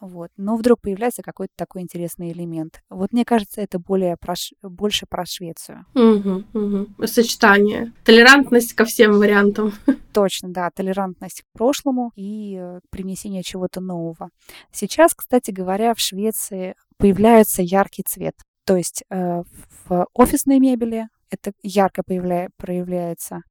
Вот. 0.00 0.30
Но 0.36 0.56
вдруг 0.56 0.80
появляется 0.80 1.22
какой-то 1.22 1.52
такой 1.56 1.82
интересный 1.82 2.32
элемент. 2.32 2.82
Вот 2.88 3.12
мне 3.12 3.24
кажется, 3.24 3.60
это 3.60 3.78
более 3.78 4.16
про, 4.16 4.34
больше 4.62 5.06
про 5.08 5.24
Швецию. 5.26 5.86
Угу, 5.94 6.44
угу. 6.54 7.06
Сочетание. 7.06 7.92
Толерантность 8.04 8.74
ко 8.74 8.84
всем 8.84 9.12
вариантам. 9.18 9.72
Точно, 10.12 10.48
да. 10.50 10.70
Толерантность 10.74 11.42
к 11.42 11.58
прошлому 11.58 12.12
и 12.16 12.56
э, 12.58 12.80
привнесение 12.90 13.42
чего-то 13.42 13.80
нового. 13.80 14.30
Сейчас, 14.72 15.14
кстати 15.14 15.50
говоря, 15.50 15.94
в 15.94 16.00
Швеции 16.00 16.74
появляется 16.96 17.62
яркий 17.62 18.02
цвет. 18.06 18.34
То 18.64 18.76
есть 18.76 19.04
э, 19.10 19.42
в 19.88 20.06
офисной 20.14 20.60
мебели 20.60 21.08
это 21.30 21.52
ярко 21.62 22.02
появля... 22.02 22.48
проявляется. 22.56 23.42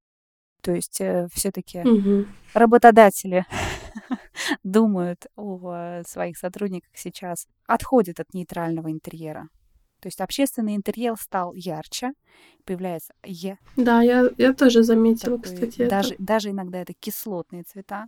То 0.62 0.72
есть 0.72 0.99
э, 1.01 1.28
все-таки 1.34 1.80
угу. 1.80 2.26
работодатели 2.53 3.45
думают 4.64 5.28
о 5.36 6.01
своих 6.07 6.38
сотрудниках 6.38 6.91
сейчас, 6.95 7.47
отходят 7.66 8.20
от 8.20 8.34
нейтрального 8.34 8.91
интерьера. 8.91 9.47
То 10.01 10.07
есть 10.07 10.22
общественный 10.22 10.76
интерьер 10.76 11.16
стал 11.20 11.53
ярче, 11.53 12.14
появляется 12.66 13.14
Е. 13.26 13.57
Да, 13.76 14.01
я, 14.01 14.30
я 14.38 14.53
тоже 14.53 14.84
заметила, 14.84 15.38
Такой, 15.38 15.55
кстати. 15.55 15.89
Даже, 15.89 16.14
это. 16.14 16.24
даже 16.24 16.49
иногда 16.51 16.80
это 16.82 16.93
кислотные 16.93 17.64
цвета, 17.64 18.07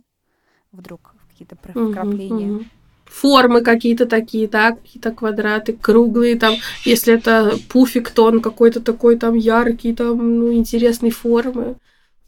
вдруг 0.70 1.14
какие-то 1.28 1.56
вкрапления. 1.56 2.46
Угу, 2.46 2.56
угу. 2.56 2.64
Формы 3.04 3.60
какие-то 3.62 4.06
такие, 4.06 4.48
да, 4.48 4.72
какие-то 4.72 5.10
квадраты, 5.10 5.74
круглые, 5.74 6.38
там, 6.38 6.54
если 6.84 7.14
это 7.14 7.56
пуфик, 7.68 8.10
то 8.10 8.24
он 8.24 8.40
какой-то 8.40 8.80
такой 8.80 9.18
там 9.18 9.34
яркий, 9.34 9.94
там, 9.94 10.38
ну, 10.38 10.52
интересной 10.54 11.10
формы. 11.10 11.76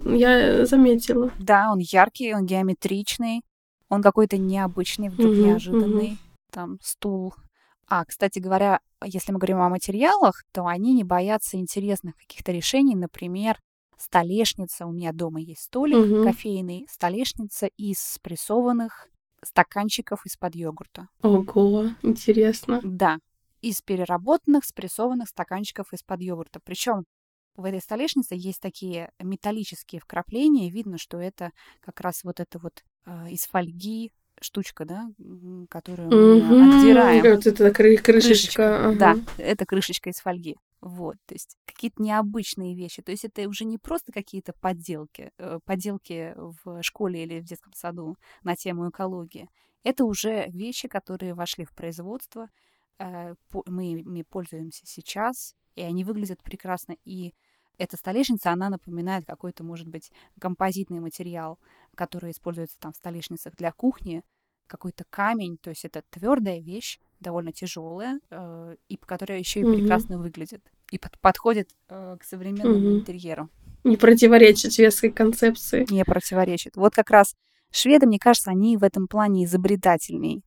Я 0.05 0.67
заметила. 0.67 1.33
Да, 1.39 1.71
он 1.73 1.79
яркий, 1.79 2.35
он 2.35 2.47
геометричный. 2.47 3.43
Он 3.89 4.03
какой-то 4.03 4.39
необычный, 4.39 5.09
вдруг 5.09 5.33
угу, 5.33 5.41
неожиданный. 5.41 6.13
Угу. 6.13 6.19
Там 6.51 6.79
стул. 6.83 7.35
А, 7.87 8.05
кстати 8.05 8.39
говоря, 8.39 8.81
если 9.05 9.33
мы 9.33 9.39
говорим 9.39 9.61
о 9.61 9.69
материалах, 9.69 10.43
то 10.53 10.67
они 10.67 10.95
не 10.95 11.05
боятся 11.05 11.59
интересных 11.59 12.17
каких-то 12.17 12.51
решений. 12.53 12.97
Например, 12.97 13.59
столешница. 13.99 14.87
У 14.87 14.93
меня 14.93 15.13
дома 15.13 15.41
есть 15.41 15.63
столик 15.63 15.99
угу. 15.99 16.25
кофейный. 16.25 16.87
Столешница 16.91 17.67
из 17.77 18.19
прессованных 18.23 19.09
стаканчиков 19.43 20.25
из-под 20.27 20.55
йогурта. 20.55 21.09
Ого, 21.23 21.91
интересно. 22.03 22.81
Да, 22.83 23.19
из 23.61 23.81
переработанных, 23.81 24.65
спрессованных 24.65 25.29
стаканчиков 25.29 25.93
из-под 25.93 26.21
йогурта. 26.21 26.61
Причем 26.65 27.05
в 27.57 27.65
этой 27.65 27.81
столешнице 27.81 28.35
есть 28.37 28.61
такие 28.61 29.11
металлические 29.21 30.01
вкрапления. 30.01 30.71
Видно, 30.71 30.99
что 30.99 31.19
это 31.21 31.51
как 31.81 32.01
раз 32.01 32.25
вот 32.25 32.41
это 32.41 32.59
вот 32.59 32.83
э, 33.07 33.31
из 33.31 33.45
фольги 33.47 34.13
штучка, 34.41 34.85
да, 34.85 35.07
которую 35.71 36.11
мы 36.11 36.41
Мгм. 36.41 36.79
отдираем. 36.79 37.37
Вот 37.37 37.47
это 37.47 37.69
кры- 37.69 37.97
крышечка. 37.99 38.89
ага. 38.89 38.99
Да, 38.99 39.17
это 39.39 39.65
крышечка 39.65 40.11
из 40.11 40.17
фольги. 40.17 40.57
Вот, 40.81 41.17
то 41.25 41.35
есть 41.35 41.57
какие-то 41.65 42.03
необычные 42.03 42.75
вещи. 42.75 43.01
То 43.01 43.11
есть 43.13 43.25
это 43.25 43.49
уже 43.49 43.65
не 43.65 43.79
просто 43.79 44.13
какие-то 44.13 44.53
подделки, 44.61 45.31
э, 45.39 45.59
поделки 45.65 46.35
в 46.37 46.83
школе 46.83 47.23
или 47.23 47.41
в 47.41 47.45
детском 47.45 47.73
саду 47.75 48.17
на 48.43 48.55
тему 48.55 48.91
экологии. 48.91 49.49
Это 49.83 50.05
уже 50.05 50.47
вещи, 50.49 50.89
которые 50.89 51.33
вошли 51.35 51.65
в 51.65 51.73
производство, 51.75 52.49
э, 52.99 53.35
мы 53.67 53.93
ими 53.93 54.23
пользуемся 54.29 54.83
сейчас, 54.85 55.55
и 55.75 55.81
они 55.83 56.05
выглядят 56.05 56.43
прекрасно. 56.43 56.97
И 57.05 57.33
эта 57.79 57.97
столешница, 57.97 58.51
она 58.53 58.71
напоминает 58.71 59.25
какой-то, 59.27 59.65
может 59.65 59.89
быть, 59.89 60.11
композитный 60.41 61.01
материал, 61.01 61.59
который 61.95 62.31
используется 62.31 62.77
там 62.79 62.93
в 62.93 62.97
столешницах 62.97 63.55
для 63.57 63.73
кухни, 63.73 64.23
какой-то 64.67 65.05
камень, 65.11 65.59
то 65.59 65.71
есть 65.71 65.85
это 65.85 66.03
твердая 66.11 66.61
вещь, 66.61 66.99
довольно 67.21 67.53
тяжелая, 67.53 68.19
э, 68.31 68.77
и 68.89 68.97
которая 68.97 69.39
еще 69.39 69.61
и 69.61 69.65
Мгм. 69.65 69.73
прекрасно 69.75 70.19
выглядит 70.19 70.63
и 70.91 70.99
под- 70.99 71.19
подходит 71.21 71.71
э, 71.89 72.17
к 72.19 72.25
современному 72.25 72.79
Мгм. 72.79 72.99
интерьеру, 73.01 73.49
Не 73.85 73.97
противоречит 73.97 74.73
шведской 74.73 75.11
концепции. 75.11 75.87
не 75.91 76.05
противоречит. 76.05 76.77
Вот 76.77 76.95
как 76.95 77.11
раз 77.11 77.35
шведы, 77.71 78.07
мне 78.07 78.19
кажется, 78.19 78.51
они 78.51 78.77
в 78.77 78.85
этом 78.85 79.07
плане 79.09 79.45
изобретательней. 79.45 80.43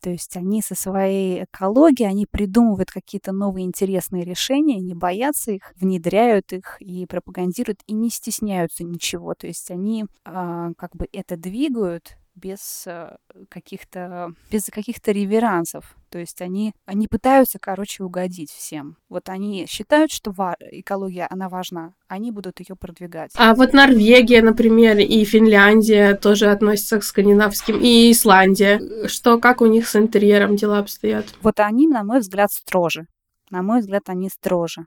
То 0.00 0.10
есть 0.10 0.36
они 0.36 0.62
со 0.62 0.74
своей 0.74 1.44
экологией, 1.44 2.08
они 2.08 2.26
придумывают 2.26 2.90
какие-то 2.90 3.32
новые 3.32 3.66
интересные 3.66 4.24
решения, 4.24 4.80
не 4.80 4.94
боятся 4.94 5.52
их, 5.52 5.72
внедряют 5.76 6.52
их 6.52 6.76
и 6.80 7.06
пропагандируют, 7.06 7.80
и 7.86 7.94
не 7.94 8.10
стесняются 8.10 8.84
ничего. 8.84 9.34
То 9.34 9.46
есть 9.46 9.70
они 9.70 10.06
а, 10.24 10.72
как 10.76 10.94
бы 10.96 11.08
это 11.12 11.36
двигают 11.36 12.16
без 12.38 12.84
а, 12.86 13.18
каких-то 13.48 14.32
без 14.50 14.66
каких-то 14.66 15.12
реверансов. 15.12 15.96
То 16.10 16.18
есть 16.18 16.40
они, 16.40 16.72
они 16.86 17.06
пытаются, 17.06 17.58
короче, 17.58 18.02
угодить 18.02 18.50
всем. 18.50 18.96
Вот 19.08 19.28
они 19.28 19.66
считают, 19.66 20.10
что 20.10 20.30
ва- 20.30 20.56
экология, 20.60 21.26
она 21.28 21.48
важна, 21.48 21.94
они 22.06 22.30
будут 22.30 22.60
ее 22.60 22.76
продвигать. 22.76 23.32
А 23.34 23.54
вот 23.54 23.74
Норвегия, 23.74 24.40
например, 24.40 24.98
и 24.98 25.24
Финляндия 25.24 26.14
тоже 26.14 26.46
относятся 26.50 26.98
к 26.98 27.04
скандинавским, 27.04 27.78
и 27.80 28.10
Исландия. 28.10 28.80
Что, 29.06 29.38
как 29.38 29.60
у 29.60 29.66
них 29.66 29.86
с 29.86 29.96
интерьером 29.96 30.56
дела 30.56 30.78
обстоят? 30.78 31.26
Вот 31.42 31.60
они, 31.60 31.86
на 31.86 32.04
мой 32.04 32.20
взгляд, 32.20 32.50
строже. 32.50 33.06
На 33.50 33.62
мой 33.62 33.80
взгляд, 33.80 34.04
они 34.06 34.30
строже. 34.30 34.86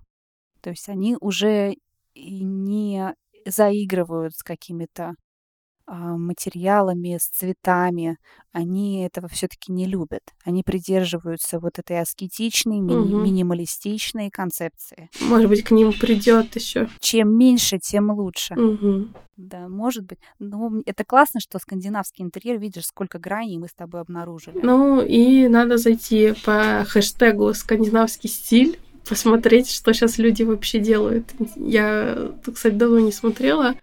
То 0.61 0.71
есть 0.71 0.89
они 0.89 1.17
уже 1.19 1.75
не 2.15 3.13
заигрывают 3.45 4.35
с 4.35 4.43
какими-то 4.43 5.13
материалами, 5.95 7.17
с 7.19 7.27
цветами. 7.27 8.17
Они 8.53 9.03
этого 9.05 9.27
все-таки 9.27 9.71
не 9.71 9.85
любят. 9.85 10.21
Они 10.43 10.63
придерживаются 10.63 11.59
вот 11.59 11.79
этой 11.79 11.99
аскетичной, 12.01 12.79
мини- 12.79 13.13
Мгм. 13.15 13.23
минималистичной 13.23 14.29
концепции. 14.29 15.09
Может 15.21 15.49
быть, 15.49 15.63
к 15.63 15.71
ним 15.71 15.93
придет 15.93 16.55
еще. 16.55 16.89
Чем 16.99 17.37
меньше, 17.37 17.77
тем 17.79 18.11
лучше. 18.11 18.55
Мгм. 18.55 19.13
Да, 19.37 19.67
может 19.67 20.05
быть. 20.05 20.19
Ну, 20.39 20.81
это 20.85 21.03
классно, 21.03 21.39
что 21.39 21.57
скандинавский 21.59 22.23
интерьер, 22.23 22.59
видишь, 22.59 22.85
сколько 22.85 23.17
граней 23.19 23.57
мы 23.57 23.67
с 23.67 23.73
тобой 23.73 24.01
обнаружили. 24.01 24.59
Ну 24.61 25.01
и 25.01 25.47
надо 25.47 25.77
зайти 25.77 26.33
по 26.45 26.85
хэштегу 26.87 27.53
скандинавский 27.53 28.29
стиль, 28.29 28.79
посмотреть, 29.09 29.69
что 29.69 29.93
сейчас 29.93 30.17
люди 30.19 30.43
вообще 30.43 30.79
делают. 30.79 31.25
Я, 31.55 32.31
кстати, 32.53 32.75
давно 32.75 32.99
не 32.99 33.11
смотрела. 33.11 33.75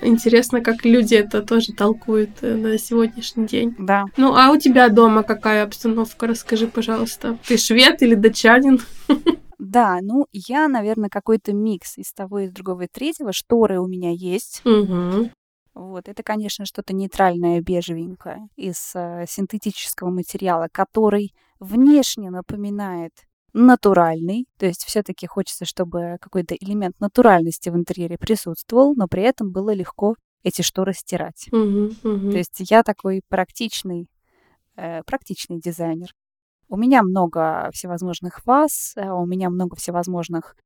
Интересно, 0.00 0.60
как 0.60 0.84
люди 0.84 1.14
это 1.14 1.42
тоже 1.42 1.72
толкуют 1.72 2.30
э, 2.42 2.54
на 2.54 2.78
сегодняшний 2.78 3.46
день. 3.46 3.74
Да. 3.78 4.04
Ну, 4.16 4.34
а 4.34 4.50
у 4.50 4.56
тебя 4.56 4.88
дома 4.88 5.22
какая 5.22 5.62
обстановка? 5.64 6.26
Расскажи, 6.26 6.66
пожалуйста. 6.66 7.38
Ты 7.46 7.56
швед 7.56 8.02
или 8.02 8.14
датчанин? 8.14 8.80
Да, 9.64 10.00
ну, 10.02 10.26
я, 10.32 10.66
наверное, 10.66 11.08
какой-то 11.08 11.52
микс 11.52 11.96
из 11.96 12.12
того, 12.12 12.40
из 12.40 12.50
другого, 12.50 12.82
и 12.82 12.88
третьего. 12.88 13.32
Шторы 13.32 13.78
у 13.78 13.86
меня 13.86 14.10
есть. 14.10 14.60
Угу. 14.64 15.30
Вот, 15.74 16.08
это, 16.08 16.22
конечно, 16.24 16.66
что-то 16.66 16.92
нейтральное, 16.92 17.60
бежевенькое 17.60 18.48
из 18.56 18.90
э, 18.96 19.24
синтетического 19.28 20.10
материала, 20.10 20.66
который 20.70 21.32
внешне 21.60 22.30
напоминает 22.30 23.12
натуральный, 23.52 24.46
то 24.58 24.66
есть 24.66 24.84
все-таки 24.84 25.26
хочется, 25.26 25.64
чтобы 25.64 26.16
какой-то 26.20 26.54
элемент 26.54 26.98
натуральности 27.00 27.68
в 27.68 27.76
интерьере 27.76 28.16
присутствовал, 28.18 28.94
но 28.94 29.08
при 29.08 29.22
этом 29.22 29.52
было 29.52 29.74
легко 29.74 30.16
эти 30.42 30.62
шторы 30.62 30.92
стирать. 30.94 31.48
Угу. 31.52 31.90
Угу. 32.02 32.30
То 32.30 32.38
есть 32.38 32.56
я 32.70 32.82
такой 32.82 33.22
практичный, 33.28 34.08
э, 34.76 35.02
практичный 35.04 35.60
дизайнер. 35.60 36.14
У 36.68 36.76
меня 36.76 37.02
много 37.02 37.70
всевозможных 37.72 38.44
ваз, 38.46 38.94
э, 38.96 39.08
у 39.08 39.26
меня 39.26 39.50
много 39.50 39.76
всевозможных 39.76 40.56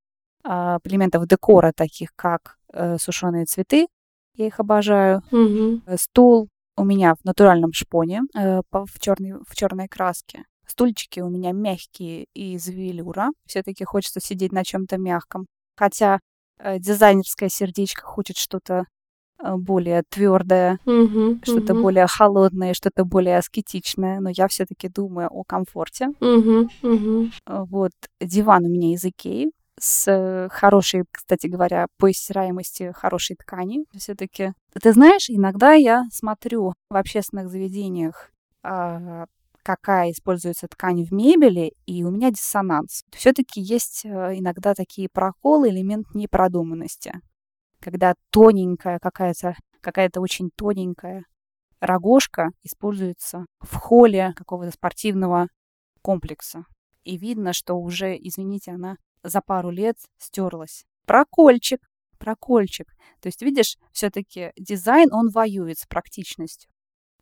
а, 0.49 0.79
элементов 0.85 1.27
декора, 1.27 1.73
таких 1.73 2.11
как 2.15 2.57
э, 2.73 2.99
сушеные 2.99 3.47
цветы. 3.47 3.89
Я 4.35 4.47
их 4.47 4.61
обожаю. 4.61 5.23
Угу. 5.33 5.83
Э, 5.87 5.97
Стул 5.99 6.49
у 6.77 6.85
меня 6.85 7.15
в 7.15 7.25
натуральном 7.25 7.73
шпоне, 7.73 8.23
э, 8.35 8.61
в, 8.71 9.01
черной, 9.01 9.43
в 9.45 9.57
черной 9.57 9.89
краске. 9.89 10.45
Стульчики 10.67 11.21
у 11.21 11.29
меня 11.29 11.53
мягкие 11.53 12.27
и 12.35 12.55
из 12.55 12.67
велюра. 12.69 13.29
Все-таки 13.47 13.85
хочется 13.85 14.21
сидеть 14.21 14.53
на 14.53 14.65
чем-то 14.65 14.99
мягком. 14.99 15.47
Хотя 15.77 16.21
э, 16.59 16.79
дизайнерское 16.79 17.49
сердечко 17.49 18.03
хочет 18.03 18.37
что-то 18.37 18.85
э, 19.43 19.55
более 19.57 20.03
твердое, 20.09 20.79
Угу. 20.87 21.41
что-то 21.45 21.75
более 21.75 22.07
холодное, 22.07 22.75
что-то 22.75 23.05
более 23.05 23.39
аскетичное. 23.39 24.21
Но 24.21 24.31
я 24.31 24.49
все-таки 24.49 24.89
думаю 24.89 25.29
о 25.31 25.45
комфорте. 25.45 26.09
Угу. 26.21 26.69
Угу. 26.83 27.31
Вот 27.71 27.93
диван 28.21 28.65
у 28.65 28.69
меня 28.69 28.95
из 28.95 29.05
Икеи 29.05 29.51
с 29.79 30.49
хорошей, 30.53 31.05
кстати 31.11 31.47
говоря, 31.49 31.87
по 31.99 32.11
стираемости 32.11 32.93
хорошей 32.95 33.37
ткани. 33.37 33.85
Все-таки, 33.95 34.53
ты 34.73 34.93
знаешь, 34.93 35.27
иногда 35.29 35.73
я 35.75 36.05
смотрю 36.11 36.73
в 36.89 36.97
общественных 36.97 37.51
заведениях, 37.51 38.31
а, 38.63 39.27
какая 39.67 40.13
используется 40.13 40.69
ткань 40.69 41.03
в 41.05 41.13
мебели, 41.13 41.73
и 41.87 42.05
у 42.05 42.11
меня 42.13 42.31
диссонанс. 42.31 43.03
Все-таки 43.11 43.61
есть 43.61 44.05
э, 44.05 44.39
иногда 44.39 44.75
такие 44.75 45.09
проколы, 45.09 45.71
элемент 45.71 46.15
непродуманности, 46.15 47.15
когда 47.81 48.15
тоненькая 48.31 49.01
какая-то, 49.01 49.57
какая-то 49.81 50.21
очень 50.21 50.51
тоненькая 50.55 51.25
рогожка 51.81 52.51
используется 52.63 53.47
в 53.59 53.75
холле 53.75 54.35
какого-то 54.37 54.71
спортивного 54.71 55.49
комплекса. 56.01 56.65
И 57.03 57.17
видно, 57.17 57.53
что 57.53 57.75
уже, 57.75 58.17
извините, 58.17 58.71
она 58.71 58.99
за 59.25 59.41
пару 59.41 59.71
лет 59.71 59.97
стерлась. 60.17 60.85
Прокольчик, 61.07 61.81
прокольчик. 62.21 62.87
То 63.21 63.27
есть, 63.27 63.43
видишь, 63.43 63.79
все-таки 63.91 64.53
дизайн, 64.57 65.13
он 65.13 65.29
воюет 65.29 65.81
с 65.81 65.87
практичностью. 65.87 66.71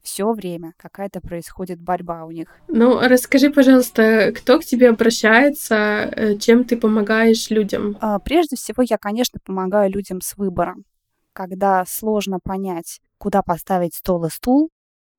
Все 0.05 0.31
время 0.33 0.75
какая-то 0.77 1.23
происходит 1.23 1.81
борьба 1.81 2.27
у 2.27 2.31
них. 2.31 2.49
Ну, 2.69 3.01
расскажи, 3.01 3.51
пожалуйста, 3.51 4.33
кто 4.37 4.61
к 4.61 4.65
тебе 4.65 4.91
обращается, 4.91 5.75
э, 5.75 6.37
чем 6.37 6.65
ты 6.65 6.77
помогаешь 6.77 7.49
людям? 7.49 7.97
А, 8.03 8.19
Прежде 8.19 8.57
всего, 8.57 8.83
я, 8.87 8.99
конечно, 8.99 9.41
помогаю 9.43 9.91
людям 9.91 10.21
с 10.21 10.37
выбором. 10.37 10.85
Когда 11.33 11.85
сложно 11.87 12.39
понять, 12.39 13.01
куда 13.17 13.43
поставить 13.43 13.95
стол 13.95 14.27
и 14.27 14.31
стул, 14.31 14.69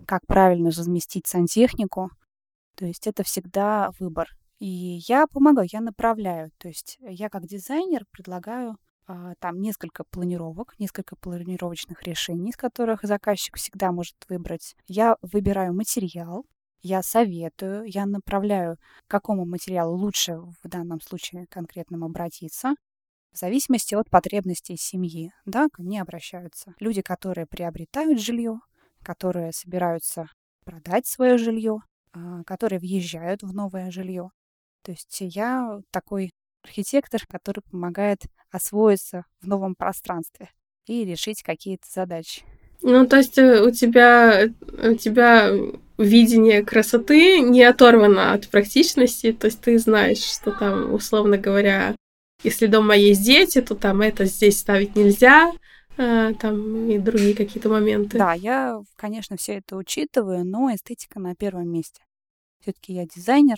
как 0.05 0.21
правильно 0.27 0.69
разместить 0.69 1.25
сантехнику, 1.25 2.11
то 2.75 2.85
есть 2.85 3.07
это 3.07 3.23
всегда 3.23 3.89
выбор. 3.99 4.27
И 4.59 4.99
я 5.07 5.25
помогаю, 5.25 5.67
я 5.71 5.81
направляю. 5.81 6.51
То 6.59 6.67
есть 6.67 6.97
я 7.01 7.29
как 7.29 7.47
дизайнер 7.47 8.03
предлагаю 8.11 8.77
там 9.39 9.61
несколько 9.61 10.03
планировок, 10.03 10.75
несколько 10.79 11.15
планировочных 11.15 12.03
решений, 12.03 12.49
из 12.49 12.57
которых 12.57 13.01
заказчик 13.03 13.57
всегда 13.57 13.91
может 13.91 14.15
выбрать. 14.29 14.75
Я 14.87 15.17
выбираю 15.21 15.73
материал, 15.73 16.45
я 16.81 17.01
советую, 17.01 17.85
я 17.85 18.05
направляю, 18.05 18.77
к 19.07 19.11
какому 19.11 19.45
материалу 19.45 19.95
лучше 19.95 20.37
в 20.37 20.67
данном 20.67 21.01
случае 21.01 21.47
конкретном 21.47 22.03
обратиться. 22.03 22.75
В 23.31 23.37
зависимости 23.37 23.95
от 23.95 24.09
потребностей 24.09 24.77
семьи, 24.77 25.31
да, 25.45 25.67
ко 25.71 25.81
мне 25.81 26.01
обращаются 26.01 26.73
люди, 26.79 27.01
которые 27.01 27.47
приобретают 27.47 28.21
жилье, 28.21 28.59
которые 29.03 29.51
собираются 29.51 30.27
продать 30.63 31.07
свое 31.07 31.37
жилье, 31.37 31.79
а, 32.13 32.43
которые 32.43 32.79
въезжают 32.79 33.43
в 33.43 33.53
новое 33.53 33.91
жилье. 33.91 34.29
То 34.83 34.91
есть 34.91 35.17
я 35.19 35.79
такой 35.91 36.31
архитектор, 36.65 37.21
который 37.27 37.61
помогает 37.61 38.23
освоиться 38.51 39.25
в 39.41 39.47
новом 39.47 39.75
пространстве 39.75 40.49
и 40.87 41.05
решить 41.05 41.43
какие-то 41.43 41.87
задачи. 41.91 42.43
Ну, 42.81 43.07
то 43.07 43.17
есть 43.17 43.37
э, 43.37 43.61
у 43.63 43.71
тебя, 43.71 44.49
у 44.83 44.93
тебя 44.95 45.51
видение 45.97 46.63
красоты 46.63 47.39
не 47.39 47.63
оторвано 47.63 48.33
от 48.33 48.49
практичности, 48.49 49.31
то 49.31 49.47
есть 49.47 49.61
ты 49.61 49.79
знаешь, 49.79 50.23
что 50.23 50.51
там, 50.51 50.93
условно 50.93 51.37
говоря, 51.37 51.95
если 52.43 52.67
дома 52.67 52.95
есть 52.95 53.23
дети, 53.23 53.61
то 53.61 53.75
там 53.75 54.01
это 54.01 54.25
здесь 54.25 54.59
ставить 54.59 54.95
нельзя, 54.95 55.51
а, 55.97 56.33
там 56.33 56.89
и 56.89 56.99
другие 56.99 57.33
какие-то 57.33 57.69
моменты. 57.69 58.17
Да, 58.17 58.33
я, 58.33 58.81
конечно, 58.95 59.37
все 59.37 59.53
это 59.53 59.77
учитываю, 59.77 60.45
но 60.45 60.73
эстетика 60.73 61.19
на 61.19 61.35
первом 61.35 61.69
месте. 61.69 62.03
Все-таки 62.61 62.93
я 62.93 63.05
дизайнер, 63.05 63.57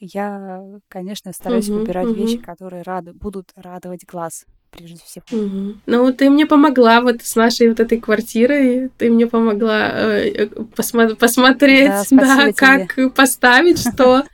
я, 0.00 0.62
конечно, 0.88 1.32
стараюсь 1.32 1.68
угу, 1.68 1.80
выбирать 1.80 2.06
угу. 2.06 2.14
вещи, 2.14 2.38
которые 2.38 2.82
рады, 2.82 3.12
будут 3.12 3.50
радовать 3.54 4.04
глаз 4.06 4.46
прежде 4.70 5.00
всего. 5.04 5.24
Угу. 5.30 5.74
Ну, 5.86 6.12
ты 6.12 6.30
мне 6.30 6.46
помогла 6.46 7.00
вот 7.00 7.22
с 7.22 7.36
нашей 7.36 7.68
вот 7.68 7.80
этой 7.80 7.98
квартирой, 7.98 8.90
ты 8.98 9.10
мне 9.10 9.26
помогла 9.26 9.90
э, 9.92 10.46
посмо- 10.76 11.14
посмотреть, 11.14 11.90
да, 12.10 12.46
да 12.46 12.52
как 12.52 13.12
поставить, 13.14 13.80
что, 13.80 14.24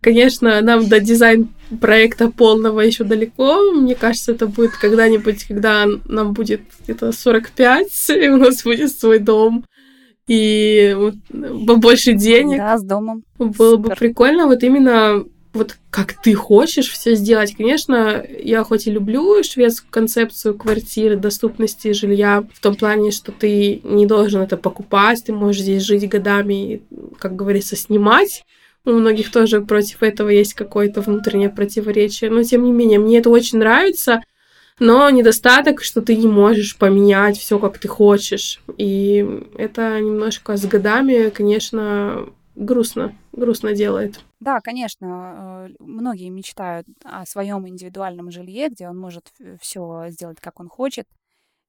конечно, 0.00 0.60
нам 0.60 0.88
до 0.88 1.00
дизайн 1.00 1.52
проекта 1.80 2.30
полного 2.30 2.80
еще 2.80 3.04
далеко. 3.04 3.72
Мне 3.72 3.94
кажется, 3.94 4.32
это 4.32 4.46
будет 4.46 4.72
когда-нибудь, 4.72 5.44
когда 5.44 5.86
нам 6.04 6.32
будет 6.32 6.62
где-то 6.82 7.12
45, 7.12 8.10
и 8.10 8.28
у 8.28 8.36
нас 8.36 8.62
будет 8.62 8.96
свой 8.96 9.18
дом 9.18 9.64
и 10.30 10.96
побольше 11.66 12.12
денег. 12.12 12.58
Да, 12.58 12.78
с 12.78 12.84
домом. 12.84 13.24
Было 13.36 13.72
Супер. 13.72 13.90
бы 13.90 13.96
прикольно 13.96 14.46
вот 14.46 14.62
именно 14.62 15.24
вот 15.52 15.76
как 15.90 16.12
ты 16.22 16.34
хочешь 16.34 16.88
все 16.88 17.16
сделать. 17.16 17.56
Конечно, 17.56 18.24
я 18.38 18.62
хоть 18.62 18.86
и 18.86 18.92
люблю 18.92 19.42
шведскую 19.42 19.90
концепцию 19.90 20.56
квартиры, 20.56 21.16
доступности 21.16 21.92
жилья, 21.92 22.44
в 22.54 22.60
том 22.60 22.76
плане, 22.76 23.10
что 23.10 23.32
ты 23.32 23.80
не 23.82 24.06
должен 24.06 24.40
это 24.40 24.56
покупать, 24.56 25.24
ты 25.24 25.32
можешь 25.32 25.62
здесь 25.62 25.82
жить 25.82 26.08
годами 26.08 26.74
и, 26.74 26.82
как 27.18 27.34
говорится, 27.34 27.74
снимать. 27.74 28.44
У 28.84 28.92
многих 28.92 29.32
тоже 29.32 29.60
против 29.62 30.04
этого 30.04 30.28
есть 30.28 30.54
какое-то 30.54 31.00
внутреннее 31.00 31.50
противоречие. 31.50 32.30
Но, 32.30 32.44
тем 32.44 32.62
не 32.62 32.70
менее, 32.70 33.00
мне 33.00 33.18
это 33.18 33.30
очень 33.30 33.58
нравится. 33.58 34.22
Но 34.80 35.08
недостаток, 35.10 35.82
что 35.82 36.02
ты 36.02 36.16
не 36.16 36.26
можешь 36.26 36.76
поменять 36.76 37.38
все, 37.38 37.58
как 37.58 37.78
ты 37.78 37.86
хочешь. 37.86 38.60
И 38.78 39.24
это 39.56 40.00
немножко 40.00 40.56
с 40.56 40.64
годами, 40.64 41.28
конечно, 41.28 42.26
грустно, 42.56 43.14
грустно 43.32 43.74
делает. 43.74 44.20
Да, 44.40 44.60
конечно, 44.60 45.68
э, 45.68 45.74
многие 45.78 46.30
мечтают 46.30 46.86
о 47.04 47.26
своем 47.26 47.68
индивидуальном 47.68 48.30
жилье, 48.30 48.68
где 48.68 48.88
он 48.88 48.98
может 48.98 49.32
все 49.60 50.06
сделать, 50.08 50.40
как 50.40 50.60
он 50.60 50.68
хочет. 50.68 51.06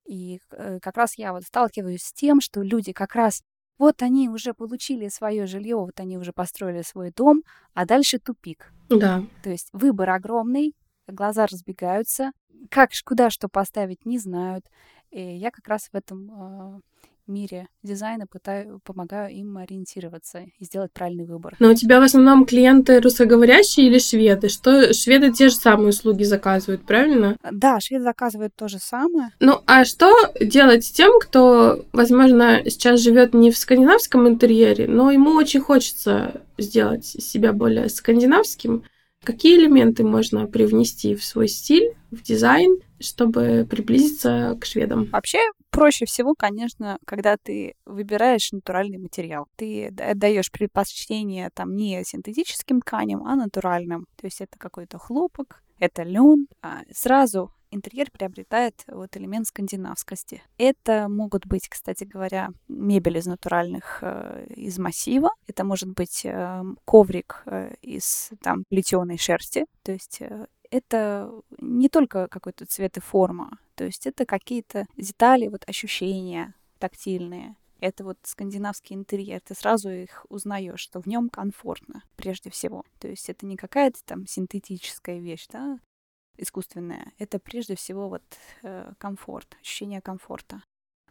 И 0.07 0.39
э, 0.51 0.79
как 0.81 0.97
раз 0.97 1.17
я 1.17 1.33
вот 1.33 1.43
сталкиваюсь 1.43 2.03
с 2.03 2.13
тем, 2.13 2.41
что 2.41 2.61
люди 2.61 2.93
как 2.93 3.13
раз 3.15 3.41
вот 3.77 4.01
они 4.03 4.29
уже 4.29 4.53
получили 4.53 5.07
свое 5.07 5.47
жилье, 5.47 5.75
вот 5.75 5.99
они 5.99 6.17
уже 6.17 6.33
построили 6.33 6.81
свой 6.81 7.11
дом, 7.11 7.43
а 7.73 7.85
дальше 7.85 8.19
тупик. 8.19 8.71
Да. 8.89 9.23
То 9.43 9.49
есть 9.49 9.69
выбор 9.73 10.11
огромный, 10.11 10.75
глаза 11.07 11.47
разбегаются, 11.47 12.31
как, 12.69 12.91
куда 13.05 13.29
что 13.29 13.47
поставить, 13.47 14.05
не 14.05 14.19
знают. 14.19 14.65
И 15.11 15.21
я 15.21 15.51
как 15.51 15.67
раз 15.67 15.89
в 15.91 15.95
этом 15.95 16.31
э, 16.31 16.79
мире 17.27 17.67
дизайна 17.83 18.27
пытаю, 18.27 18.79
помогаю 18.83 19.33
им 19.33 19.57
ориентироваться 19.57 20.45
и 20.59 20.63
сделать 20.65 20.91
правильный 20.91 21.25
выбор. 21.25 21.55
Но 21.59 21.69
у 21.69 21.73
тебя 21.73 21.99
в 21.99 22.03
основном 22.03 22.45
клиенты 22.45 22.99
русскоговорящие 22.99 23.87
или 23.87 23.99
шведы? 23.99 24.49
Что 24.49 24.93
шведы 24.93 25.31
те 25.31 25.49
же 25.49 25.55
самые 25.55 25.89
услуги 25.89 26.23
заказывают, 26.23 26.85
правильно? 26.85 27.37
Да, 27.51 27.79
шведы 27.79 28.03
заказывают 28.03 28.53
то 28.55 28.67
же 28.67 28.77
самое. 28.79 29.29
Ну, 29.39 29.61
а 29.65 29.85
что 29.85 30.11
делать 30.39 30.85
с 30.85 30.91
тем, 30.91 31.19
кто, 31.19 31.85
возможно, 31.93 32.61
сейчас 32.65 32.99
живет 32.99 33.33
не 33.33 33.51
в 33.51 33.57
скандинавском 33.57 34.27
интерьере, 34.27 34.87
но 34.87 35.11
ему 35.11 35.31
очень 35.31 35.61
хочется 35.61 36.41
сделать 36.57 37.05
себя 37.05 37.53
более 37.53 37.89
скандинавским? 37.89 38.83
Какие 39.23 39.57
элементы 39.57 40.03
можно 40.03 40.47
привнести 40.47 41.13
в 41.13 41.23
свой 41.23 41.47
стиль, 41.47 41.95
в 42.09 42.23
дизайн, 42.23 42.79
чтобы 42.99 43.67
приблизиться 43.69 44.57
к 44.59 44.65
шведам? 44.65 45.05
Вообще 45.11 45.39
проще 45.69 46.05
всего, 46.05 46.33
конечно, 46.33 46.97
когда 47.05 47.37
ты 47.37 47.75
выбираешь 47.85 48.51
натуральный 48.51 48.97
материал. 48.97 49.45
Ты 49.57 49.89
даешь 49.91 50.51
предпочтение 50.51 51.51
там 51.53 51.75
не 51.75 52.03
синтетическим 52.03 52.81
тканям, 52.81 53.23
а 53.23 53.35
натуральным. 53.35 54.07
То 54.15 54.25
есть 54.25 54.41
это 54.41 54.57
какой-то 54.57 54.97
хлопок, 54.97 55.61
это 55.77 56.01
лен. 56.01 56.47
А 56.63 56.81
сразу 56.91 57.53
интерьер 57.71 58.11
приобретает 58.11 58.83
вот 58.87 59.15
элемент 59.17 59.47
скандинавскости. 59.47 60.43
Это 60.57 61.07
могут 61.09 61.45
быть, 61.45 61.67
кстати 61.67 62.03
говоря, 62.03 62.49
мебель 62.67 63.17
из 63.17 63.25
натуральных, 63.25 63.99
э, 64.01 64.45
из 64.55 64.77
массива. 64.77 65.31
Это 65.47 65.63
может 65.63 65.89
быть 65.89 66.25
э, 66.25 66.63
коврик 66.85 67.43
э, 67.45 67.73
из 67.81 68.31
там 68.41 68.63
плетеной 68.69 69.17
шерсти. 69.17 69.65
То 69.83 69.91
есть 69.91 70.21
это 70.69 71.31
не 71.59 71.89
только 71.89 72.27
какой-то 72.27 72.65
цвет 72.65 72.97
и 72.97 73.01
форма, 73.01 73.57
то 73.75 73.83
есть 73.83 74.07
это 74.07 74.25
какие-то 74.25 74.85
детали, 74.95 75.47
вот 75.47 75.67
ощущения 75.67 76.53
тактильные. 76.79 77.55
Это 77.79 78.03
вот 78.03 78.17
скандинавский 78.23 78.95
интерьер. 78.95 79.41
Ты 79.41 79.55
сразу 79.55 79.89
их 79.89 80.25
узнаешь, 80.29 80.79
что 80.79 81.01
в 81.01 81.07
нем 81.07 81.29
комфортно, 81.29 82.03
прежде 82.15 82.51
всего. 82.51 82.83
То 82.99 83.07
есть 83.07 83.27
это 83.27 83.47
не 83.47 83.57
какая-то 83.57 83.99
там 84.05 84.27
синтетическая 84.27 85.19
вещь, 85.19 85.47
да, 85.51 85.79
искусственное, 86.37 87.13
это 87.17 87.39
прежде 87.39 87.75
всего 87.75 88.09
вот 88.09 88.23
э, 88.63 88.93
комфорт, 88.97 89.55
ощущение 89.61 90.01
комфорта. 90.01 90.63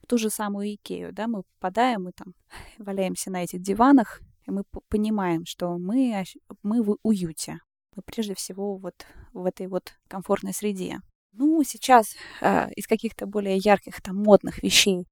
В 0.02 0.06
ту 0.06 0.18
же 0.18 0.30
самую 0.30 0.74
Икею, 0.74 1.12
да, 1.12 1.28
мы 1.28 1.42
попадаем, 1.42 2.04
мы 2.04 2.12
там 2.12 2.34
валяемся 2.78 3.30
на 3.30 3.44
этих 3.44 3.60
диванах, 3.60 4.20
и 4.46 4.50
мы 4.50 4.64
понимаем, 4.88 5.44
что 5.46 5.78
мы, 5.78 6.24
мы 6.62 6.82
в 6.82 6.96
уюте. 7.02 7.58
Мы 7.96 8.02
прежде 8.02 8.34
всего 8.34 8.76
вот 8.76 9.06
в 9.32 9.44
этой 9.44 9.66
вот 9.66 9.92
комфортной 10.08 10.52
среде. 10.52 11.00
Ну, 11.32 11.62
сейчас 11.64 12.14
э, 12.40 12.70
из 12.72 12.86
каких-то 12.86 13.26
более 13.26 13.56
ярких, 13.56 14.00
там, 14.02 14.16
модных 14.16 14.62
вещей, 14.62 15.06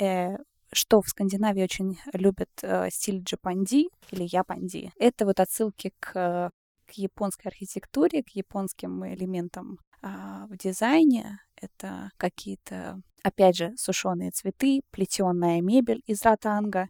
э, 0.00 0.36
что 0.72 1.00
в 1.02 1.08
Скандинавии 1.08 1.62
очень 1.62 1.98
любят 2.12 2.50
э, 2.62 2.88
стиль 2.90 3.22
джапанди 3.22 3.88
или 4.10 4.28
япанди, 4.30 4.92
это 4.98 5.24
вот 5.26 5.40
отсылки 5.40 5.92
к 6.00 6.50
к 6.90 6.94
японской 6.94 7.48
архитектуре, 7.48 8.22
к 8.22 8.30
японским 8.30 9.06
элементам 9.06 9.78
а, 10.02 10.46
в 10.48 10.56
дизайне. 10.56 11.38
Это 11.56 12.10
какие-то, 12.16 13.00
опять 13.22 13.56
же, 13.56 13.72
сушеные 13.76 14.30
цветы, 14.30 14.80
плетеная 14.90 15.60
мебель 15.60 16.02
из 16.06 16.22
ротанга, 16.22 16.88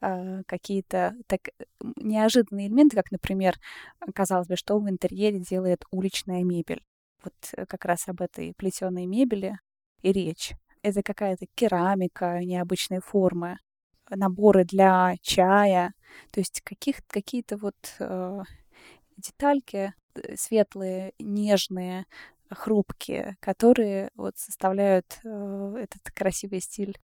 а, 0.00 0.42
какие-то 0.46 1.14
так 1.26 1.40
неожиданные 1.96 2.68
элементы, 2.68 2.96
как, 2.96 3.10
например, 3.10 3.56
казалось 4.14 4.48
бы, 4.48 4.56
что 4.56 4.78
в 4.78 4.88
интерьере 4.88 5.40
делает 5.40 5.84
уличная 5.90 6.42
мебель. 6.42 6.82
Вот 7.22 7.34
э, 7.52 7.66
как 7.66 7.84
раз 7.84 8.08
об 8.08 8.20
этой 8.20 8.54
плетеной 8.56 9.06
мебели 9.06 9.58
и 10.02 10.12
речь. 10.12 10.52
Это 10.82 11.02
какая-то 11.02 11.46
керамика 11.54 12.40
необычной 12.40 13.00
формы, 13.00 13.56
наборы 14.10 14.64
для 14.64 15.14
чая, 15.22 15.94
то 16.32 16.40
есть 16.40 16.60
каких, 16.62 16.96
какие-то 17.06 17.56
вот 17.56 17.74
э, 17.98 18.40
детальки 19.16 19.94
э, 20.14 20.36
светлые, 20.36 21.12
нежные, 21.18 22.06
хрупкие, 22.50 23.36
которые 23.40 24.10
вот 24.14 24.36
составляют 24.36 25.18
э, 25.24 25.76
этот 25.82 26.12
красивый 26.14 26.60
стиль, 26.60 26.96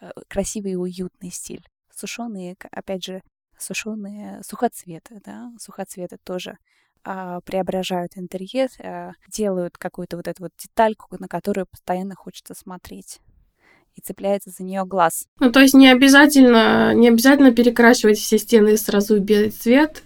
э, 0.00 0.10
красивый 0.28 0.72
и 0.72 0.76
уютный 0.76 1.30
стиль. 1.30 1.66
Сушеные, 1.90 2.56
опять 2.70 3.04
же, 3.04 3.22
сушеные 3.58 4.42
сухоцветы, 4.44 5.20
да, 5.24 5.50
сухоцветы 5.58 6.18
тоже 6.22 6.58
а, 7.04 7.40
преображают 7.42 8.12
интерьер, 8.16 8.68
а, 8.80 9.12
делают 9.28 9.78
какую-то 9.78 10.16
вот 10.16 10.26
эту 10.28 10.42
вот 10.42 10.52
детальку, 10.58 11.16
на 11.18 11.28
которую 11.28 11.66
постоянно 11.66 12.14
хочется 12.16 12.54
смотреть 12.54 13.20
и 13.94 14.00
цепляется 14.00 14.50
за 14.50 14.62
нее 14.62 14.84
глаз. 14.84 15.26
Ну, 15.40 15.50
то 15.50 15.60
есть 15.60 15.74
не 15.74 15.88
обязательно, 15.88 16.92
не 16.94 17.08
обязательно 17.08 17.52
перекрашивать 17.52 18.18
все 18.18 18.38
стены 18.38 18.76
сразу 18.76 19.16
в 19.16 19.20
белый 19.20 19.50
цвет 19.50 20.02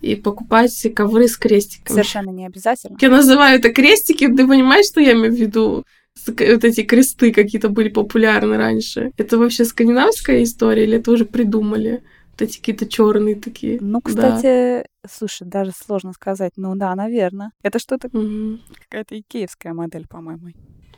и 0.00 0.14
покупать 0.16 0.86
ковры 0.94 1.28
с 1.28 1.36
крестиками. 1.36 1.94
Совершенно 1.94 2.30
не 2.30 2.46
обязательно. 2.46 2.96
Я 3.00 3.10
называю 3.10 3.58
это 3.58 3.72
крестики, 3.72 4.26
ты 4.26 4.46
понимаешь, 4.46 4.86
что 4.86 5.00
я 5.00 5.12
имею 5.12 5.32
в 5.32 5.36
виду? 5.36 5.84
Вот 6.26 6.64
эти 6.64 6.82
кресты 6.82 7.32
какие-то 7.32 7.68
были 7.68 7.88
популярны 7.88 8.56
раньше. 8.56 9.12
Это 9.16 9.38
вообще 9.38 9.64
скандинавская 9.64 10.42
история 10.42 10.84
или 10.84 10.98
это 10.98 11.10
уже 11.10 11.24
придумали? 11.24 12.02
Вот 12.32 12.42
эти 12.42 12.58
какие-то 12.58 12.86
черные 12.86 13.36
такие. 13.36 13.78
Ну, 13.80 14.00
кстати, 14.00 14.42
да. 14.42 14.84
слушай, 15.10 15.46
даже 15.46 15.72
сложно 15.72 16.12
сказать. 16.12 16.52
Ну 16.56 16.74
да, 16.74 16.94
наверное. 16.94 17.52
Это 17.62 17.78
что-то 17.78 18.08
угу. 18.08 18.58
какая-то 18.82 19.18
икеевская 19.18 19.72
модель, 19.72 20.06
по-моему. 20.08 20.48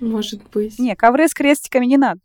Может 0.02 0.40
быть. 0.52 0.80
Не, 0.80 0.96
ковры 0.96 1.28
с 1.28 1.32
крестиками 1.32 1.86
не 1.86 1.96
надо. 1.96 2.20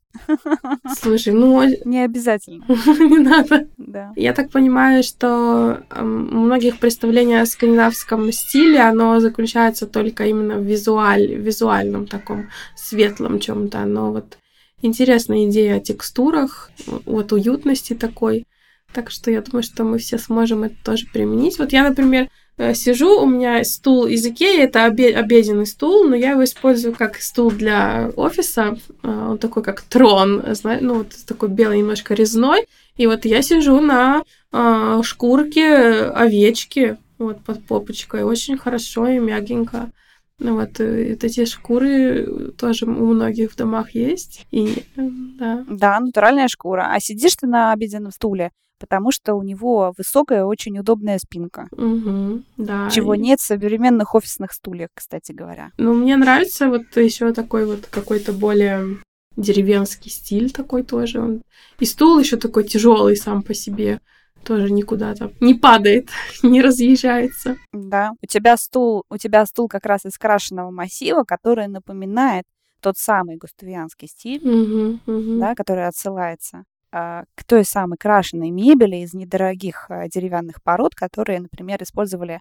Слушай, 0.99 1.33
ну... 1.33 1.63
Не 1.85 2.03
обязательно. 2.03 2.65
не 2.99 3.19
надо. 3.19 3.67
Да. 3.77 4.11
Я 4.15 4.33
так 4.33 4.49
понимаю, 4.49 5.03
что 5.03 5.83
у 5.95 6.03
многих 6.03 6.79
представление 6.79 7.41
о 7.41 7.45
скандинавском 7.45 8.31
стиле, 8.31 8.79
оно 8.79 9.19
заключается 9.19 9.85
только 9.85 10.25
именно 10.25 10.55
в 10.55 10.63
визуаль, 10.63 11.35
визуальном 11.35 12.07
таком 12.07 12.49
светлом 12.75 13.39
чем-то. 13.39 13.85
Но 13.85 14.11
вот 14.11 14.39
интересная 14.81 15.45
идея 15.45 15.75
о 15.75 15.79
текстурах, 15.79 16.71
вот 17.05 17.31
уютности 17.31 17.93
такой. 17.93 18.47
Так 18.91 19.11
что 19.11 19.29
я 19.29 19.41
думаю, 19.41 19.61
что 19.61 19.83
мы 19.83 19.99
все 19.99 20.17
сможем 20.17 20.63
это 20.63 20.75
тоже 20.83 21.05
применить. 21.13 21.59
Вот 21.59 21.73
я, 21.73 21.87
например, 21.87 22.27
сижу, 22.73 23.21
у 23.21 23.27
меня 23.27 23.63
стул 23.63 24.07
из 24.07 24.25
Икеи, 24.25 24.61
это 24.61 24.85
обеденный 24.85 25.67
стул, 25.67 26.05
но 26.05 26.15
я 26.15 26.31
его 26.31 26.43
использую 26.43 26.95
как 26.95 27.17
стул 27.17 27.51
для 27.51 28.11
офиса. 28.15 28.77
Э, 29.03 29.27
он 29.29 29.37
такой, 29.37 29.63
как 29.63 29.81
трон, 29.81 30.43
ну, 30.81 30.93
вот 30.95 31.09
такой 31.27 31.49
белый, 31.49 31.79
немножко 31.79 32.13
резной. 32.13 32.67
И 32.95 33.05
вот 33.05 33.25
я 33.25 33.41
сижу 33.41 33.79
на 33.79 34.23
э, 34.51 35.01
шкурке 35.03 35.75
овечки, 35.75 36.97
вот 37.19 37.43
под 37.43 37.63
попочкой. 37.65 38.23
Очень 38.23 38.57
хорошо 38.57 39.07
и 39.07 39.19
мягенько. 39.19 39.91
Ну 40.39 40.55
вот, 40.55 40.79
э, 40.79 41.11
вот 41.11 41.23
эти 41.23 41.45
шкуры 41.45 42.51
тоже 42.57 42.85
у 42.85 43.13
многих 43.13 43.51
в 43.51 43.55
домах 43.55 43.91
есть. 43.91 44.45
И, 44.51 44.83
да. 44.95 45.65
Да, 45.67 45.99
натуральная 45.99 46.47
шкура. 46.47 46.91
А 46.93 46.99
сидишь 46.99 47.35
ты 47.35 47.47
на 47.47 47.71
обеденном 47.71 48.11
стуле, 48.11 48.51
потому 48.79 49.11
что 49.11 49.33
у 49.33 49.41
него 49.41 49.93
высокая, 49.97 50.43
очень 50.43 50.77
удобная 50.77 51.17
спинка. 51.17 51.67
Угу, 51.71 52.43
да. 52.57 52.89
Чего 52.91 53.15
и... 53.15 53.19
нет 53.19 53.39
в 53.39 53.45
современных 53.45 54.13
офисных 54.13 54.53
стульях, 54.53 54.89
кстати 54.93 55.31
говоря. 55.31 55.71
Ну, 55.77 55.93
мне 55.95 56.15
нравится 56.17 56.67
вот 56.67 56.95
еще 56.95 57.33
такой 57.33 57.65
вот 57.65 57.87
какой-то 57.87 58.31
более 58.31 58.97
деревенский 59.37 60.11
стиль 60.11 60.51
такой 60.51 60.83
тоже. 60.83 61.41
И 61.79 61.85
стул 61.85 62.19
еще 62.19 62.37
такой 62.37 62.63
тяжелый 62.63 63.15
сам 63.15 63.41
по 63.41 63.53
себе 63.53 64.01
тоже 64.43 64.71
никуда 64.71 65.13
там 65.15 65.31
не 65.39 65.53
падает, 65.53 66.09
не 66.43 66.61
разъезжается. 66.61 67.57
Да, 67.73 68.11
у 68.21 68.25
тебя 68.25 68.57
стул, 68.57 69.03
у 69.09 69.17
тебя 69.17 69.45
стул 69.45 69.67
как 69.67 69.85
раз 69.85 70.05
из 70.05 70.17
крашеного 70.17 70.71
массива, 70.71 71.23
который 71.23 71.67
напоминает 71.67 72.45
тот 72.81 72.97
самый 72.97 73.37
густавианский 73.37 74.07
стиль, 74.07 74.47
угу, 74.47 74.99
угу. 75.05 75.39
да, 75.39 75.55
который 75.55 75.87
отсылается 75.87 76.63
а, 76.91 77.23
к 77.35 77.43
той 77.43 77.65
самой 77.65 77.97
крашеной 77.97 78.49
мебели 78.49 78.97
из 78.97 79.13
недорогих 79.13 79.87
а, 79.89 80.07
деревянных 80.07 80.61
пород, 80.63 80.95
которые, 80.95 81.41
например, 81.41 81.81
использовали 81.81 82.39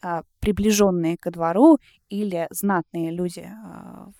а, 0.00 0.22
приближенные 0.40 1.16
ко 1.18 1.30
двору 1.30 1.78
или 2.08 2.46
знатные 2.50 3.10
люди 3.10 3.48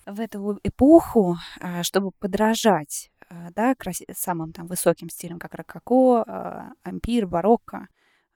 в 0.05 0.19
эту 0.19 0.59
эпоху, 0.63 1.37
чтобы 1.81 2.11
подражать 2.19 3.09
Э, 3.12 3.12
да, 3.51 3.73
краси- 3.73 4.11
самым 4.15 4.53
там 4.53 4.67
высоким 4.67 5.09
стилем, 5.09 5.39
как 5.39 5.53
рококо, 5.55 6.23
э, 6.27 6.89
ампир, 6.89 7.27
барокко. 7.27 7.87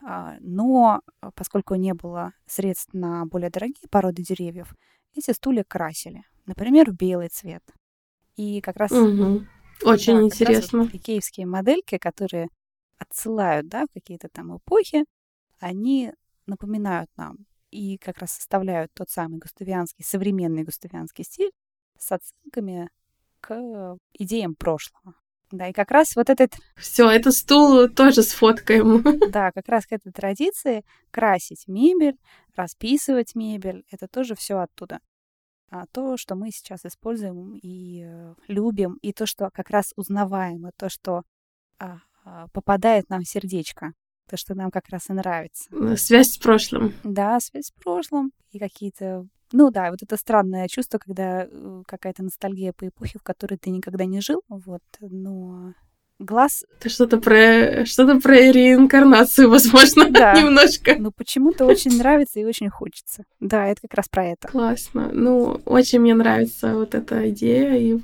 А, 0.04 0.38
но 0.40 1.02
поскольку 1.36 1.76
не 1.76 1.94
было 1.94 2.34
средств 2.46 2.94
на 2.94 3.26
более 3.26 3.50
дорогие 3.50 3.88
породы 3.90 4.24
деревьев, 4.24 4.74
эти 5.16 5.32
стулья 5.32 5.64
красили, 5.68 6.24
например, 6.46 6.92
в 6.92 6.96
белый 6.96 7.30
цвет. 7.30 7.64
И 8.36 8.62
как 8.62 8.78
раз... 8.78 8.92
Угу. 8.92 9.46
Очень 9.84 10.18
да, 10.18 10.24
интересно. 10.24 10.84
вот 10.84 10.94
икеевские 10.94 11.46
модельки, 11.46 11.98
которые 11.98 12.50
отсылают 12.98 13.68
да, 13.68 13.86
в 13.86 13.94
какие-то 13.94 14.28
там 14.30 14.58
эпохи, 14.58 15.06
они 15.60 16.14
напоминают 16.46 17.10
нам 17.16 17.38
и 17.70 17.98
как 17.98 18.20
раз 18.20 18.32
составляют 18.32 18.92
тот 18.94 19.10
самый 19.10 19.40
густавианский, 19.40 20.04
современный 20.04 20.64
густавианский 20.64 21.24
стиль 21.24 21.52
с 21.98 22.12
отсылками 22.12 22.90
к 23.40 23.98
идеям 24.14 24.56
прошлого. 24.56 25.16
Да, 25.52 25.70
и 25.70 25.74
как 25.74 25.92
раз 25.92 26.16
вот 26.16 26.30
этот... 26.30 26.56
Все, 26.76 27.10
это 27.10 27.32
стул 27.32 27.88
тоже 27.90 28.24
сфоткаем. 28.24 29.04
Да, 29.32 29.52
как 29.52 29.70
раз 29.70 29.86
к 29.86 29.94
этой 29.94 30.12
традиции 30.12 30.84
красить 31.12 31.68
мебель, 31.68 32.18
расписывать 32.56 33.36
мебель, 33.36 33.86
это 33.90 34.08
тоже 34.08 34.36
все 34.36 34.60
оттуда. 34.60 35.00
А 35.70 35.86
то, 35.92 36.18
что 36.18 36.36
мы 36.36 36.52
сейчас 36.52 36.86
используем 36.86 37.56
и 37.56 38.04
э, 38.06 38.36
любим, 38.48 38.98
и 39.02 39.12
то, 39.14 39.26
что 39.26 39.50
как 39.54 39.70
раз 39.70 39.94
узнаваемо, 39.98 40.72
то, 40.78 40.90
что 40.90 41.24
а, 41.78 42.00
а, 42.24 42.48
попадает 42.50 43.10
нам 43.10 43.24
в 43.24 43.28
сердечко, 43.28 43.94
то, 44.30 44.38
что 44.38 44.56
нам 44.56 44.72
как 44.72 44.90
раз 44.90 45.10
и 45.10 45.14
нравится. 45.14 45.70
Связь 45.98 46.34
с 46.34 46.38
прошлым. 46.38 46.94
Да, 47.04 47.40
связь 47.40 47.68
с 47.68 47.72
прошлым 47.72 48.32
и 48.52 48.60
какие-то 48.60 49.28
ну 49.54 49.72
да, 49.72 49.92
вот 49.92 50.04
это 50.04 50.18
странное 50.18 50.68
чувство, 50.68 50.98
когда 50.98 51.46
э, 51.46 51.84
какая-то 51.88 52.24
ностальгия 52.24 52.74
по 52.74 52.88
эпохе, 52.88 53.20
в 53.20 53.24
которой 53.24 53.58
ты 53.58 53.70
никогда 53.70 54.06
не 54.06 54.22
жил, 54.22 54.44
вот, 54.50 54.84
но 55.00 55.74
глаз... 56.20 56.64
Это 56.80 56.90
что-то 56.90 57.18
про, 57.18 57.86
что-то 57.86 58.20
про 58.20 58.36
реинкарнацию, 58.36 59.50
возможно, 59.50 60.10
да. 60.10 60.34
немножко. 60.42 60.96
Ну, 60.98 61.12
почему-то 61.12 61.66
очень 61.66 61.98
нравится 61.98 62.40
и 62.40 62.46
очень 62.46 62.70
хочется. 62.70 63.24
Да, 63.40 63.68
это 63.68 63.82
как 63.82 63.94
раз 63.94 64.08
про 64.10 64.26
это. 64.26 64.48
Классно. 64.48 65.10
Ну, 65.14 65.62
очень 65.66 66.00
мне 66.00 66.16
нравится 66.16 66.76
вот 66.76 66.96
эта 66.96 67.30
идея, 67.30 67.76
и 67.76 68.00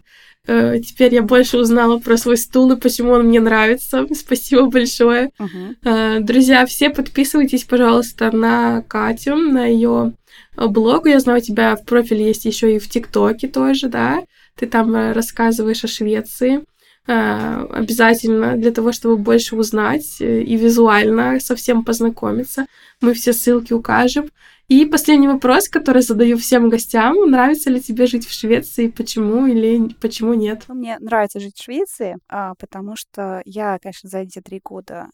э, 0.47 0.79
теперь 0.79 1.13
я 1.13 1.21
больше 1.21 1.57
узнала 1.57 1.99
про 1.99 2.17
свой 2.17 2.37
стул 2.37 2.71
и 2.71 2.79
почему 2.79 3.11
он 3.11 3.25
мне 3.27 3.39
нравится. 3.39 4.05
Спасибо 4.13 4.67
большое. 4.67 5.31
Угу. 5.39 5.89
Э, 5.89 6.19
друзья, 6.19 6.65
все 6.65 6.89
подписывайтесь, 6.89 7.63
пожалуйста, 7.63 8.31
на 8.31 8.81
Катю, 8.83 9.35
на 9.35 9.65
ее 9.65 10.13
блогу. 10.55 11.07
Я 11.07 11.19
знаю, 11.19 11.39
у 11.39 11.43
тебя 11.43 11.75
в 11.75 11.85
профиле 11.85 12.27
есть 12.27 12.45
еще 12.45 12.75
и 12.75 12.79
в 12.79 12.89
ТикТоке 12.89 13.47
тоже, 13.47 13.87
да? 13.87 14.23
Ты 14.55 14.67
там 14.67 14.95
э, 14.95 15.13
рассказываешь 15.13 15.83
о 15.83 15.87
Швеции. 15.87 16.63
Э, 17.05 17.65
обязательно 17.69 18.55
для 18.55 18.71
того, 18.71 18.93
чтобы 18.93 19.17
больше 19.17 19.57
узнать 19.57 20.21
э, 20.21 20.41
и 20.41 20.55
визуально 20.55 21.39
совсем 21.41 21.83
познакомиться. 21.83 22.65
Мы 23.01 23.13
все 23.13 23.33
ссылки 23.33 23.73
укажем. 23.73 24.29
И 24.69 24.85
последний 24.85 25.27
вопрос, 25.27 25.67
который 25.67 26.01
задаю 26.01 26.37
всем 26.37 26.69
гостям. 26.69 27.29
Нравится 27.29 27.69
ли 27.69 27.81
тебе 27.81 28.07
жить 28.07 28.25
в 28.25 28.31
Швеции? 28.31 28.87
Почему 28.87 29.45
или 29.45 29.93
почему 29.99 30.33
нет? 30.33 30.63
Мне 30.69 30.97
нравится 30.99 31.41
жить 31.41 31.57
в 31.57 31.63
Швеции, 31.63 32.15
а, 32.29 32.53
потому 32.57 32.95
что 32.95 33.41
я, 33.43 33.77
конечно, 33.79 34.09
за 34.09 34.19
эти 34.19 34.39
три 34.39 34.61
года 34.63 35.07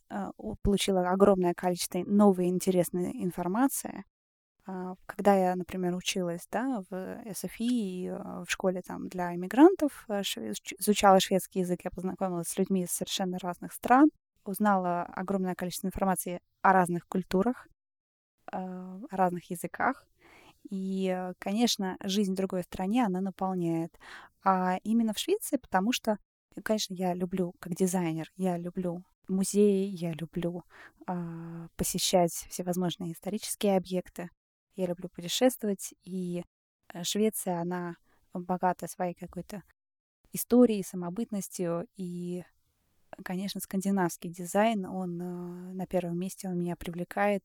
получила 0.61 1.09
огромное 1.09 1.55
количество 1.55 2.03
новой 2.05 2.49
интересной 2.49 3.11
информации. 3.23 4.03
А, 4.69 4.95
когда 5.07 5.33
я, 5.35 5.55
например, 5.55 5.95
училась 5.95 6.47
да, 6.51 6.83
в 6.89 7.23
СФИ 7.33 8.07
а, 8.09 8.43
в 8.45 8.51
школе 8.51 8.81
там, 8.83 9.07
для 9.09 9.33
иммигрантов, 9.33 10.05
э, 10.09 10.21
изучала 10.79 11.19
шведский 11.19 11.61
язык, 11.61 11.79
я 11.83 11.89
познакомилась 11.89 12.49
с 12.49 12.57
людьми 12.57 12.83
из 12.83 12.91
совершенно 12.91 13.39
разных 13.39 13.73
стран, 13.73 14.09
узнала 14.45 15.03
огромное 15.03 15.55
количество 15.55 15.87
информации 15.87 16.39
о 16.61 16.73
разных 16.73 17.07
культурах, 17.07 17.67
а, 18.51 18.99
о 19.09 19.15
разных 19.15 19.49
языках. 19.49 20.05
И, 20.69 21.31
конечно, 21.39 21.97
жизнь 22.03 22.33
в 22.33 22.37
другой 22.37 22.63
стране, 22.63 23.05
она 23.05 23.21
наполняет. 23.21 23.97
А 24.43 24.77
именно 24.83 25.13
в 25.13 25.19
Швеции, 25.19 25.57
потому 25.57 25.93
что, 25.93 26.17
конечно, 26.63 26.93
я 26.93 27.15
люблю, 27.15 27.55
как 27.59 27.73
дизайнер, 27.75 28.31
я 28.35 28.57
люблю 28.57 29.03
музеи, 29.27 29.87
я 29.87 30.13
люблю 30.13 30.63
э, 31.07 31.67
посещать 31.75 32.33
всевозможные 32.49 33.13
исторические 33.13 33.77
объекты. 33.77 34.29
Я 34.79 34.85
люблю 34.85 35.09
путешествовать, 35.09 35.93
и 36.05 36.45
э, 36.93 37.03
Швеция, 37.03 37.59
она 37.59 37.97
богата 38.33 38.87
своей 38.87 39.13
какой-то 39.13 39.61
историей, 40.31 40.83
самобытностью, 40.83 41.85
и, 41.97 42.45
конечно, 43.25 43.59
скандинавский 43.59 44.29
дизайн, 44.29 44.85
он 44.85 45.21
э, 45.21 45.73
на 45.73 45.85
первом 45.85 46.17
месте, 46.17 46.47
он 46.47 46.59
меня 46.59 46.77
привлекает, 46.77 47.43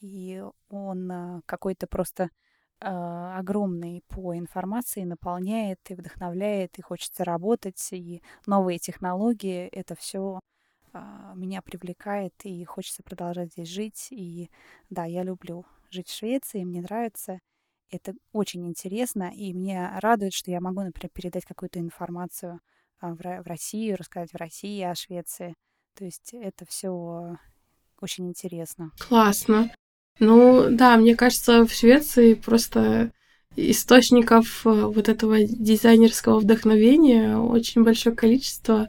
и 0.00 0.42
он 0.70 1.12
э, 1.12 1.40
какой-то 1.44 1.86
просто 1.86 2.30
огромный 2.80 4.02
по 4.08 4.36
информации, 4.36 5.04
наполняет 5.04 5.78
и 5.90 5.94
вдохновляет, 5.94 6.78
и 6.78 6.82
хочется 6.82 7.22
работать, 7.22 7.92
и 7.92 8.22
новые 8.44 8.80
технологии, 8.80 9.68
это 9.68 9.94
все 9.94 10.40
меня 11.36 11.62
привлекает, 11.62 12.34
и 12.42 12.64
хочется 12.64 13.04
продолжать 13.04 13.52
здесь 13.52 13.68
жить, 13.68 14.08
и 14.10 14.50
да, 14.90 15.04
я 15.04 15.22
люблю 15.22 15.64
жить 15.92 16.08
в 16.08 16.16
Швеции, 16.16 16.64
мне 16.64 16.80
нравится. 16.80 17.38
Это 17.90 18.14
очень 18.32 18.66
интересно, 18.66 19.30
и 19.34 19.52
мне 19.52 19.90
радует, 20.00 20.32
что 20.32 20.50
я 20.50 20.60
могу, 20.60 20.80
например, 20.80 21.10
передать 21.12 21.44
какую-то 21.44 21.78
информацию 21.78 22.60
а, 23.00 23.14
в 23.14 23.20
Россию, 23.46 23.96
рассказать 23.98 24.32
в 24.32 24.36
России 24.36 24.82
о 24.82 24.94
Швеции. 24.94 25.54
То 25.94 26.04
есть 26.04 26.32
это 26.32 26.64
все 26.66 27.36
очень 28.00 28.28
интересно. 28.28 28.90
Классно. 28.98 29.70
Ну 30.18 30.68
да, 30.70 30.96
мне 30.96 31.16
кажется, 31.16 31.66
в 31.66 31.72
Швеции 31.72 32.34
просто 32.34 33.12
источников 33.56 34.66
э, 34.66 34.70
вот 34.70 35.08
этого 35.08 35.42
дизайнерского 35.42 36.40
вдохновения 36.40 37.36
очень 37.36 37.84
большое 37.84 38.14
количество. 38.16 38.88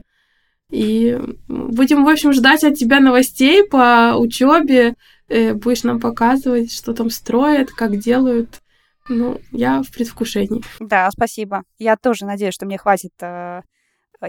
И 0.74 1.20
будем, 1.48 2.04
в 2.04 2.10
общем, 2.10 2.34
ждать 2.34 2.64
от 2.64 2.74
тебя 2.74 3.00
новостей 3.00 3.64
по 3.64 4.16
учебе, 4.18 4.96
э, 5.28 5.54
будешь 5.54 5.84
нам 5.84 6.00
показывать, 6.00 6.74
что 6.74 6.96
там 6.96 7.12
строят, 7.12 7.70
как 7.70 8.00
делают. 8.00 8.64
Ну, 9.08 9.40
я 9.52 9.84
в 9.84 9.92
предвкушении. 9.92 10.64
Да, 10.80 11.12
спасибо. 11.12 11.62
Я 11.78 11.96
тоже 11.96 12.26
надеюсь, 12.26 12.56
что 12.56 12.66
мне 12.66 12.80
хватит 12.80 13.12
э, 13.22 13.62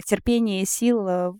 терпения 0.05 0.61
и 0.61 0.66
сил 0.66 1.09
э, 1.09 1.32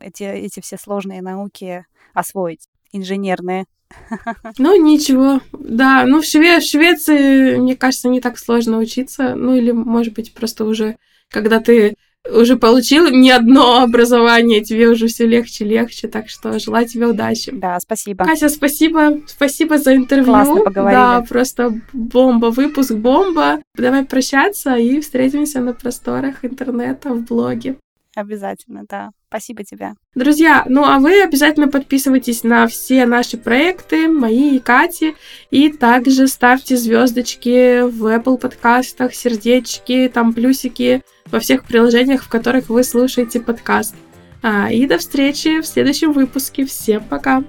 эти, 0.00 0.22
эти 0.22 0.60
все 0.60 0.78
сложные 0.78 1.20
науки 1.20 1.84
освоить, 2.14 2.68
инженерные. 2.92 3.66
Ну, 4.56 4.82
ничего. 4.82 5.42
Да, 5.52 6.06
ну, 6.06 6.22
в, 6.22 6.24
Шве- 6.24 6.60
в 6.60 6.64
Швеции, 6.64 7.56
мне 7.58 7.76
кажется, 7.76 8.08
не 8.08 8.22
так 8.22 8.38
сложно 8.38 8.78
учиться. 8.78 9.34
Ну, 9.34 9.54
или, 9.54 9.70
может 9.70 10.14
быть, 10.14 10.32
просто 10.32 10.64
уже, 10.64 10.96
когда 11.28 11.60
ты 11.60 11.96
уже 12.30 12.56
получил 12.56 13.08
не 13.08 13.30
одно 13.30 13.82
образование, 13.82 14.62
тебе 14.62 14.88
уже 14.88 15.08
все 15.08 15.26
легче 15.26 15.64
легче, 15.64 16.08
так 16.08 16.28
что 16.28 16.58
желаю 16.58 16.86
тебе 16.86 17.06
удачи. 17.06 17.50
Да, 17.52 17.78
спасибо. 17.80 18.24
Катя, 18.24 18.48
спасибо, 18.48 19.20
спасибо 19.26 19.78
за 19.78 19.94
интервью. 19.94 20.26
Классно 20.32 20.60
поговорили. 20.60 21.00
Да, 21.00 21.24
просто 21.28 21.80
бомба, 21.92 22.46
выпуск 22.46 22.92
бомба. 22.92 23.60
Давай 23.76 24.04
прощаться 24.04 24.76
и 24.76 25.00
встретимся 25.00 25.60
на 25.60 25.74
просторах 25.74 26.44
интернета 26.44 27.10
в 27.10 27.24
блоге. 27.24 27.76
Обязательно, 28.14 28.84
да. 28.88 29.10
Спасибо 29.28 29.64
тебе. 29.64 29.94
Друзья, 30.14 30.64
ну 30.68 30.84
а 30.84 30.98
вы 30.98 31.22
обязательно 31.22 31.68
подписывайтесь 31.68 32.44
на 32.44 32.66
все 32.68 33.04
наши 33.06 33.36
проекты, 33.36 34.08
мои 34.08 34.56
и 34.56 34.60
Кати, 34.60 35.16
и 35.50 35.70
также 35.70 36.28
ставьте 36.28 36.76
звездочки 36.76 37.82
в 37.82 38.06
Apple 38.06 38.38
подкастах, 38.38 39.14
сердечки, 39.14 40.10
там 40.12 40.32
плюсики 40.32 41.02
во 41.26 41.40
всех 41.40 41.64
приложениях, 41.64 42.22
в 42.22 42.28
которых 42.28 42.68
вы 42.68 42.84
слушаете 42.84 43.40
подкаст. 43.40 43.94
А, 44.42 44.70
и 44.70 44.86
до 44.86 44.98
встречи 44.98 45.60
в 45.60 45.66
следующем 45.66 46.12
выпуске. 46.12 46.64
Всем 46.64 47.02
пока! 47.02 47.42